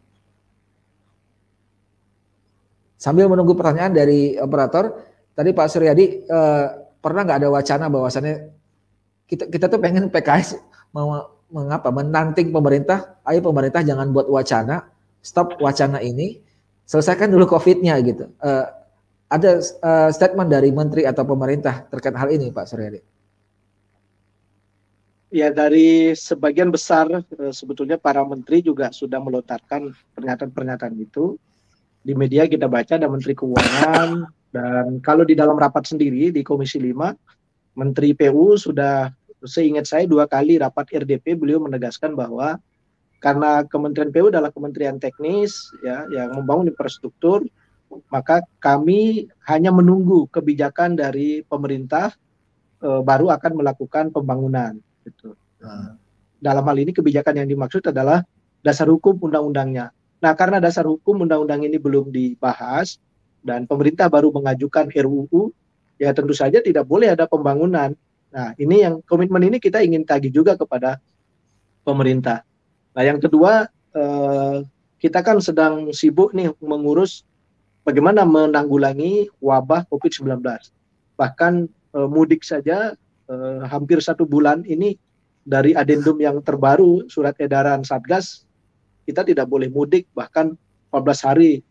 Sambil 2.98 3.26
menunggu 3.26 3.58
pertanyaan 3.58 3.90
dari 3.90 4.38
operator, 4.38 4.94
tadi 5.34 5.50
Pak 5.50 5.66
Suryadi 5.66 6.22
uh, 6.30 6.66
pernah 7.02 7.26
nggak 7.26 7.38
ada 7.42 7.50
wacana 7.50 7.90
bahwasannya 7.90 8.36
kita 9.26 9.50
kita 9.50 9.66
tuh 9.66 9.82
pengen 9.82 10.06
PKS 10.06 10.54
mau 10.94 11.26
mengapa 11.52 11.90
menanting 11.90 12.54
pemerintah, 12.54 13.18
ayo 13.28 13.42
pemerintah 13.44 13.82
jangan 13.84 14.08
buat 14.14 14.30
wacana, 14.30 14.88
stop 15.20 15.58
wacana 15.60 16.00
ini, 16.00 16.40
selesaikan 16.88 17.28
dulu 17.28 17.44
COVID-nya 17.44 17.98
gitu. 18.06 18.30
Uh, 18.40 18.64
ada 19.32 19.60
uh, 19.60 20.08
statement 20.12 20.48
dari 20.48 20.68
menteri 20.72 21.08
atau 21.08 21.24
pemerintah 21.24 21.88
terkait 21.88 22.16
hal 22.16 22.28
ini, 22.32 22.52
Pak 22.52 22.68
Suryadi? 22.68 23.11
Ya 25.32 25.48
dari 25.48 26.12
sebagian 26.12 26.68
besar 26.68 27.08
uh, 27.08 27.52
sebetulnya 27.56 27.96
para 27.96 28.20
menteri 28.20 28.60
juga 28.60 28.92
sudah 28.92 29.16
melontarkan 29.16 29.96
pernyataan-pernyataan 30.12 30.92
itu. 31.00 31.40
Di 32.04 32.12
media 32.12 32.44
kita 32.50 32.66
baca 32.66 32.98
ada 32.98 33.06
Menteri 33.06 33.32
Keuangan 33.32 34.26
dan 34.50 34.98
kalau 35.00 35.22
di 35.22 35.38
dalam 35.38 35.54
rapat 35.54 35.86
sendiri 35.86 36.34
di 36.34 36.42
Komisi 36.42 36.82
5 36.82 37.78
Menteri 37.78 38.12
PU 38.12 38.58
sudah 38.58 39.08
seingat 39.46 39.88
saya 39.88 40.04
dua 40.04 40.28
kali 40.28 40.60
rapat 40.60 40.92
RDP 40.92 41.38
beliau 41.38 41.62
menegaskan 41.62 42.12
bahwa 42.12 42.60
karena 43.22 43.64
Kementerian 43.64 44.10
PU 44.10 44.28
adalah 44.28 44.50
kementerian 44.50 44.98
teknis 44.98 45.70
ya 45.80 46.04
yang 46.12 46.36
membangun 46.36 46.74
infrastruktur 46.74 47.46
maka 48.10 48.42
kami 48.58 49.30
hanya 49.46 49.70
menunggu 49.70 50.26
kebijakan 50.28 50.98
dari 50.98 51.44
pemerintah 51.46 52.12
e, 52.80 52.88
baru 53.04 53.30
akan 53.30 53.52
melakukan 53.62 54.10
pembangunan 54.10 54.80
gitu. 55.06 55.34
Nah, 55.62 55.98
dalam 56.42 56.64
hal 56.66 56.76
ini 56.78 56.90
kebijakan 56.90 57.42
yang 57.42 57.48
dimaksud 57.48 57.82
adalah 57.86 58.26
dasar 58.62 58.90
hukum 58.90 59.18
undang-undangnya. 59.22 59.94
Nah, 60.22 60.32
karena 60.38 60.62
dasar 60.62 60.86
hukum 60.86 61.26
undang-undang 61.26 61.66
ini 61.66 61.78
belum 61.78 62.10
dibahas 62.10 62.98
dan 63.42 63.66
pemerintah 63.66 64.06
baru 64.06 64.30
mengajukan 64.30 64.90
RUU, 64.90 65.50
ya 65.98 66.14
tentu 66.14 66.34
saja 66.34 66.62
tidak 66.62 66.86
boleh 66.86 67.10
ada 67.10 67.26
pembangunan 67.26 67.94
Nah, 68.32 68.56
ini 68.56 68.80
yang 68.80 69.04
komitmen 69.04 69.44
ini 69.44 69.60
kita 69.60 69.84
ingin 69.84 70.08
tagih 70.08 70.32
juga 70.32 70.56
kepada 70.56 70.96
pemerintah. 71.84 72.40
Nah, 72.96 73.04
yang 73.04 73.20
kedua, 73.20 73.68
eh, 73.92 74.56
kita 74.96 75.20
kan 75.20 75.36
sedang 75.44 75.92
sibuk 75.92 76.32
nih 76.32 76.48
mengurus 76.64 77.28
bagaimana 77.84 78.24
menanggulangi 78.24 79.28
wabah 79.36 79.84
COVID-19. 79.92 80.40
Bahkan 81.20 81.52
eh, 81.68 82.08
mudik 82.08 82.40
saja 82.40 82.96
eh, 83.32 83.60
hampir 83.64 84.04
satu 84.04 84.28
bulan 84.28 84.60
ini 84.68 84.92
dari 85.42 85.72
adendum 85.72 86.20
yang 86.20 86.44
terbaru 86.44 87.08
surat 87.08 87.34
edaran 87.40 87.82
Satgas 87.82 88.44
kita 89.08 89.24
tidak 89.24 89.48
boleh 89.48 89.72
mudik 89.72 90.06
bahkan 90.12 90.54
14 90.92 91.26
hari 91.26 91.64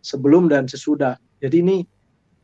sebelum 0.00 0.46
dan 0.46 0.70
sesudah. 0.70 1.18
Jadi 1.42 1.56
ini 1.60 1.76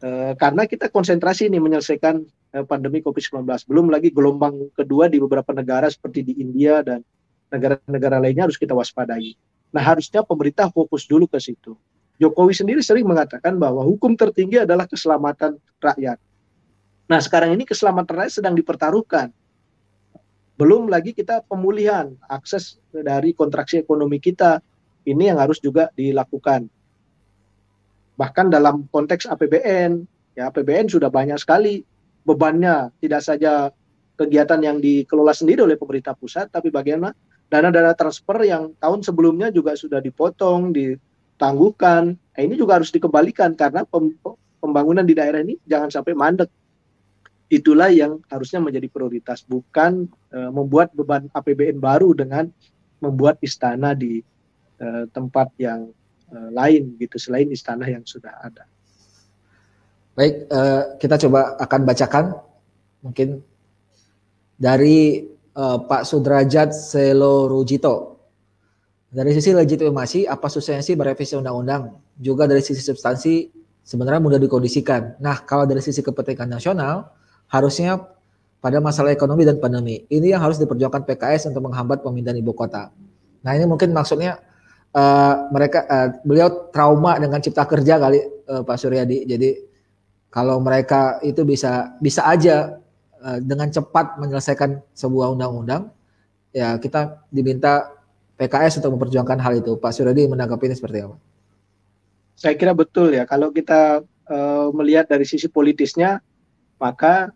eh, 0.03 0.35
karena 0.35 0.66
kita 0.66 0.91
konsentrasi 0.91 1.47
nih 1.49 1.62
menyelesaikan 1.62 2.27
Eh, 2.55 2.62
pandemi 2.62 3.03
COVID-19. 3.03 3.43
Belum 3.66 3.91
lagi 3.91 4.14
gelombang 4.14 4.70
kedua 4.79 5.11
di 5.11 5.18
beberapa 5.18 5.51
negara 5.51 5.91
seperti 5.91 6.22
di 6.22 6.39
India 6.39 6.87
dan 6.87 7.03
negara-negara 7.51 8.22
lainnya 8.22 8.47
harus 8.47 8.55
kita 8.55 8.70
waspadai. 8.70 9.35
Nah 9.75 9.83
harusnya 9.83 10.22
pemerintah 10.22 10.70
fokus 10.70 11.03
dulu 11.03 11.27
ke 11.27 11.43
situ. 11.43 11.75
Jokowi 12.22 12.55
sendiri 12.55 12.79
sering 12.79 13.11
mengatakan 13.11 13.59
bahwa 13.59 13.83
hukum 13.83 14.14
tertinggi 14.14 14.62
adalah 14.62 14.87
keselamatan 14.87 15.59
rakyat. 15.83 16.14
Nah 17.05 17.21
sekarang 17.21 17.53
ini 17.53 17.69
keselamatan 17.69 18.25
rakyat 18.25 18.41
sedang 18.41 18.57
dipertaruhkan. 18.57 19.29
Belum 20.55 20.87
lagi 20.87 21.11
kita 21.11 21.43
pemulihan 21.45 22.15
akses 22.31 22.79
dari 22.95 23.35
kontraksi 23.35 23.83
ekonomi 23.83 24.23
kita 24.23 24.63
ini 25.05 25.29
yang 25.29 25.43
harus 25.43 25.59
juga 25.61 25.91
dilakukan. 25.99 26.71
Bahkan 28.15 28.47
dalam 28.55 28.87
konteks 28.89 29.27
APBN, 29.27 30.07
ya 30.39 30.49
APBN 30.49 30.87
sudah 30.87 31.11
banyak 31.11 31.37
sekali 31.37 31.83
bebannya 32.23 32.95
tidak 33.03 33.21
saja 33.27 33.69
kegiatan 34.15 34.63
yang 34.63 34.79
dikelola 34.79 35.35
sendiri 35.35 35.67
oleh 35.67 35.75
pemerintah 35.75 36.15
pusat, 36.15 36.47
tapi 36.49 36.71
bagaimana 36.71 37.11
dana-dana 37.51 37.93
transfer 37.99 38.47
yang 38.47 38.73
tahun 38.79 39.03
sebelumnya 39.03 39.51
juga 39.51 39.75
sudah 39.75 39.99
dipotong, 39.99 40.71
ditangguhkan. 40.71 42.15
Nah, 42.15 42.41
ini 42.41 42.55
juga 42.55 42.79
harus 42.79 42.95
dikembalikan 42.95 43.59
karena 43.59 43.83
pembangunan 44.63 45.03
di 45.03 45.19
daerah 45.19 45.43
ini 45.43 45.59
jangan 45.67 45.91
sampai 45.91 46.15
mandek. 46.15 46.49
Itulah 47.53 47.93
yang 47.93 48.25
harusnya 48.33 48.59
menjadi 48.59 48.89
prioritas, 48.89 49.45
bukan 49.45 50.09
e, 50.33 50.39
membuat 50.49 50.97
beban 50.97 51.29
APBN 51.31 51.77
baru 51.79 52.17
dengan 52.17 52.49
membuat 53.05 53.37
istana 53.45 53.93
di 53.93 54.25
e, 54.81 54.87
tempat 55.13 55.53
yang 55.61 55.93
e, 56.33 56.37
lain 56.51 56.97
gitu 56.97 57.21
selain 57.21 57.53
istana 57.53 57.85
yang 57.85 58.03
sudah 58.03 58.33
ada. 58.41 58.65
Baik, 60.15 60.47
uh, 60.47 60.95
kita 61.03 61.27
coba 61.27 61.59
akan 61.59 61.81
bacakan 61.83 62.25
mungkin 63.03 63.43
dari 64.55 65.27
uh, 65.59 65.83
Pak 65.91 66.07
Sudrajat 66.07 66.71
Selo 66.71 67.51
Rujito. 67.51 68.15
Dari 69.11 69.31
sisi 69.35 69.51
legitimasi, 69.55 70.27
apa 70.27 70.47
sih 70.51 70.95
merevisi 70.95 71.35
undang-undang? 71.39 71.99
Juga 72.19 72.47
dari 72.47 72.63
sisi 72.63 72.83
substansi, 72.83 73.47
sebenarnya 73.83 74.23
mudah 74.23 74.41
dikondisikan. 74.43 75.19
Nah, 75.23 75.43
kalau 75.47 75.67
dari 75.71 75.79
sisi 75.79 76.03
kepentingan 76.03 76.51
nasional, 76.51 77.15
harusnya 77.55 78.03
pada 78.59 78.83
masalah 78.83 79.15
ekonomi 79.15 79.47
dan 79.47 79.63
pandemi. 79.63 80.03
Ini 80.11 80.35
yang 80.35 80.43
harus 80.43 80.59
diperjuangkan 80.59 81.07
PKS 81.07 81.53
untuk 81.53 81.69
menghambat 81.71 82.03
pemindahan 82.03 82.41
ibu 82.41 82.51
kota. 82.57 82.91
Nah, 83.45 83.53
ini 83.53 83.69
mungkin 83.69 83.93
maksudnya 83.93 84.41
uh, 84.97 85.53
mereka 85.53 85.85
uh, 85.85 86.09
beliau 86.25 86.73
trauma 86.73 87.21
dengan 87.21 87.39
cipta 87.45 87.69
kerja 87.69 88.01
kali 88.01 88.25
uh, 88.49 88.65
Pak 88.65 88.77
Suryadi. 88.81 89.29
Jadi 89.29 89.51
kalau 90.33 90.59
mereka 90.65 91.21
itu 91.21 91.45
bisa 91.45 91.93
bisa 92.01 92.25
aja 92.25 92.81
uh, 93.21 93.39
dengan 93.45 93.69
cepat 93.69 94.17
menyelesaikan 94.17 94.81
sebuah 94.97 95.37
undang-undang, 95.37 95.93
ya 96.57 96.81
kita 96.81 97.21
diminta 97.29 97.93
PKS 98.41 98.81
untuk 98.81 98.97
memperjuangkan 98.97 99.39
hal 99.45 99.61
itu. 99.61 99.77
Pak 99.77 99.93
Suryadi 99.93 100.25
menanggapi 100.25 100.73
ini 100.73 100.75
seperti 100.75 101.05
apa? 101.05 101.21
Saya 102.35 102.57
kira 102.57 102.73
betul 102.73 103.13
ya. 103.13 103.29
Kalau 103.29 103.53
kita 103.53 104.03
uh, 104.27 104.67
melihat 104.73 105.05
dari 105.05 105.29
sisi 105.29 105.53
politisnya, 105.53 106.19
maka 106.81 107.31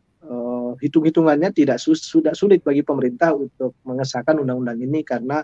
hitung-hitungannya 0.77 1.55
tidak 1.57 1.81
sus 1.81 2.05
sudah 2.05 2.37
sulit 2.37 2.61
bagi 2.61 2.85
pemerintah 2.85 3.33
untuk 3.33 3.73
mengesahkan 3.89 4.37
undang-undang 4.37 4.77
ini 4.83 5.01
karena 5.01 5.41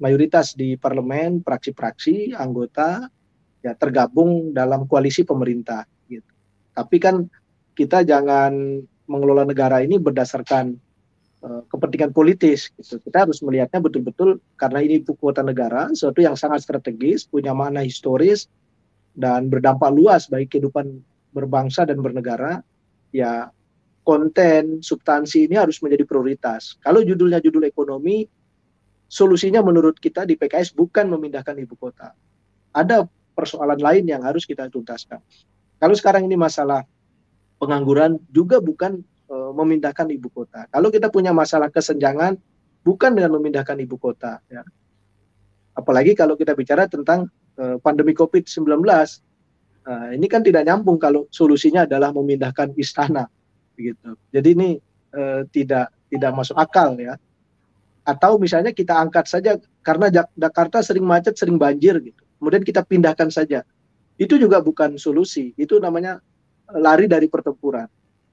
mayoritas 0.00 0.52
di 0.52 0.76
parlemen, 0.76 1.40
praksi-praksi, 1.40 2.36
anggota 2.36 3.08
ya 3.64 3.72
tergabung 3.76 4.52
dalam 4.52 4.84
koalisi 4.84 5.24
pemerintah. 5.24 5.88
Tapi 6.72 6.96
kan 7.00 7.28
kita 7.76 8.04
jangan 8.04 8.80
mengelola 9.08 9.44
negara 9.44 9.84
ini 9.84 10.00
berdasarkan 10.00 10.76
uh, 11.44 11.62
kepentingan 11.68 12.16
politis. 12.16 12.72
Gitu. 12.76 13.00
Kita 13.04 13.28
harus 13.28 13.44
melihatnya 13.44 13.80
betul-betul 13.84 14.40
karena 14.56 14.80
ini 14.80 15.04
ibu 15.04 15.12
kota 15.16 15.44
negara, 15.44 15.92
sesuatu 15.92 16.24
yang 16.24 16.36
sangat 16.36 16.64
strategis, 16.64 17.28
punya 17.28 17.52
makna 17.52 17.84
historis 17.84 18.48
dan 19.12 19.52
berdampak 19.52 19.92
luas 19.92 20.32
bagi 20.32 20.48
kehidupan 20.48 21.04
berbangsa 21.36 21.84
dan 21.84 22.00
bernegara. 22.00 22.64
Ya 23.12 23.52
konten 24.02 24.82
substansi 24.82 25.46
ini 25.46 25.54
harus 25.58 25.78
menjadi 25.78 26.02
prioritas. 26.02 26.74
Kalau 26.82 27.06
judulnya 27.06 27.38
judul 27.38 27.70
ekonomi, 27.70 28.26
solusinya 29.06 29.62
menurut 29.62 29.98
kita 30.02 30.26
di 30.26 30.34
PKS 30.34 30.74
bukan 30.74 31.06
memindahkan 31.06 31.54
ibu 31.62 31.78
kota. 31.78 32.10
Ada 32.74 33.06
persoalan 33.38 33.78
lain 33.78 34.04
yang 34.10 34.26
harus 34.26 34.42
kita 34.42 34.66
tuntaskan. 34.68 35.22
Kalau 35.78 35.94
sekarang 35.94 36.26
ini 36.26 36.34
masalah 36.34 36.82
pengangguran 37.62 38.18
juga 38.34 38.58
bukan 38.58 39.02
e, 39.30 39.36
memindahkan 39.54 40.10
ibu 40.10 40.28
kota. 40.34 40.66
Kalau 40.70 40.90
kita 40.90 41.06
punya 41.10 41.30
masalah 41.30 41.70
kesenjangan 41.70 42.34
bukan 42.82 43.14
dengan 43.14 43.38
memindahkan 43.38 43.78
ibu 43.78 43.94
kota 43.98 44.42
ya. 44.50 44.66
Apalagi 45.78 46.18
kalau 46.18 46.34
kita 46.34 46.58
bicara 46.58 46.90
tentang 46.90 47.30
e, 47.54 47.78
pandemi 47.78 48.18
Covid-19. 48.18 48.66
Nah, 49.82 50.14
ini 50.14 50.30
kan 50.30 50.46
tidak 50.46 50.62
nyambung 50.62 50.94
kalau 50.94 51.26
solusinya 51.34 51.82
adalah 51.82 52.14
memindahkan 52.14 52.70
istana 52.78 53.26
gitu. 53.90 54.14
Jadi 54.30 54.48
ini 54.54 54.70
e, 55.10 55.22
tidak 55.50 55.90
tidak 56.12 56.30
masuk 56.36 56.54
akal 56.54 56.94
ya 56.94 57.18
atau 58.02 58.34
misalnya 58.38 58.74
kita 58.74 58.98
angkat 58.98 59.30
saja 59.30 59.54
karena 59.86 60.10
Jakarta 60.34 60.82
sering 60.82 61.06
macet, 61.06 61.38
sering 61.38 61.54
banjir 61.58 61.98
gitu. 62.02 62.22
Kemudian 62.42 62.62
kita 62.66 62.82
pindahkan 62.82 63.30
saja. 63.30 63.62
Itu 64.18 64.34
juga 64.38 64.58
bukan 64.58 64.98
solusi. 64.98 65.54
Itu 65.54 65.78
namanya 65.78 66.18
eh, 66.74 66.78
lari 66.82 67.06
dari 67.06 67.30
pertempuran. 67.30 67.86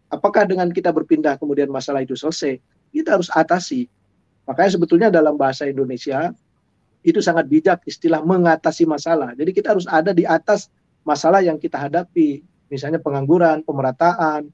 Apakah 0.09 0.49
dengan 0.49 0.73
kita 0.73 0.89
berpindah 0.89 1.37
kemudian 1.37 1.69
masalah 1.69 2.01
itu 2.01 2.17
selesai? 2.17 2.57
Kita 2.89 3.21
harus 3.21 3.29
atasi. 3.29 3.85
Makanya 4.49 4.71
sebetulnya 4.73 5.09
dalam 5.13 5.37
bahasa 5.37 5.69
Indonesia 5.69 6.33
itu 7.05 7.21
sangat 7.21 7.45
bijak 7.45 7.85
istilah 7.85 8.25
mengatasi 8.25 8.89
masalah. 8.89 9.37
Jadi 9.37 9.53
kita 9.53 9.77
harus 9.77 9.85
ada 9.85 10.09
di 10.09 10.25
atas 10.25 10.73
masalah 11.05 11.45
yang 11.45 11.61
kita 11.61 11.77
hadapi. 11.77 12.41
Misalnya 12.73 12.97
pengangguran, 12.97 13.61
pemerataan, 13.61 14.49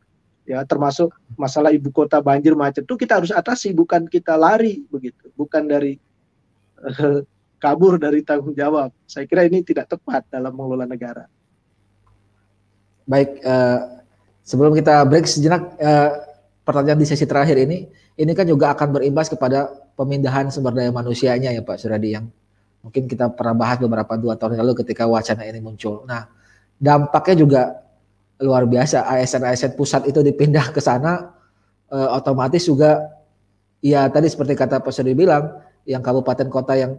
ya 0.46 0.62
termasuk 0.64 1.10
masalah 1.34 1.74
ibu 1.74 1.90
kota 1.90 2.22
banjir 2.22 2.54
macet 2.54 2.86
itu 2.86 2.96
kita 2.96 3.18
harus 3.18 3.34
atasi 3.34 3.74
bukan 3.74 4.06
kita 4.06 4.38
lari 4.38 4.86
begitu 4.88 5.34
bukan 5.34 5.66
dari 5.66 5.98
uh, 6.82 7.26
kabur 7.66 7.98
dari 7.98 8.22
tanggung 8.22 8.54
jawab. 8.54 8.94
Saya 9.10 9.26
kira 9.26 9.48
ini 9.50 9.66
tidak 9.66 9.90
tepat 9.90 10.28
dalam 10.30 10.54
mengelola 10.54 10.86
negara. 10.86 11.26
Baik 13.10 13.42
uh, 13.42 14.02
sebelum 14.46 14.78
kita 14.78 15.02
break 15.10 15.26
sejenak 15.26 15.74
uh, 15.82 16.12
pertanyaan 16.62 17.02
di 17.02 17.08
sesi 17.10 17.26
terakhir 17.26 17.58
ini 17.58 17.90
ini 18.18 18.32
kan 18.38 18.46
juga 18.46 18.74
akan 18.74 19.02
berimbas 19.02 19.30
kepada 19.30 19.70
pemindahan 19.98 20.50
sumber 20.50 20.74
daya 20.74 20.94
manusianya 20.94 21.54
ya 21.54 21.62
Pak 21.62 21.78
Suradi 21.82 22.18
yang 22.18 22.30
mungkin 22.86 23.10
kita 23.10 23.34
pernah 23.34 23.58
bahas 23.58 23.78
beberapa 23.82 24.14
dua 24.18 24.38
tahun 24.38 24.62
lalu 24.62 24.86
ketika 24.86 25.10
wacana 25.10 25.46
ini 25.46 25.62
muncul. 25.62 26.06
Nah 26.06 26.30
dampaknya 26.78 27.36
juga 27.38 27.62
luar 28.42 28.68
biasa. 28.68 29.08
ASN-ASN 29.08 29.80
pusat 29.80 30.08
itu 30.10 30.20
dipindah 30.20 30.72
ke 30.76 30.84
sana 30.84 31.32
uh, 31.92 32.10
otomatis 32.16 32.68
juga 32.68 33.00
ya 33.80 34.10
tadi 34.12 34.28
seperti 34.28 34.58
kata 34.58 34.82
Pak 34.84 34.92
Sudi 34.92 35.16
bilang 35.16 35.62
yang 35.86 36.02
kabupaten 36.02 36.50
kota 36.50 36.74
yang 36.76 36.98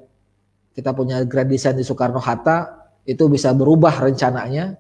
kita 0.73 0.93
punya 0.93 1.25
grand 1.25 1.49
design 1.49 1.77
di 1.77 1.85
Soekarno 1.85 2.21
Hatta 2.21 2.89
itu 3.09 3.27
bisa 3.29 3.53
berubah 3.53 3.97
rencananya 4.01 4.77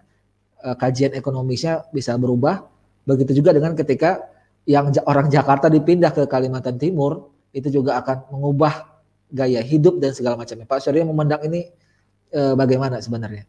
uh, 0.64 0.76
kajian 0.76 1.12
ekonomisnya 1.16 1.88
bisa 1.92 2.16
berubah. 2.16 2.64
Begitu 3.06 3.38
juga 3.42 3.54
dengan 3.54 3.76
ketika 3.78 4.18
yang 4.66 4.90
orang 5.06 5.30
Jakarta 5.30 5.70
dipindah 5.70 6.10
ke 6.10 6.26
Kalimantan 6.26 6.74
Timur 6.74 7.30
itu 7.54 7.70
juga 7.70 8.02
akan 8.02 8.34
mengubah 8.34 8.98
gaya 9.30 9.62
hidup 9.62 10.02
dan 10.02 10.10
segala 10.10 10.34
macamnya. 10.34 10.66
Pak 10.66 10.82
Surya 10.82 11.06
memandang 11.06 11.42
ini 11.46 11.70
uh, 12.34 12.58
bagaimana 12.58 12.98
sebenarnya 12.98 13.46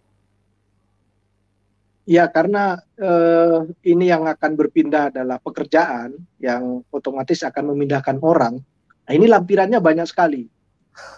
Ya, 2.07 2.23
karena 2.31 2.79
eh, 2.95 3.67
ini 3.83 4.07
yang 4.07 4.23
akan 4.23 4.55
berpindah 4.55 5.11
adalah 5.11 5.43
pekerjaan 5.43 6.15
yang 6.39 6.79
otomatis 6.87 7.43
akan 7.43 7.75
memindahkan 7.75 8.23
orang. 8.23 8.63
Nah, 9.03 9.11
ini 9.11 9.27
lampirannya 9.27 9.83
banyak 9.83 10.07
sekali. 10.07 10.47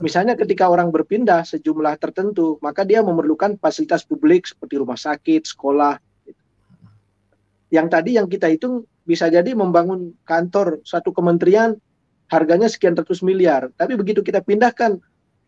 Misalnya 0.01 0.33
ketika 0.33 0.65
orang 0.65 0.89
berpindah 0.89 1.45
sejumlah 1.45 1.93
tertentu, 2.01 2.57
maka 2.65 2.81
dia 2.83 3.05
memerlukan 3.05 3.61
fasilitas 3.61 4.01
publik 4.01 4.49
seperti 4.49 4.81
rumah 4.81 4.97
sakit, 4.97 5.45
sekolah. 5.45 6.01
Yang 7.69 7.87
tadi 7.93 8.11
yang 8.17 8.25
kita 8.25 8.49
hitung 8.49 8.89
bisa 9.05 9.29
jadi 9.29 9.53
membangun 9.53 10.17
kantor 10.25 10.81
satu 10.81 11.13
kementerian 11.13 11.77
harganya 12.33 12.65
sekian 12.65 12.97
ratus 12.97 13.21
miliar. 13.21 13.69
Tapi 13.77 13.93
begitu 13.93 14.25
kita 14.25 14.41
pindahkan 14.41 14.97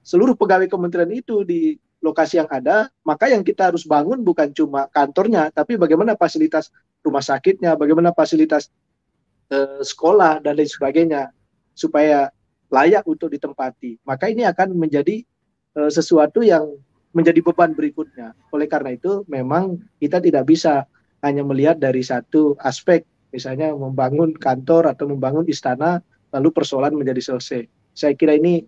seluruh 0.06 0.38
pegawai 0.38 0.70
kementerian 0.70 1.10
itu 1.10 1.42
di 1.42 1.82
lokasi 2.02 2.42
yang 2.42 2.50
ada, 2.50 2.90
maka 3.06 3.30
yang 3.30 3.46
kita 3.46 3.70
harus 3.70 3.86
bangun 3.86 4.26
bukan 4.26 4.50
cuma 4.52 4.90
kantornya, 4.90 5.54
tapi 5.54 5.78
bagaimana 5.78 6.18
fasilitas 6.18 6.74
rumah 7.06 7.22
sakitnya, 7.22 7.78
bagaimana 7.78 8.10
fasilitas 8.12 8.74
eh, 9.54 9.82
sekolah 9.86 10.42
dan 10.42 10.58
lain 10.58 10.68
sebagainya 10.68 11.30
supaya 11.78 12.34
layak 12.74 13.06
untuk 13.06 13.30
ditempati. 13.30 14.02
Maka 14.02 14.34
ini 14.34 14.50
akan 14.50 14.74
menjadi 14.74 15.22
eh, 15.78 15.92
sesuatu 15.94 16.42
yang 16.42 16.66
menjadi 17.14 17.40
beban 17.46 17.78
berikutnya. 17.78 18.34
Oleh 18.50 18.66
karena 18.66 18.98
itu, 18.98 19.22
memang 19.30 19.78
kita 20.02 20.18
tidak 20.18 20.50
bisa 20.50 20.90
hanya 21.22 21.46
melihat 21.46 21.78
dari 21.78 22.02
satu 22.02 22.58
aspek, 22.58 23.06
misalnya 23.30 23.78
membangun 23.78 24.34
kantor 24.34 24.90
atau 24.90 25.06
membangun 25.06 25.46
istana, 25.46 26.02
lalu 26.34 26.50
persoalan 26.50 26.98
menjadi 26.98 27.22
selesai. 27.22 27.62
Saya 27.94 28.18
kira 28.18 28.40
ini 28.40 28.66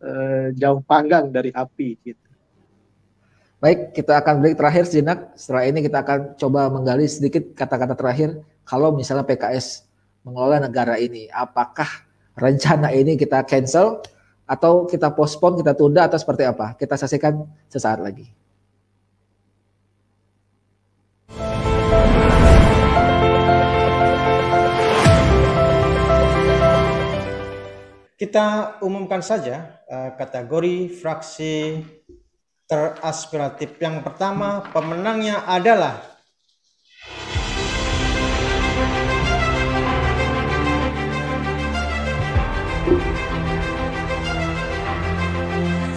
eh, 0.00 0.48
jauh 0.56 0.80
panggang 0.86 1.28
dari 1.28 1.52
api. 1.52 1.88
Gitu. 2.00 2.29
Baik, 3.60 3.92
kita 3.92 4.16
akan 4.24 4.40
break 4.40 4.56
terakhir 4.56 4.88
sejenak. 4.88 5.36
Setelah 5.36 5.68
ini 5.68 5.84
kita 5.84 6.00
akan 6.00 6.32
coba 6.40 6.72
menggali 6.72 7.04
sedikit 7.04 7.52
kata-kata 7.52 7.92
terakhir. 7.92 8.40
Kalau 8.64 8.88
misalnya 8.96 9.20
PKS 9.28 9.84
mengelola 10.24 10.64
negara 10.64 10.96
ini, 10.96 11.28
apakah 11.28 12.08
rencana 12.40 12.88
ini 12.96 13.20
kita 13.20 13.44
cancel 13.44 14.00
atau 14.48 14.88
kita 14.88 15.12
postpone, 15.12 15.60
kita 15.60 15.76
tunda 15.76 16.08
atau 16.08 16.16
seperti 16.16 16.48
apa? 16.48 16.72
Kita 16.72 16.96
saksikan 16.96 17.44
sesaat 17.68 18.00
lagi. 18.00 18.32
Kita 28.16 28.80
umumkan 28.80 29.20
saja 29.20 29.84
uh, 29.84 30.16
kategori 30.16 30.96
fraksi 30.96 31.84
teraspiratif. 32.70 33.74
Yang 33.82 34.06
pertama, 34.06 34.62
pemenangnya 34.70 35.42
adalah 35.42 35.98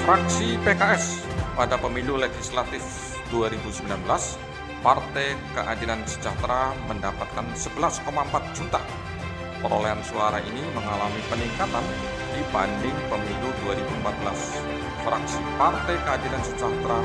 Fraksi 0.04 0.60
PKS 0.68 1.24
pada 1.56 1.80
pemilu 1.80 2.20
legislatif 2.20 2.84
2019, 3.32 3.88
Partai 4.84 5.38
Keadilan 5.56 6.04
Sejahtera 6.04 6.76
mendapatkan 6.92 7.48
11,4 7.56 8.04
juta. 8.52 8.84
Perolehan 9.64 10.04
suara 10.04 10.44
ini 10.44 10.60
mengalami 10.76 11.24
peningkatan 11.32 11.86
dibanding 12.36 12.98
pemilu 13.08 13.50
2014 13.64 14.83
fraksi 15.04 15.40
Partai 15.60 16.00
Keadilan 16.00 16.44
Sejahtera 16.48 17.00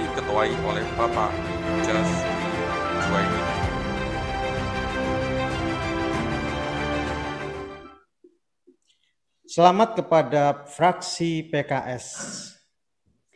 diketuai 0.00 0.52
oleh 0.64 0.84
Bapak 0.96 1.28
Jas 1.84 2.10
Juwaini. 3.04 3.40
Selamat 9.44 9.92
kepada 9.96 10.64
fraksi 10.72 11.44
PKS. 11.52 12.06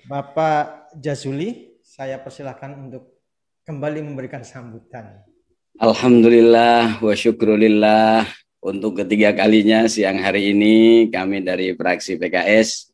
Bapak 0.08 0.92
Jazuli, 0.96 1.76
saya 1.84 2.16
persilahkan 2.16 2.72
untuk 2.88 3.20
kembali 3.68 4.08
memberikan 4.08 4.40
sambutan. 4.40 5.20
Alhamdulillah 5.76 7.00
wa 7.00 7.12
syukrulillah 7.12 8.24
untuk 8.64 9.04
ketiga 9.04 9.36
kalinya 9.36 9.84
siang 9.84 10.20
hari 10.20 10.52
ini 10.56 11.08
kami 11.12 11.44
dari 11.44 11.72
fraksi 11.76 12.20
PKS 12.20 12.91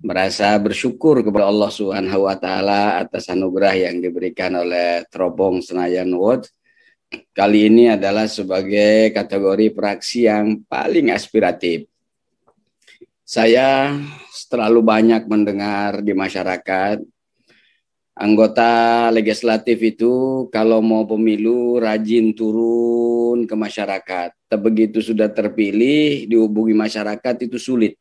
merasa 0.00 0.56
bersyukur 0.56 1.20
kepada 1.20 1.52
Allah 1.52 1.68
Subhanahu 1.68 2.24
wa 2.24 2.36
taala 2.40 3.04
atas 3.04 3.28
anugerah 3.28 3.76
yang 3.76 4.00
diberikan 4.00 4.56
oleh 4.56 5.04
Terobong 5.12 5.60
Senayan 5.60 6.08
Ward. 6.16 6.48
Kali 7.34 7.68
ini 7.68 7.90
adalah 7.90 8.30
sebagai 8.30 9.12
kategori 9.12 9.74
praksi 9.76 10.30
yang 10.30 10.64
paling 10.64 11.12
aspiratif. 11.12 11.84
Saya 13.26 13.94
terlalu 14.50 14.80
banyak 14.82 15.22
mendengar 15.26 16.02
di 16.02 16.14
masyarakat 16.14 17.02
anggota 18.20 19.08
legislatif 19.10 19.80
itu 19.80 20.46
kalau 20.52 20.84
mau 20.84 21.08
pemilu 21.08 21.80
rajin 21.80 22.36
turun 22.36 23.48
ke 23.48 23.54
masyarakat. 23.56 24.30
Begitu 24.50 25.00
sudah 25.00 25.32
terpilih 25.32 26.28
dihubungi 26.28 26.76
masyarakat 26.76 27.48
itu 27.48 27.56
sulit. 27.58 27.96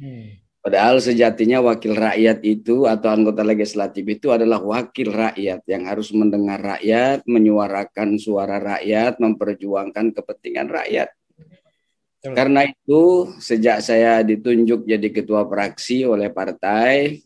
Hmm. 0.00 0.39
Padahal 0.60 1.00
sejatinya 1.00 1.64
wakil 1.64 1.96
rakyat 1.96 2.44
itu 2.44 2.84
atau 2.84 3.08
anggota 3.08 3.40
legislatif 3.40 4.04
itu 4.04 4.28
adalah 4.28 4.60
wakil 4.60 5.08
rakyat 5.08 5.64
yang 5.64 5.88
harus 5.88 6.12
mendengar 6.12 6.60
rakyat, 6.60 7.24
menyuarakan 7.24 8.20
suara 8.20 8.60
rakyat, 8.60 9.16
memperjuangkan 9.16 10.12
kepentingan 10.12 10.68
rakyat. 10.68 11.08
Karena 12.20 12.68
itu 12.68 13.32
sejak 13.40 13.80
saya 13.80 14.20
ditunjuk 14.20 14.84
jadi 14.84 15.08
ketua 15.08 15.48
fraksi 15.48 16.04
oleh 16.04 16.28
partai 16.28 17.24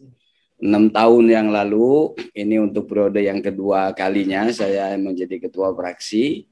enam 0.62 0.86
tahun 0.88 1.26
yang 1.26 1.48
lalu, 1.50 2.14
ini 2.38 2.62
untuk 2.62 2.86
periode 2.86 3.20
yang 3.20 3.42
kedua 3.42 3.90
kalinya 3.92 4.46
saya 4.54 4.94
menjadi 4.94 5.50
ketua 5.50 5.74
fraksi. 5.74 6.46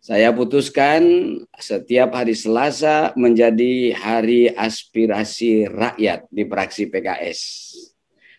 Saya 0.00 0.32
putuskan 0.32 1.04
setiap 1.60 2.16
hari 2.16 2.32
Selasa 2.32 3.12
menjadi 3.20 3.92
hari 3.92 4.48
aspirasi 4.48 5.68
rakyat 5.68 6.24
di 6.32 6.48
fraksi 6.48 6.88
PKS. 6.88 7.40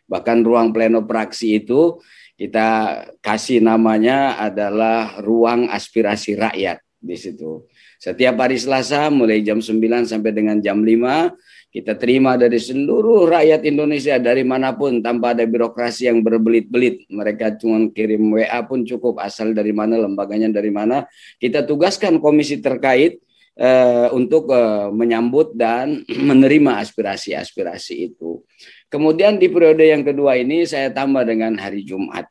Bahkan 0.09 0.41
ruang 0.41 0.73
pleno 0.73 1.05
fraksi 1.05 1.61
itu 1.61 2.01
kita 2.33 2.97
kasih 3.21 3.61
namanya 3.61 4.41
adalah 4.41 5.21
ruang 5.21 5.69
aspirasi 5.69 6.33
rakyat 6.33 6.81
di 6.97 7.13
situ. 7.13 7.69
Setiap 8.01 8.33
hari 8.41 8.57
Selasa 8.57 9.13
mulai 9.13 9.45
jam 9.45 9.61
9 9.61 10.09
sampai 10.09 10.33
dengan 10.33 10.57
jam 10.57 10.81
5 10.81 11.69
kita 11.69 11.95
terima 11.95 12.33
dari 12.33 12.57
seluruh 12.57 13.29
rakyat 13.29 13.61
Indonesia 13.63 14.17
dari 14.17 14.41
mana 14.41 14.73
pun 14.73 15.05
tanpa 15.05 15.37
ada 15.37 15.45
birokrasi 15.45 16.09
yang 16.09 16.19
berbelit-belit. 16.19 17.05
Mereka 17.07 17.61
cuma 17.61 17.87
kirim 17.93 18.33
WA 18.35 18.59
pun 18.67 18.83
cukup 18.83 19.21
asal 19.21 19.55
dari 19.55 19.71
mana 19.71 20.01
lembaganya 20.01 20.49
dari 20.49 20.73
mana. 20.73 21.07
Kita 21.37 21.63
tugaskan 21.63 22.19
komisi 22.19 22.59
terkait 22.59 23.23
uh, 23.55 24.11
untuk 24.11 24.49
uh, 24.49 24.91
menyambut 24.91 25.53
dan 25.53 26.01
menerima 26.29 26.81
aspirasi-aspirasi 26.81 28.11
itu. 28.11 28.41
Kemudian 28.89 29.37
di 29.37 29.47
periode 29.47 29.85
yang 29.85 30.01
kedua 30.03 30.41
ini 30.41 30.65
saya 30.65 30.89
tambah 30.89 31.21
dengan 31.21 31.53
hari 31.55 31.85
Jumat 31.85 32.27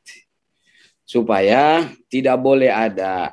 supaya 1.06 1.88
tidak 2.12 2.36
boleh 2.42 2.68
ada 2.68 3.32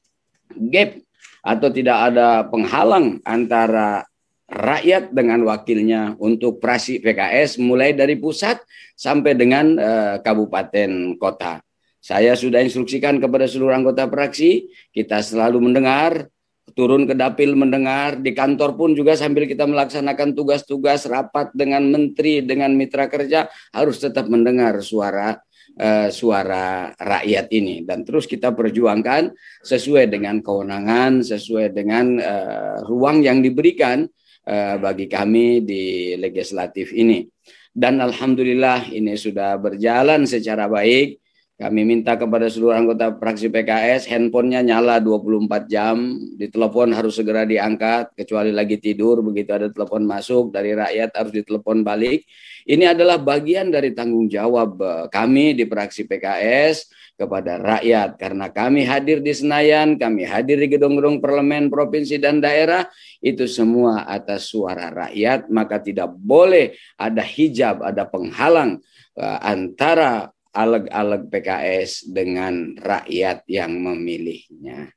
gap 0.72 1.03
atau 1.44 1.68
tidak 1.68 2.10
ada 2.10 2.48
penghalang 2.48 3.20
antara 3.22 4.08
rakyat 4.48 5.12
dengan 5.12 5.44
wakilnya 5.44 6.16
untuk 6.16 6.56
prasi 6.56 7.00
PKS 7.04 7.60
mulai 7.60 7.92
dari 7.92 8.16
pusat 8.16 8.60
sampai 8.96 9.36
dengan 9.36 9.76
uh, 9.76 10.14
kabupaten 10.24 11.20
kota. 11.20 11.60
Saya 12.04 12.36
sudah 12.36 12.60
instruksikan 12.60 13.16
kepada 13.16 13.48
seluruh 13.48 13.72
anggota 13.72 14.04
fraksi, 14.04 14.68
kita 14.92 15.24
selalu 15.24 15.56
mendengar, 15.56 16.28
turun 16.76 17.08
ke 17.08 17.16
dapil 17.16 17.56
mendengar, 17.56 18.20
di 18.20 18.36
kantor 18.36 18.76
pun 18.76 18.92
juga 18.92 19.16
sambil 19.16 19.48
kita 19.48 19.64
melaksanakan 19.64 20.36
tugas-tugas 20.36 21.08
rapat 21.08 21.48
dengan 21.56 21.80
menteri, 21.88 22.44
dengan 22.44 22.76
mitra 22.76 23.08
kerja, 23.08 23.48
harus 23.72 24.04
tetap 24.04 24.28
mendengar 24.28 24.84
suara 24.84 25.40
uh, 25.78 26.08
suara 26.10 26.92
rakyat 26.96 27.50
ini 27.54 27.86
dan 27.86 28.02
terus 28.02 28.28
kita 28.28 28.52
perjuangkan 28.52 29.32
sesuai 29.62 30.10
dengan 30.10 30.42
kewenangan, 30.44 31.22
sesuai 31.24 31.72
dengan 31.72 32.18
uh, 32.20 32.76
ruang 32.86 33.24
yang 33.24 33.40
diberikan 33.40 34.06
Eh, 34.44 34.76
bagi 34.76 35.08
kami 35.08 35.64
di 35.64 36.12
legislatif 36.20 36.92
ini. 36.92 37.24
Dan 37.72 37.96
alhamdulillah 37.96 38.92
ini 38.92 39.16
sudah 39.16 39.56
berjalan 39.56 40.28
secara 40.28 40.68
baik. 40.68 41.16
Kami 41.54 41.86
minta 41.86 42.18
kepada 42.18 42.50
seluruh 42.50 42.74
anggota 42.74 43.14
fraksi 43.14 43.46
PKS 43.46 44.10
handphonenya 44.10 44.74
nyala 44.74 44.98
24 44.98 45.70
jam, 45.70 46.18
ditelepon 46.34 46.90
harus 46.90 47.14
segera 47.14 47.46
diangkat 47.46 48.10
kecuali 48.10 48.50
lagi 48.50 48.82
tidur 48.82 49.22
begitu 49.22 49.54
ada 49.54 49.70
telepon 49.70 50.02
masuk 50.02 50.50
dari 50.50 50.74
rakyat 50.74 51.14
harus 51.14 51.30
ditelepon 51.30 51.86
balik. 51.86 52.26
Ini 52.66 52.98
adalah 52.98 53.22
bagian 53.22 53.70
dari 53.70 53.94
tanggung 53.94 54.26
jawab 54.26 54.82
eh, 54.82 55.06
kami 55.14 55.54
di 55.54 55.62
fraksi 55.70 56.10
PKS 56.10 56.90
kepada 57.14 57.62
rakyat. 57.62 58.18
Karena 58.18 58.50
kami 58.50 58.82
hadir 58.82 59.22
di 59.22 59.30
Senayan, 59.30 59.94
kami 59.94 60.26
hadir 60.26 60.58
di 60.58 60.66
gedung-gedung 60.66 61.22
parlemen 61.22 61.70
provinsi 61.70 62.18
dan 62.18 62.42
daerah 62.42 62.82
itu 63.22 63.46
semua 63.46 64.10
atas 64.10 64.50
suara 64.50 64.90
rakyat. 64.90 65.46
Maka 65.54 65.78
tidak 65.78 66.10
boleh 66.18 66.74
ada 66.98 67.22
hijab, 67.22 67.78
ada 67.78 68.10
penghalang 68.10 68.82
uh, 69.14 69.38
antara 69.38 70.33
aleg-aleg 70.54 71.26
PKS 71.28 72.06
dengan 72.14 72.78
rakyat 72.78 73.42
yang 73.50 73.74
memilihnya. 73.74 74.94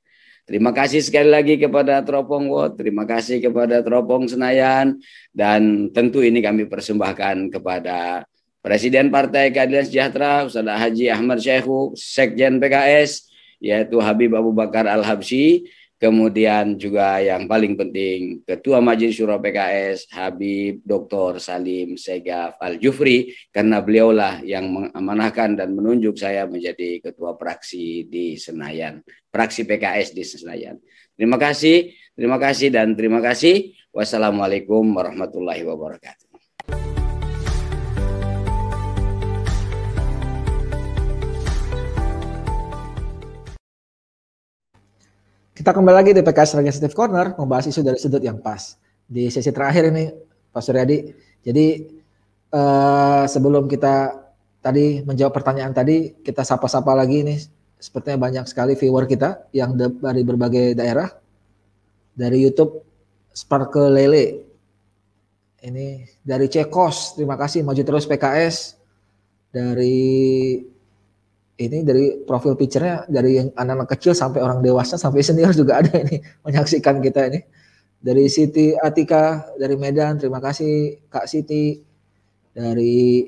Terima 0.47 0.72
kasih 0.72 1.03
sekali 1.03 1.28
lagi 1.28 1.60
kepada 1.60 1.99
Teropong 1.99 2.47
Wot, 2.47 2.80
terima 2.80 3.03
kasih 3.03 3.43
kepada 3.43 3.84
Teropong 3.84 4.32
Senayan, 4.32 4.95
dan 5.36 5.91
tentu 5.91 6.24
ini 6.24 6.39
kami 6.39 6.72
persembahkan 6.72 7.51
kepada 7.51 8.24
Presiden 8.64 9.12
Partai 9.12 9.51
Keadilan 9.51 9.84
Sejahtera 9.84 10.47
Ustaz 10.47 10.64
Haji 10.64 11.12
Ahmad 11.12 11.43
Syekhu, 11.43 11.91
Sekjen 11.99 12.64
PKS 12.64 13.28
yaitu 13.58 13.97
Habib 13.97 14.38
Abu 14.38 14.53
Bakar 14.53 14.86
Al-Habsyi, 14.86 15.66
kemudian 15.98 16.78
juga 16.78 17.18
yang 17.22 17.50
paling 17.50 17.74
penting 17.74 18.45
Ketua 18.45 18.78
Majelis 18.82 19.18
Syuro 19.18 19.41
PKS 19.41 20.14
Habib 20.14 20.86
Dr. 20.86 21.41
Salim 21.41 21.98
Segaf 21.98 22.58
Al-Jufri 22.62 23.34
karena 23.50 23.82
beliaulah 23.82 24.41
yang 24.45 24.70
mengamanahkan 24.70 25.58
dan 25.58 25.74
menunjuk 25.74 26.18
saya 26.18 26.45
menjadi 26.45 27.02
ketua 27.02 27.34
fraksi 27.36 28.06
di 28.06 28.38
Senayan, 28.38 29.02
fraksi 29.34 29.66
PKS 29.66 30.14
di 30.14 30.24
Senayan. 30.24 30.78
Terima 31.18 31.41
kasih, 31.41 31.91
terima 32.14 32.38
kasih 32.38 32.70
dan 32.70 32.93
terima 32.93 33.20
kasih. 33.20 33.74
Wassalamualaikum 33.89 34.86
warahmatullahi 34.93 35.66
wabarakatuh. 35.66 36.26
Kita 45.58 45.74
kembali 45.74 45.95
lagi 45.97 46.14
di 46.14 46.22
PKS 46.22 46.62
Legislative 46.62 46.93
Corner 46.93 47.34
membahas 47.34 47.66
isu 47.66 47.82
dari 47.82 47.97
sudut 47.97 48.22
yang 48.22 48.38
pas. 48.38 48.78
Di 49.10 49.26
sesi 49.34 49.49
terakhir 49.49 49.89
ini 49.89 50.05
Pak 50.53 50.62
Suryadi. 50.62 51.10
Jadi 51.41 51.82
uh, 52.53 53.26
sebelum 53.26 53.66
kita 53.66 54.22
tadi 54.62 55.01
menjawab 55.01 55.34
pertanyaan 55.34 55.74
tadi, 55.74 56.14
kita 56.22 56.45
sapa-sapa 56.45 56.93
lagi 56.93 57.26
nih. 57.26 57.41
Sepertinya 57.82 58.30
banyak 58.30 58.45
sekali 58.45 58.78
viewer 58.78 59.10
kita 59.10 59.49
yang 59.49 59.74
dari 59.74 60.22
berbagai 60.22 60.78
daerah. 60.78 61.10
Dari 62.14 62.38
YouTube 62.38 62.86
Sparkle 63.34 63.97
Lele. 63.97 64.45
Ini 65.58 66.05
dari 66.22 66.53
Cekos, 66.53 67.18
terima 67.18 67.34
kasih 67.34 67.66
maju 67.66 67.82
terus 67.82 68.05
PKS. 68.05 68.78
Dari 69.49 70.05
ini 71.58 71.82
dari 71.82 72.22
profil 72.22 72.53
picture-nya 72.53 73.10
dari 73.10 73.41
yang 73.41 73.49
anak-anak 73.58 73.89
kecil 73.97 74.14
sampai 74.14 74.45
orang 74.45 74.62
dewasa 74.62 74.93
sampai 74.93 75.26
senior 75.26 75.49
juga 75.58 75.82
ada 75.82 75.97
ini 75.97 76.22
menyaksikan 76.45 77.01
kita 77.01 77.34
ini. 77.34 77.41
Dari 77.97 78.30
Siti 78.30 78.78
Atika 78.78 79.58
dari 79.58 79.74
Medan, 79.74 80.22
terima 80.22 80.38
kasih 80.38 81.01
Kak 81.10 81.26
Siti. 81.26 81.82
Dari 82.53 83.26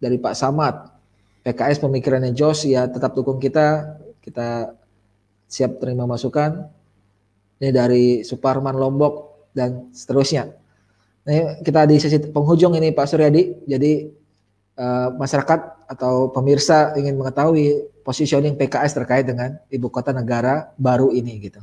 dari 0.00 0.16
Pak 0.20 0.36
Samad, 0.36 0.76
PKS 1.44 1.80
pemikirannya 1.80 2.32
Jos 2.36 2.68
ya 2.68 2.88
tetap 2.88 3.16
dukung 3.16 3.40
kita, 3.40 4.00
kita 4.20 4.76
siap 5.48 5.80
terima 5.80 6.04
masukan. 6.04 6.68
Ini 7.60 7.72
dari 7.72 8.20
Suparman 8.20 8.76
Lombok 8.76 9.48
dan 9.56 9.88
seterusnya. 9.96 10.52
Nah, 11.24 11.56
kita 11.64 11.88
di 11.88 11.96
sesi 11.96 12.20
penghujung 12.20 12.76
ini 12.76 12.92
Pak 12.92 13.06
Suryadi. 13.08 13.64
Jadi 13.64 14.12
uh, 14.78 15.08
masyarakat 15.14 15.88
atau 15.90 16.30
pemirsa 16.30 16.94
ingin 16.98 17.14
mengetahui 17.18 17.90
positioning 18.04 18.54
PKS 18.58 18.96
terkait 19.00 19.24
dengan 19.24 19.56
ibu 19.72 19.88
kota 19.88 20.12
negara 20.12 20.70
baru 20.76 21.10
ini 21.10 21.40
gitu. 21.40 21.60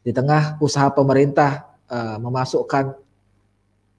Di 0.00 0.12
tengah 0.16 0.56
usaha 0.60 0.88
pemerintah 0.92 1.70
uh, 1.88 2.16
memasukkan 2.20 2.96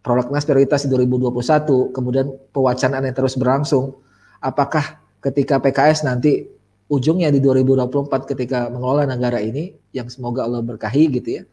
prolegnas 0.02 0.46
prioritas 0.46 0.86
di 0.86 0.90
2021, 0.90 1.94
kemudian 1.94 2.34
pewacanaan 2.50 3.06
yang 3.06 3.16
terus 3.16 3.38
berlangsung, 3.38 3.94
apakah 4.42 4.98
ketika 5.22 5.62
PKS 5.62 6.10
nanti 6.10 6.50
ujungnya 6.90 7.30
di 7.30 7.38
2024 7.40 8.30
ketika 8.34 8.68
mengelola 8.68 9.06
negara 9.06 9.38
ini 9.40 9.72
yang 9.94 10.10
semoga 10.10 10.44
Allah 10.44 10.66
berkahi 10.66 11.08
gitu 11.22 11.42
ya. 11.42 11.44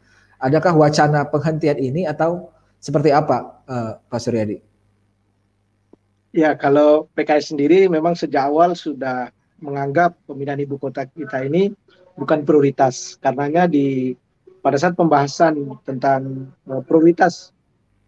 Adakah 0.41 0.75
wacana 0.75 1.27
penghentian 1.29 1.77
ini 1.77 2.09
atau 2.09 2.49
seperti 2.81 3.13
apa 3.13 3.63
uh, 3.69 3.91
Pak 4.09 4.19
Suryadi? 4.19 4.68
Ya, 6.29 6.53
kalau 6.53 7.09
PKS 7.17 7.57
sendiri 7.57 7.89
memang 7.89 8.13
sejak 8.13 8.53
awal 8.53 8.77
sudah 8.77 9.33
menganggap 9.57 10.13
pemindahan 10.29 10.61
ibu 10.61 10.77
kota 10.77 11.09
kita 11.09 11.41
ini 11.41 11.73
bukan 12.13 12.45
prioritas. 12.45 13.17
Karenanya 13.17 13.65
di 13.65 14.13
pada 14.61 14.77
saat 14.77 14.93
pembahasan 14.93 15.73
tentang 15.81 16.53
uh, 16.69 16.85
prioritas 16.85 17.49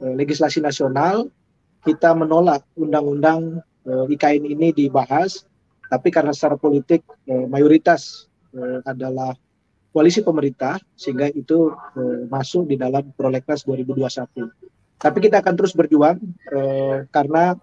uh, 0.06 0.14
legislasi 0.14 0.62
nasional, 0.62 1.34
kita 1.82 2.14
menolak 2.14 2.62
undang-undang 2.78 3.66
uh, 3.90 4.06
IKN 4.06 4.46
ini 4.54 4.70
dibahas, 4.70 5.50
tapi 5.90 6.14
karena 6.14 6.30
secara 6.30 6.62
politik 6.62 7.02
uh, 7.26 7.50
mayoritas 7.50 8.30
uh, 8.54 8.86
adalah 8.86 9.34
koalisi 9.90 10.22
pemerintah 10.22 10.78
sehingga 10.94 11.26
itu 11.34 11.74
uh, 11.74 12.30
masuk 12.30 12.70
di 12.70 12.78
dalam 12.78 13.10
prolegnas 13.18 13.66
2021. 13.66 14.46
Tapi 15.02 15.18
kita 15.18 15.42
akan 15.42 15.58
terus 15.58 15.74
berjuang 15.74 16.22
uh, 16.54 17.10
karena 17.10 17.58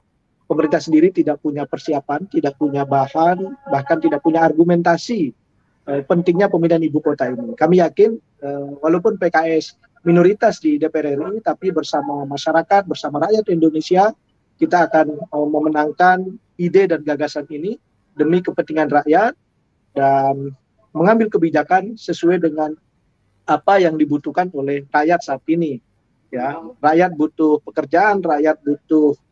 pemerintah 0.48 0.80
sendiri 0.80 1.12
tidak 1.12 1.44
punya 1.44 1.68
persiapan, 1.68 2.24
tidak 2.32 2.56
punya 2.56 2.88
bahan, 2.88 3.54
bahkan 3.68 4.00
tidak 4.00 4.24
punya 4.24 4.48
argumentasi 4.48 5.36
uh, 5.86 6.00
pentingnya 6.08 6.48
pemindahan 6.48 6.82
ibu 6.82 6.98
kota 7.04 7.28
ini. 7.28 7.52
Kami 7.54 7.84
yakin 7.84 8.16
uh, 8.42 8.80
walaupun 8.80 9.20
PKS 9.20 9.76
minoritas 10.08 10.58
di 10.64 10.80
DPR 10.80 11.20
RI, 11.20 11.44
tapi 11.44 11.68
bersama 11.68 12.24
masyarakat, 12.24 12.88
bersama 12.88 13.28
rakyat 13.28 13.44
Indonesia, 13.52 14.10
kita 14.56 14.88
akan 14.88 15.28
uh, 15.30 15.48
memenangkan 15.48 16.24
ide 16.56 16.90
dan 16.90 17.04
gagasan 17.04 17.46
ini 17.52 17.76
demi 18.18 18.42
kepentingan 18.42 18.90
rakyat 18.90 19.36
dan 19.94 20.56
mengambil 20.90 21.30
kebijakan 21.30 21.94
sesuai 21.94 22.42
dengan 22.42 22.74
apa 23.48 23.80
yang 23.80 23.96
dibutuhkan 23.96 24.50
oleh 24.52 24.84
rakyat 24.90 25.20
saat 25.22 25.44
ini. 25.48 25.80
Ya, 26.28 26.60
rakyat 26.84 27.16
butuh 27.16 27.64
pekerjaan, 27.64 28.20
rakyat 28.20 28.60
butuh 28.60 29.16
eh, 29.16 29.27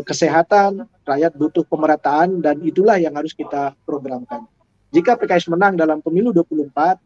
kesehatan, 0.00 0.88
rakyat 1.04 1.36
butuh 1.36 1.68
pemerataan 1.68 2.40
dan 2.40 2.64
itulah 2.64 2.96
yang 2.96 3.12
harus 3.12 3.36
kita 3.36 3.76
programkan. 3.84 4.48
Jika 4.88 5.20
PKS 5.20 5.52
menang 5.52 5.76
dalam 5.76 6.00
pemilu 6.00 6.32
24, 6.32 6.96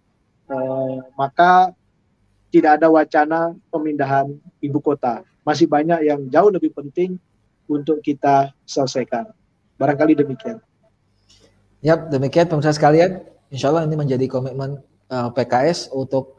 eh, 0.47 0.99
maka 1.18 1.74
tidak 2.55 2.78
ada 2.78 2.87
wacana 2.87 3.59
pemindahan 3.74 4.30
ibu 4.62 4.78
kota. 4.78 5.26
Masih 5.43 5.66
banyak 5.66 6.07
yang 6.07 6.30
jauh 6.30 6.51
lebih 6.55 6.70
penting 6.70 7.18
untuk 7.66 7.99
kita 8.03 8.55
selesaikan. 8.62 9.34
Barangkali 9.78 10.14
demikian. 10.14 10.62
Ya, 11.82 11.99
demikian 11.99 12.47
pemirsa 12.47 12.70
sekalian. 12.70 13.22
Insya 13.51 13.70
Allah 13.70 13.87
ini 13.87 13.99
menjadi 13.99 14.26
komitmen 14.30 14.78
uh, 15.11 15.26
eh, 15.26 15.30
PKS 15.34 15.91
untuk 15.91 16.39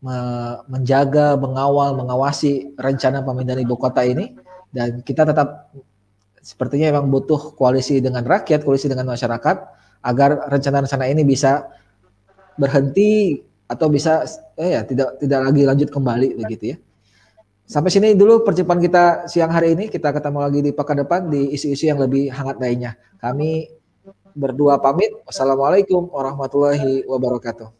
me 0.00 0.16
menjaga, 0.64 1.36
mengawal, 1.36 1.92
mengawasi 1.92 2.72
rencana 2.80 3.20
pemindahan 3.20 3.60
ibu 3.60 3.76
kota 3.76 4.00
ini 4.00 4.32
dan 4.70 5.02
kita 5.02 5.26
tetap 5.26 5.70
sepertinya 6.40 6.94
memang 6.94 7.12
butuh 7.12 7.52
koalisi 7.54 8.00
dengan 8.00 8.24
rakyat, 8.24 8.64
koalisi 8.64 8.88
dengan 8.88 9.12
masyarakat 9.12 9.56
agar 10.00 10.48
rencana-rencana 10.48 11.04
ini 11.12 11.22
bisa 11.26 11.68
berhenti 12.56 13.44
atau 13.70 13.86
bisa 13.86 14.26
eh 14.58 14.74
ya 14.74 14.82
tidak 14.82 15.20
tidak 15.22 15.40
lagi 15.46 15.62
lanjut 15.62 15.88
kembali 15.92 16.28
begitu 16.40 16.74
ya. 16.74 16.76
Sampai 17.70 17.94
sini 17.94 18.18
dulu 18.18 18.42
perjumpaan 18.42 18.82
kita 18.82 19.30
siang 19.30 19.54
hari 19.54 19.78
ini. 19.78 19.86
Kita 19.86 20.10
ketemu 20.10 20.38
lagi 20.42 20.58
di 20.58 20.74
pekan 20.74 21.06
depan 21.06 21.30
di 21.30 21.54
isu-isu 21.54 21.86
yang 21.86 22.02
lebih 22.02 22.26
hangat 22.34 22.58
lainnya. 22.58 22.98
Kami 23.22 23.70
berdua 24.34 24.82
pamit. 24.82 25.14
Wassalamualaikum 25.22 26.10
warahmatullahi 26.10 27.06
wabarakatuh. 27.06 27.79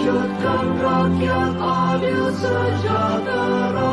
Wujudkan 0.00 0.66
rakyat 0.80 1.52
adil 1.60 2.32
sejahtera 2.32 3.92